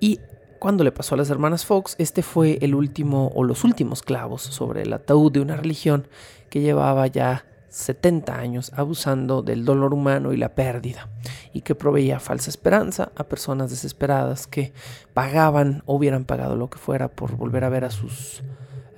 Y 0.00 0.20
cuando 0.58 0.84
le 0.84 0.92
pasó 0.92 1.14
a 1.14 1.18
las 1.18 1.30
hermanas 1.30 1.64
Fox, 1.64 1.96
este 1.98 2.22
fue 2.22 2.58
el 2.60 2.74
último 2.74 3.32
o 3.34 3.44
los 3.44 3.64
últimos 3.64 4.02
clavos 4.02 4.42
sobre 4.42 4.82
el 4.82 4.92
ataúd 4.92 5.32
de 5.32 5.40
una 5.40 5.56
religión 5.56 6.06
que 6.50 6.60
llevaba 6.60 7.06
ya 7.06 7.46
70 7.72 8.38
años 8.38 8.70
abusando 8.76 9.42
del 9.42 9.64
dolor 9.64 9.94
humano 9.94 10.32
y 10.32 10.36
la 10.36 10.54
pérdida, 10.54 11.08
y 11.52 11.62
que 11.62 11.74
proveía 11.74 12.20
falsa 12.20 12.50
esperanza 12.50 13.10
a 13.16 13.24
personas 13.24 13.70
desesperadas 13.70 14.46
que 14.46 14.72
pagaban 15.14 15.82
o 15.86 15.96
hubieran 15.96 16.24
pagado 16.24 16.56
lo 16.56 16.68
que 16.68 16.78
fuera 16.78 17.08
por 17.08 17.34
volver 17.36 17.64
a 17.64 17.70
ver 17.70 17.84
a 17.84 17.90
sus 17.90 18.42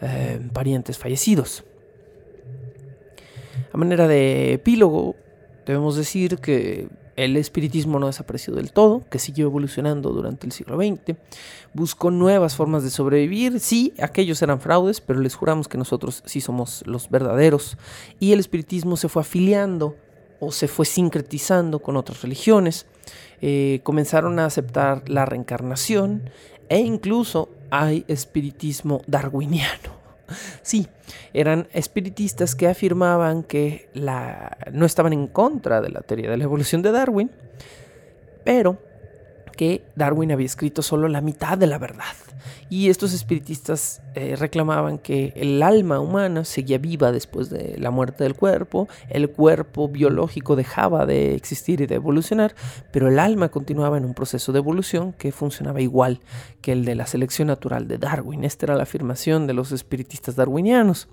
eh, 0.02 0.40
parientes 0.52 0.98
fallecidos. 0.98 1.64
A 3.72 3.76
manera 3.76 4.08
de 4.08 4.54
epílogo, 4.54 5.14
debemos 5.66 5.96
decir 5.96 6.38
que 6.38 6.88
el 7.16 7.36
espiritismo 7.36 7.98
no 7.98 8.06
desapareció 8.06 8.54
del 8.54 8.72
todo, 8.72 9.02
que 9.10 9.18
siguió 9.18 9.46
evolucionando 9.46 10.10
durante 10.10 10.46
el 10.46 10.52
siglo 10.52 10.76
XX. 10.76 11.16
Buscó 11.72 12.10
nuevas 12.10 12.56
formas 12.56 12.82
de 12.82 12.90
sobrevivir. 12.90 13.60
Sí, 13.60 13.94
aquellos 14.00 14.42
eran 14.42 14.60
fraudes, 14.60 15.00
pero 15.00 15.20
les 15.20 15.34
juramos 15.34 15.68
que 15.68 15.78
nosotros 15.78 16.22
sí 16.26 16.40
somos 16.40 16.82
los 16.86 17.10
verdaderos. 17.10 17.76
Y 18.18 18.32
el 18.32 18.40
espiritismo 18.40 18.96
se 18.96 19.08
fue 19.08 19.22
afiliando 19.22 19.96
o 20.40 20.52
se 20.52 20.68
fue 20.68 20.86
sincretizando 20.86 21.78
con 21.78 21.96
otras 21.96 22.22
religiones. 22.22 22.86
Eh, 23.40 23.80
comenzaron 23.82 24.38
a 24.38 24.46
aceptar 24.46 25.08
la 25.08 25.26
reencarnación 25.26 26.30
e 26.68 26.80
incluso 26.80 27.50
hay 27.70 28.04
espiritismo 28.08 29.02
darwiniano. 29.06 30.03
Sí, 30.62 30.88
eran 31.32 31.68
espiritistas 31.72 32.54
que 32.54 32.68
afirmaban 32.68 33.42
que 33.42 33.88
la, 33.94 34.56
no 34.72 34.86
estaban 34.86 35.12
en 35.12 35.26
contra 35.26 35.80
de 35.80 35.90
la 35.90 36.00
teoría 36.00 36.30
de 36.30 36.36
la 36.36 36.44
evolución 36.44 36.82
de 36.82 36.92
Darwin, 36.92 37.30
pero 38.44 38.78
que 39.56 39.84
Darwin 39.96 40.32
había 40.32 40.46
escrito 40.46 40.82
solo 40.82 41.08
la 41.08 41.20
mitad 41.20 41.58
de 41.58 41.66
la 41.66 41.78
verdad. 41.78 42.14
Y 42.68 42.88
estos 42.88 43.12
espiritistas 43.12 44.02
eh, 44.14 44.36
reclamaban 44.36 44.98
que 44.98 45.32
el 45.36 45.62
alma 45.62 46.00
humana 46.00 46.44
seguía 46.44 46.78
viva 46.78 47.12
después 47.12 47.50
de 47.50 47.76
la 47.78 47.90
muerte 47.90 48.24
del 48.24 48.34
cuerpo, 48.34 48.88
el 49.08 49.30
cuerpo 49.30 49.88
biológico 49.88 50.56
dejaba 50.56 51.06
de 51.06 51.34
existir 51.34 51.80
y 51.80 51.86
de 51.86 51.96
evolucionar, 51.96 52.54
pero 52.90 53.08
el 53.08 53.18
alma 53.18 53.50
continuaba 53.50 53.98
en 53.98 54.04
un 54.04 54.14
proceso 54.14 54.52
de 54.52 54.58
evolución 54.58 55.12
que 55.12 55.32
funcionaba 55.32 55.80
igual 55.80 56.20
que 56.60 56.72
el 56.72 56.84
de 56.84 56.94
la 56.94 57.06
selección 57.06 57.48
natural 57.48 57.86
de 57.88 57.98
Darwin. 57.98 58.44
Esta 58.44 58.66
era 58.66 58.76
la 58.76 58.84
afirmación 58.84 59.46
de 59.46 59.54
los 59.54 59.72
espiritistas 59.72 60.36
darwinianos. 60.36 61.08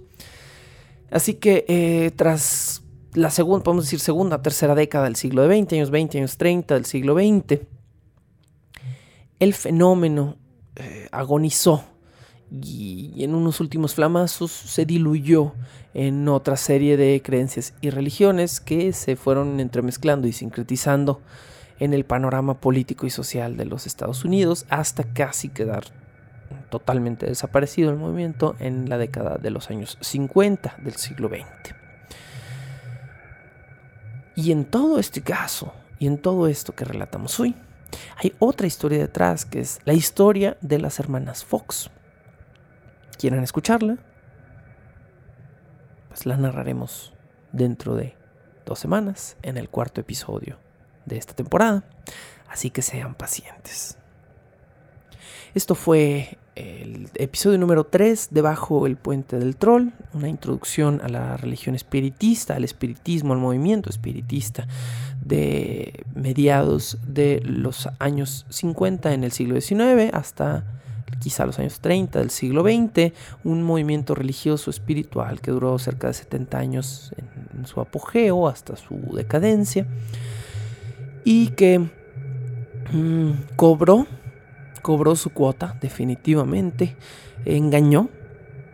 Así 1.11 1.35
que 1.35 1.65
eh, 1.67 2.11
tras 2.15 2.83
la 3.13 3.29
segunda, 3.29 3.63
podemos 3.63 3.85
decir 3.85 3.99
segunda, 3.99 4.41
tercera 4.41 4.73
década 4.73 5.05
del 5.05 5.17
siglo 5.17 5.45
XX, 5.45 5.73
años 5.73 5.91
20, 5.91 6.17
años 6.19 6.37
30 6.37 6.73
del 6.75 6.85
siglo 6.85 7.15
XX, 7.15 7.59
el 9.41 9.55
fenómeno 9.55 10.37
eh, 10.75 11.09
agonizó 11.11 11.83
y, 12.51 13.23
en 13.23 13.33
unos 13.33 13.59
últimos 13.59 13.95
flamazos 13.95 14.51
se 14.51 14.85
diluyó 14.85 15.53
en 15.95 16.29
otra 16.29 16.55
serie 16.57 16.95
de 16.95 17.19
creencias 17.23 17.73
y 17.81 17.89
religiones 17.89 18.61
que 18.61 18.93
se 18.93 19.15
fueron 19.15 19.59
entremezclando 19.59 20.27
y 20.27 20.31
sincretizando 20.31 21.21
en 21.79 21.95
el 21.95 22.05
panorama 22.05 22.61
político 22.61 23.07
y 23.07 23.09
social 23.09 23.57
de 23.57 23.65
los 23.65 23.87
Estados 23.87 24.23
Unidos 24.23 24.67
hasta 24.69 25.05
casi 25.05 25.49
quedar 25.49 25.85
totalmente 26.69 27.25
desaparecido 27.25 27.89
el 27.89 27.97
movimiento 27.97 28.55
en 28.59 28.89
la 28.89 28.99
década 28.99 29.39
de 29.39 29.49
los 29.49 29.71
años 29.71 29.97
50 30.01 30.75
del 30.83 30.93
siglo 30.93 31.29
XX. 31.29 31.75
Y 34.35 34.51
en 34.51 34.65
todo 34.65 34.99
este 34.99 35.21
caso, 35.21 35.73
y 35.97 36.05
en 36.05 36.19
todo 36.19 36.47
esto 36.47 36.75
que 36.75 36.85
relatamos 36.85 37.39
hoy, 37.39 37.55
hay 38.17 38.33
otra 38.39 38.67
historia 38.67 38.99
detrás 38.99 39.45
que 39.45 39.59
es 39.59 39.79
la 39.85 39.93
historia 39.93 40.57
de 40.61 40.79
las 40.79 40.99
hermanas 40.99 41.43
Fox. 41.43 41.89
¿Quieren 43.17 43.43
escucharla? 43.43 43.97
Pues 46.09 46.25
la 46.25 46.37
narraremos 46.37 47.13
dentro 47.51 47.95
de 47.95 48.15
dos 48.65 48.79
semanas 48.79 49.37
en 49.41 49.57
el 49.57 49.69
cuarto 49.69 50.01
episodio 50.01 50.57
de 51.05 51.17
esta 51.17 51.33
temporada. 51.33 51.83
Así 52.47 52.69
que 52.69 52.81
sean 52.81 53.15
pacientes. 53.15 53.97
Esto 55.53 55.75
fue 55.75 56.37
el 56.55 57.09
episodio 57.15 57.57
número 57.57 57.85
3 57.85 58.29
Debajo 58.31 58.87
el 58.87 58.97
puente 58.97 59.37
del 59.37 59.55
troll, 59.55 59.89
una 60.13 60.29
introducción 60.29 61.01
a 61.03 61.09
la 61.09 61.37
religión 61.37 61.75
espiritista, 61.75 62.55
al 62.55 62.63
espiritismo, 62.63 63.33
al 63.33 63.39
movimiento 63.39 63.89
espiritista 63.89 64.67
de 65.23 66.03
mediados 66.15 66.97
de 67.07 67.41
los 67.45 67.89
años 67.99 68.45
50 68.49 69.13
en 69.13 69.23
el 69.23 69.31
siglo 69.31 69.59
XIX 69.59 70.13
hasta 70.13 70.63
quizá 71.19 71.45
los 71.45 71.59
años 71.59 71.79
30 71.79 72.19
del 72.19 72.31
siglo 72.31 72.63
XX, 72.63 73.13
un 73.43 73.63
movimiento 73.63 74.15
religioso 74.15 74.69
espiritual 74.71 75.39
que 75.39 75.51
duró 75.51 75.77
cerca 75.77 76.07
de 76.07 76.13
70 76.15 76.57
años 76.57 77.13
en, 77.17 77.65
su 77.65 77.79
apogeo 77.79 78.47
hasta 78.47 78.75
su 78.75 78.95
decadencia 79.13 79.85
y 81.23 81.49
que 81.49 81.77
mm, 82.91 83.31
cobró 83.55 84.07
cobró 84.81 85.15
su 85.15 85.29
cuota, 85.29 85.77
definitivamente, 85.79 86.95
engañó, 87.45 88.09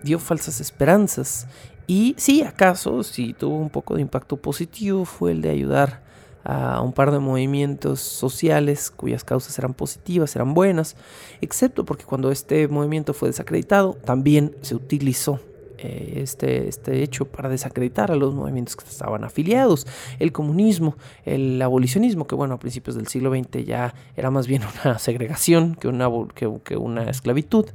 dio 0.03 0.19
falsas 0.19 0.61
esperanzas 0.61 1.47
y 1.85 2.15
si 2.17 2.43
acaso, 2.43 3.03
si 3.03 3.33
tuvo 3.33 3.57
un 3.57 3.69
poco 3.69 3.95
de 3.95 4.01
impacto 4.01 4.37
positivo, 4.37 5.05
fue 5.05 5.31
el 5.31 5.41
de 5.41 5.49
ayudar 5.49 6.01
a 6.47 6.79
un 6.81 6.93
par 6.93 7.11
de 7.11 7.19
movimientos 7.19 7.99
sociales 7.99 8.89
cuyas 8.89 9.25
causas 9.25 9.59
eran 9.59 9.73
positivas, 9.73 10.33
eran 10.33 10.53
buenas, 10.53 10.95
excepto 11.41 11.83
porque 11.83 12.05
cuando 12.05 12.31
este 12.31 12.69
movimiento 12.69 13.13
fue 13.13 13.27
desacreditado, 13.27 13.97
también 14.05 14.55
se 14.61 14.73
utilizó 14.73 15.41
eh, 15.77 16.21
este, 16.23 16.69
este 16.69 17.03
hecho 17.03 17.25
para 17.25 17.49
desacreditar 17.49 18.11
a 18.11 18.15
los 18.15 18.33
movimientos 18.33 18.77
que 18.77 18.85
estaban 18.85 19.25
afiliados. 19.25 19.85
El 20.19 20.31
comunismo, 20.31 20.95
el 21.25 21.61
abolicionismo, 21.61 22.27
que 22.27 22.35
bueno, 22.35 22.53
a 22.53 22.59
principios 22.59 22.95
del 22.95 23.07
siglo 23.07 23.29
XX 23.29 23.65
ya 23.65 23.93
era 24.15 24.31
más 24.31 24.47
bien 24.47 24.61
una 24.85 24.99
segregación 24.99 25.75
que 25.75 25.89
una, 25.89 26.09
que, 26.33 26.49
que 26.63 26.77
una 26.77 27.09
esclavitud. 27.09 27.65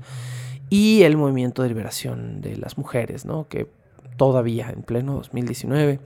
Y 0.71 1.03
el 1.03 1.19
movimiento 1.19 1.63
de 1.63 1.69
liberación 1.69 2.41
de 2.41 2.57
las 2.57 2.79
mujeres, 2.79 3.27
¿no? 3.27 3.47
que 3.49 3.69
todavía 4.17 4.71
en 4.71 4.83
pleno 4.83 5.13
2019 5.17 6.01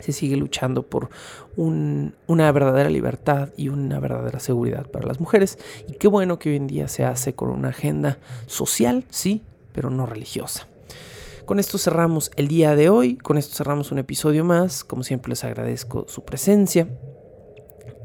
se 0.00 0.12
sigue 0.12 0.36
luchando 0.36 0.82
por 0.82 1.10
una 1.56 2.52
verdadera 2.52 2.90
libertad 2.90 3.50
y 3.56 3.68
una 3.68 4.00
verdadera 4.00 4.40
seguridad 4.40 4.90
para 4.90 5.06
las 5.06 5.20
mujeres. 5.20 5.58
Y 5.88 5.92
qué 5.92 6.08
bueno 6.08 6.38
que 6.38 6.50
hoy 6.50 6.56
en 6.56 6.66
día 6.66 6.88
se 6.88 7.04
hace 7.04 7.34
con 7.34 7.50
una 7.50 7.68
agenda 7.68 8.18
social, 8.46 9.04
sí, 9.10 9.42
pero 9.72 9.90
no 9.90 10.06
religiosa. 10.06 10.66
Con 11.44 11.58
esto 11.58 11.78
cerramos 11.78 12.30
el 12.36 12.48
día 12.48 12.76
de 12.76 12.88
hoy, 12.88 13.16
con 13.16 13.36
esto 13.36 13.56
cerramos 13.56 13.90
un 13.90 13.98
episodio 13.98 14.44
más, 14.44 14.84
como 14.84 15.02
siempre 15.02 15.30
les 15.30 15.42
agradezco 15.42 16.06
su 16.08 16.22
presencia. 16.22 16.86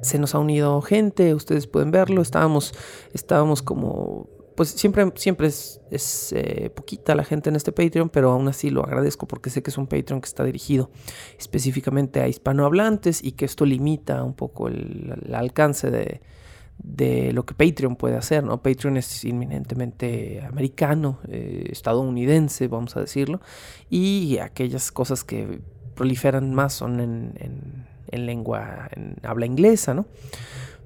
Se 0.01 0.17
nos 0.19 0.35
ha 0.35 0.39
unido 0.39 0.81
gente, 0.81 1.33
ustedes 1.33 1.67
pueden 1.67 1.91
verlo, 1.91 2.21
estábamos, 2.21 2.73
estábamos 3.13 3.61
como 3.61 4.29
pues 4.55 4.69
siempre, 4.69 5.11
siempre 5.15 5.47
es, 5.47 6.33
eh, 6.33 6.69
poquita 6.73 7.13
la 7.13 7.23
gente 7.23 7.49
en 7.49 7.55
este 7.55 7.71
Patreon, 7.71 8.09
pero 8.09 8.31
aún 8.31 8.47
así 8.47 8.69
lo 8.69 8.83
agradezco 8.83 9.27
porque 9.27 9.49
sé 9.49 9.61
que 9.61 9.69
es 9.69 9.77
un 9.77 9.87
Patreon 9.87 10.21
que 10.21 10.27
está 10.27 10.43
dirigido 10.43 10.89
específicamente 11.37 12.21
a 12.21 12.27
hispanohablantes 12.27 13.23
y 13.23 13.33
que 13.33 13.45
esto 13.45 13.65
limita 13.65 14.23
un 14.23 14.33
poco 14.33 14.67
el, 14.67 15.13
alcance 15.33 15.91
de, 15.91 16.21
lo 17.33 17.45
que 17.45 17.53
Patreon 17.53 17.95
puede 17.95 18.15
hacer, 18.15 18.43
¿no? 18.43 18.61
Patreon 18.61 18.97
es 18.97 19.25
inminentemente 19.25 20.41
americano, 20.41 21.19
eh, 21.27 21.67
estadounidense, 21.69 22.67
vamos 22.67 22.95
a 22.95 23.01
decirlo, 23.01 23.41
y 23.89 24.37
aquellas 24.37 24.91
cosas 24.91 25.23
que 25.23 25.59
proliferan 25.95 26.53
más 26.53 26.73
son 26.73 26.99
en, 26.99 27.85
en 28.07 28.25
lengua, 28.25 28.89
en 28.95 29.15
habla 29.23 29.45
inglesa, 29.45 29.93
¿no? 29.93 30.05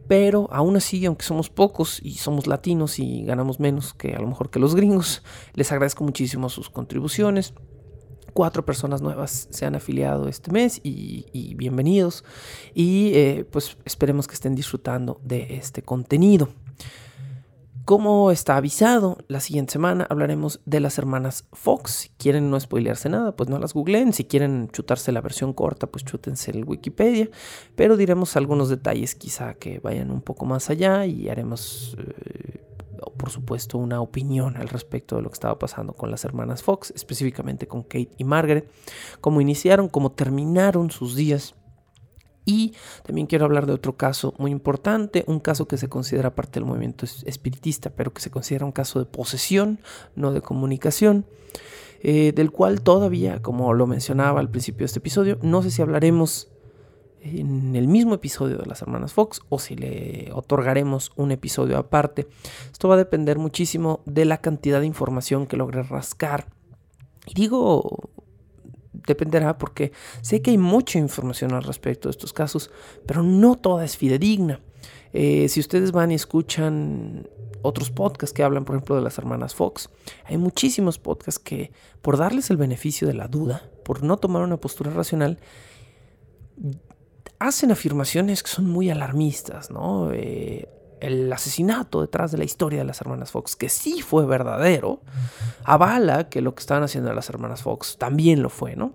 Pero 0.09 0.49
aún 0.51 0.75
así, 0.75 1.05
aunque 1.05 1.23
somos 1.23 1.51
pocos 1.51 1.99
y 2.01 2.15
somos 2.15 2.47
latinos 2.47 2.97
y 2.97 3.23
ganamos 3.25 3.59
menos 3.59 3.93
que 3.93 4.15
a 4.15 4.19
lo 4.19 4.25
mejor 4.25 4.49
que 4.49 4.57
los 4.57 4.73
gringos, 4.73 5.21
les 5.53 5.71
agradezco 5.71 6.03
muchísimo 6.03 6.49
sus 6.49 6.71
contribuciones. 6.71 7.53
Cuatro 8.33 8.65
personas 8.65 9.03
nuevas 9.03 9.47
se 9.51 9.67
han 9.67 9.75
afiliado 9.75 10.27
este 10.27 10.51
mes 10.51 10.81
y, 10.83 11.53
bienvenidos. 11.53 12.23
Y 12.73 13.11
eh, 13.13 13.45
pues 13.51 13.77
esperemos 13.85 14.27
que 14.27 14.33
estén 14.33 14.55
disfrutando 14.55 15.21
de 15.23 15.57
este 15.57 15.83
contenido. 15.83 16.49
Como 17.89 18.29
está 18.29 18.55
avisado, 18.55 19.17
la 19.27 19.39
siguiente 19.39 19.73
semana 19.73 20.05
hablaremos 20.11 20.61
de 20.63 20.79
las 20.79 20.99
hermanas 20.99 21.45
Fox. 21.53 21.91
Si 21.91 22.09
quieren 22.09 22.51
no 22.51 22.59
spoilearse 22.59 23.09
nada, 23.09 23.35
pues 23.35 23.49
no 23.49 23.57
las 23.57 23.73
googleen. 23.73 24.13
Si 24.13 24.25
quieren 24.25 24.69
chutarse 24.71 25.11
la 25.11 25.21
versión 25.21 25.53
corta, 25.53 25.87
pues 25.87 26.05
chútense 26.05 26.51
el 26.51 26.65
Wikipedia. 26.65 27.31
Pero 27.75 27.97
diremos 27.97 28.35
algunos 28.35 28.69
detalles 28.69 29.15
quizá 29.15 29.55
que 29.55 29.79
vayan 29.79 30.11
un 30.11 30.21
poco 30.21 30.45
más 30.45 30.69
allá 30.69 31.07
y 31.07 31.29
haremos, 31.29 31.97
eh, 31.97 32.61
por 33.17 33.31
supuesto, 33.31 33.79
una 33.79 34.01
opinión 34.01 34.55
al 34.57 34.69
respecto 34.69 35.15
de 35.15 35.23
lo 35.23 35.29
que 35.29 35.33
estaba 35.37 35.57
pasando 35.57 35.93
con 35.93 36.11
las 36.11 36.23
hermanas 36.23 36.61
Fox, 36.61 36.93
específicamente 36.95 37.67
con 37.67 37.81
Kate 37.81 38.11
y 38.19 38.23
Margaret. 38.23 38.69
Cómo 39.19 39.41
iniciaron, 39.41 39.89
cómo 39.89 40.11
terminaron 40.11 40.91
sus 40.91 41.15
días 41.15 41.55
y 42.49 42.73
también 43.05 43.27
quiero 43.27 43.45
hablar 43.45 43.67
de 43.67 43.73
otro 43.73 43.95
caso 43.95 44.33
muy 44.39 44.49
importante, 44.49 45.23
un 45.27 45.39
caso 45.39 45.67
que 45.67 45.77
se 45.77 45.87
considera 45.87 46.33
parte 46.33 46.59
del 46.59 46.65
movimiento 46.65 47.05
espiritista, 47.25 47.91
pero 47.91 48.11
que 48.11 48.21
se 48.21 48.31
considera 48.31 48.65
un 48.65 48.71
caso 48.71 48.97
de 48.97 49.05
posesión, 49.05 49.79
no 50.15 50.33
de 50.33 50.41
comunicación, 50.41 51.25
eh, 52.01 52.33
del 52.33 52.49
cual 52.49 52.81
todavía, 52.81 53.39
como 53.43 53.71
lo 53.75 53.85
mencionaba 53.85 54.39
al 54.39 54.49
principio 54.49 54.79
de 54.79 54.85
este 54.85 54.97
episodio, 54.97 55.37
no 55.43 55.61
sé 55.61 55.69
si 55.69 55.83
hablaremos 55.83 56.47
en 57.21 57.75
el 57.75 57.87
mismo 57.87 58.15
episodio 58.15 58.57
de 58.57 58.65
las 58.65 58.81
hermanas 58.81 59.13
Fox 59.13 59.41
o 59.49 59.59
si 59.59 59.75
le 59.75 60.31
otorgaremos 60.33 61.11
un 61.17 61.31
episodio 61.31 61.77
aparte. 61.77 62.25
Esto 62.71 62.87
va 62.87 62.95
a 62.95 62.97
depender 62.97 63.37
muchísimo 63.37 64.01
de 64.05 64.25
la 64.25 64.39
cantidad 64.39 64.79
de 64.79 64.87
información 64.87 65.45
que 65.45 65.55
logre 65.55 65.83
rascar. 65.83 66.47
Y 67.27 67.35
digo 67.35 68.09
dependerá 69.13 69.57
porque 69.57 69.91
sé 70.21 70.41
que 70.41 70.51
hay 70.51 70.57
mucha 70.57 70.99
información 70.99 71.53
al 71.53 71.63
respecto 71.63 72.07
de 72.07 72.11
estos 72.11 72.33
casos, 72.33 72.71
pero 73.05 73.23
no 73.23 73.55
toda 73.55 73.85
es 73.85 73.97
fidedigna. 73.97 74.61
Eh, 75.13 75.47
si 75.49 75.59
ustedes 75.59 75.91
van 75.91 76.11
y 76.11 76.15
escuchan 76.15 77.27
otros 77.61 77.89
podcasts 77.91 78.33
que 78.33 78.43
hablan, 78.43 78.65
por 78.65 78.75
ejemplo, 78.75 78.95
de 78.95 79.01
las 79.01 79.17
hermanas 79.17 79.55
Fox, 79.55 79.89
hay 80.25 80.37
muchísimos 80.37 80.97
podcasts 80.97 81.39
que, 81.39 81.71
por 82.01 82.17
darles 82.17 82.49
el 82.49 82.57
beneficio 82.57 83.07
de 83.07 83.13
la 83.13 83.27
duda, 83.27 83.69
por 83.83 84.03
no 84.03 84.17
tomar 84.17 84.43
una 84.43 84.57
postura 84.57 84.91
racional, 84.91 85.39
hacen 87.39 87.71
afirmaciones 87.71 88.43
que 88.43 88.49
son 88.49 88.69
muy 88.69 88.89
alarmistas, 88.89 89.71
¿no? 89.71 90.11
Eh, 90.13 90.67
el 91.01 91.31
asesinato 91.31 92.01
detrás 92.01 92.31
de 92.31 92.37
la 92.37 92.43
historia 92.43 92.79
de 92.79 92.85
las 92.85 93.01
hermanas 93.01 93.31
Fox, 93.31 93.55
que 93.55 93.69
sí 93.69 94.01
fue 94.01 94.25
verdadero, 94.25 95.01
avala 95.63 96.29
que 96.29 96.41
lo 96.41 96.55
que 96.55 96.61
estaban 96.61 96.83
haciendo 96.83 97.13
las 97.13 97.29
hermanas 97.29 97.63
Fox 97.63 97.97
también 97.97 98.41
lo 98.41 98.49
fue, 98.49 98.75
¿no? 98.75 98.93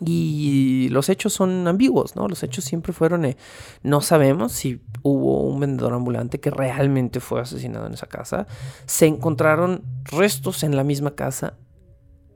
Y 0.00 0.88
los 0.90 1.08
hechos 1.08 1.32
son 1.32 1.68
ambiguos, 1.68 2.16
¿no? 2.16 2.26
Los 2.26 2.42
hechos 2.42 2.64
siempre 2.64 2.92
fueron, 2.92 3.24
eh, 3.24 3.36
no 3.82 4.00
sabemos 4.00 4.52
si 4.52 4.82
hubo 5.02 5.42
un 5.44 5.60
vendedor 5.60 5.92
ambulante 5.92 6.40
que 6.40 6.50
realmente 6.50 7.20
fue 7.20 7.40
asesinado 7.40 7.86
en 7.86 7.94
esa 7.94 8.06
casa. 8.06 8.46
Se 8.86 9.06
encontraron 9.06 9.84
restos 10.04 10.64
en 10.64 10.76
la 10.76 10.82
misma 10.82 11.14
casa 11.14 11.54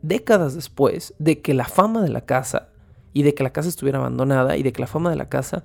décadas 0.03 0.55
después 0.55 1.15
de 1.19 1.41
que 1.41 1.55
la 1.55 1.65
fama 1.65 2.03
de 2.03 2.11
la 2.11 2.21
casa 2.21 2.69
y 3.13 3.23
de 3.23 3.35
que 3.35 3.43
la 3.43 3.51
casa 3.51 3.69
estuviera 3.69 3.99
abandonada 3.99 4.57
y 4.57 4.63
de 4.63 4.73
que 4.73 4.81
la 4.81 4.87
fama 4.87 5.11
de 5.11 5.17
la 5.17 5.29
casa 5.29 5.65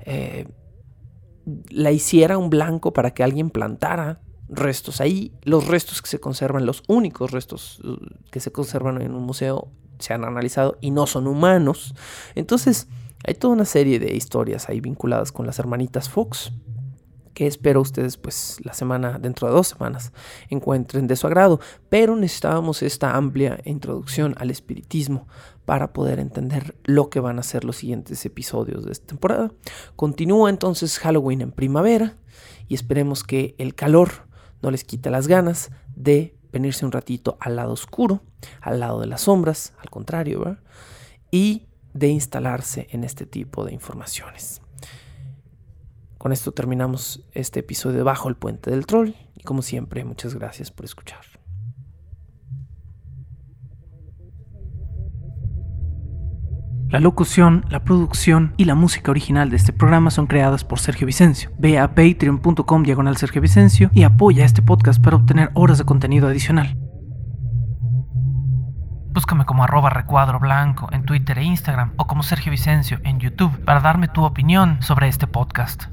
eh, 0.00 0.46
la 1.68 1.92
hiciera 1.92 2.38
un 2.38 2.50
blanco 2.50 2.92
para 2.92 3.12
que 3.12 3.22
alguien 3.22 3.50
plantara 3.50 4.20
restos 4.48 5.00
ahí. 5.00 5.32
Los 5.42 5.66
restos 5.66 6.02
que 6.02 6.08
se 6.08 6.20
conservan, 6.20 6.66
los 6.66 6.82
únicos 6.88 7.30
restos 7.30 7.80
uh, 7.80 7.96
que 8.30 8.40
se 8.40 8.52
conservan 8.52 9.00
en 9.02 9.14
un 9.14 9.22
museo, 9.22 9.68
se 9.98 10.14
han 10.14 10.24
analizado 10.24 10.78
y 10.80 10.90
no 10.90 11.06
son 11.06 11.26
humanos. 11.26 11.94
Entonces, 12.34 12.88
hay 13.26 13.34
toda 13.34 13.54
una 13.54 13.64
serie 13.64 13.98
de 13.98 14.14
historias 14.14 14.68
ahí 14.68 14.80
vinculadas 14.80 15.32
con 15.32 15.46
las 15.46 15.58
hermanitas 15.58 16.08
Fox 16.08 16.52
que 17.34 17.46
espero 17.46 17.80
ustedes 17.80 18.16
pues 18.16 18.58
la 18.64 18.72
semana, 18.74 19.18
dentro 19.18 19.48
de 19.48 19.54
dos 19.54 19.68
semanas, 19.68 20.12
encuentren 20.48 21.06
de 21.06 21.16
su 21.16 21.26
agrado. 21.26 21.60
Pero 21.88 22.16
necesitábamos 22.16 22.82
esta 22.82 23.16
amplia 23.16 23.60
introducción 23.64 24.34
al 24.38 24.50
espiritismo 24.50 25.26
para 25.64 25.92
poder 25.92 26.18
entender 26.18 26.74
lo 26.84 27.10
que 27.10 27.20
van 27.20 27.38
a 27.38 27.42
ser 27.42 27.64
los 27.64 27.76
siguientes 27.76 28.24
episodios 28.26 28.84
de 28.84 28.92
esta 28.92 29.06
temporada. 29.06 29.52
Continúa 29.96 30.50
entonces 30.50 30.98
Halloween 30.98 31.40
en 31.42 31.52
primavera 31.52 32.16
y 32.68 32.74
esperemos 32.74 33.24
que 33.24 33.54
el 33.58 33.74
calor 33.74 34.26
no 34.62 34.70
les 34.70 34.84
quite 34.84 35.10
las 35.10 35.28
ganas 35.28 35.70
de 35.94 36.36
venirse 36.52 36.84
un 36.84 36.92
ratito 36.92 37.36
al 37.40 37.56
lado 37.56 37.72
oscuro, 37.72 38.22
al 38.60 38.80
lado 38.80 39.00
de 39.00 39.06
las 39.06 39.22
sombras, 39.22 39.72
al 39.78 39.90
contrario, 39.90 40.40
¿verdad? 40.40 40.58
y 41.30 41.66
de 41.94 42.08
instalarse 42.08 42.88
en 42.90 43.04
este 43.04 43.26
tipo 43.26 43.64
de 43.64 43.72
informaciones. 43.72 44.62
Con 46.20 46.32
esto 46.32 46.52
terminamos 46.52 47.26
este 47.32 47.60
episodio 47.60 47.96
de 47.96 48.02
Bajo 48.02 48.28
el 48.28 48.36
Puente 48.36 48.70
del 48.70 48.84
Troll 48.84 49.14
y 49.34 49.42
como 49.42 49.62
siempre 49.62 50.04
muchas 50.04 50.34
gracias 50.34 50.70
por 50.70 50.84
escuchar. 50.84 51.20
La 56.90 57.00
locución, 57.00 57.64
la 57.70 57.84
producción 57.84 58.52
y 58.58 58.66
la 58.66 58.74
música 58.74 59.10
original 59.10 59.48
de 59.48 59.56
este 59.56 59.72
programa 59.72 60.10
son 60.10 60.26
creadas 60.26 60.62
por 60.62 60.78
Sergio 60.78 61.06
Vicencio. 61.06 61.52
Ve 61.58 61.78
a 61.78 61.94
patreon.com 61.94 62.82
diagonal 62.82 63.16
Sergio 63.16 63.40
Vicencio 63.40 63.90
y 63.94 64.02
apoya 64.02 64.44
este 64.44 64.60
podcast 64.60 65.02
para 65.02 65.16
obtener 65.16 65.50
horas 65.54 65.78
de 65.78 65.84
contenido 65.84 66.28
adicional. 66.28 66.76
Búscame 69.14 69.46
como 69.46 69.64
arroba 69.64 69.88
recuadro 69.88 70.38
en 70.92 71.04
Twitter 71.06 71.38
e 71.38 71.44
Instagram 71.44 71.94
o 71.96 72.06
como 72.06 72.22
Sergio 72.22 72.50
Vicencio 72.50 72.98
en 73.04 73.20
YouTube 73.20 73.64
para 73.64 73.80
darme 73.80 74.08
tu 74.08 74.22
opinión 74.22 74.82
sobre 74.82 75.08
este 75.08 75.26
podcast. 75.26 75.84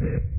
you 0.00 0.37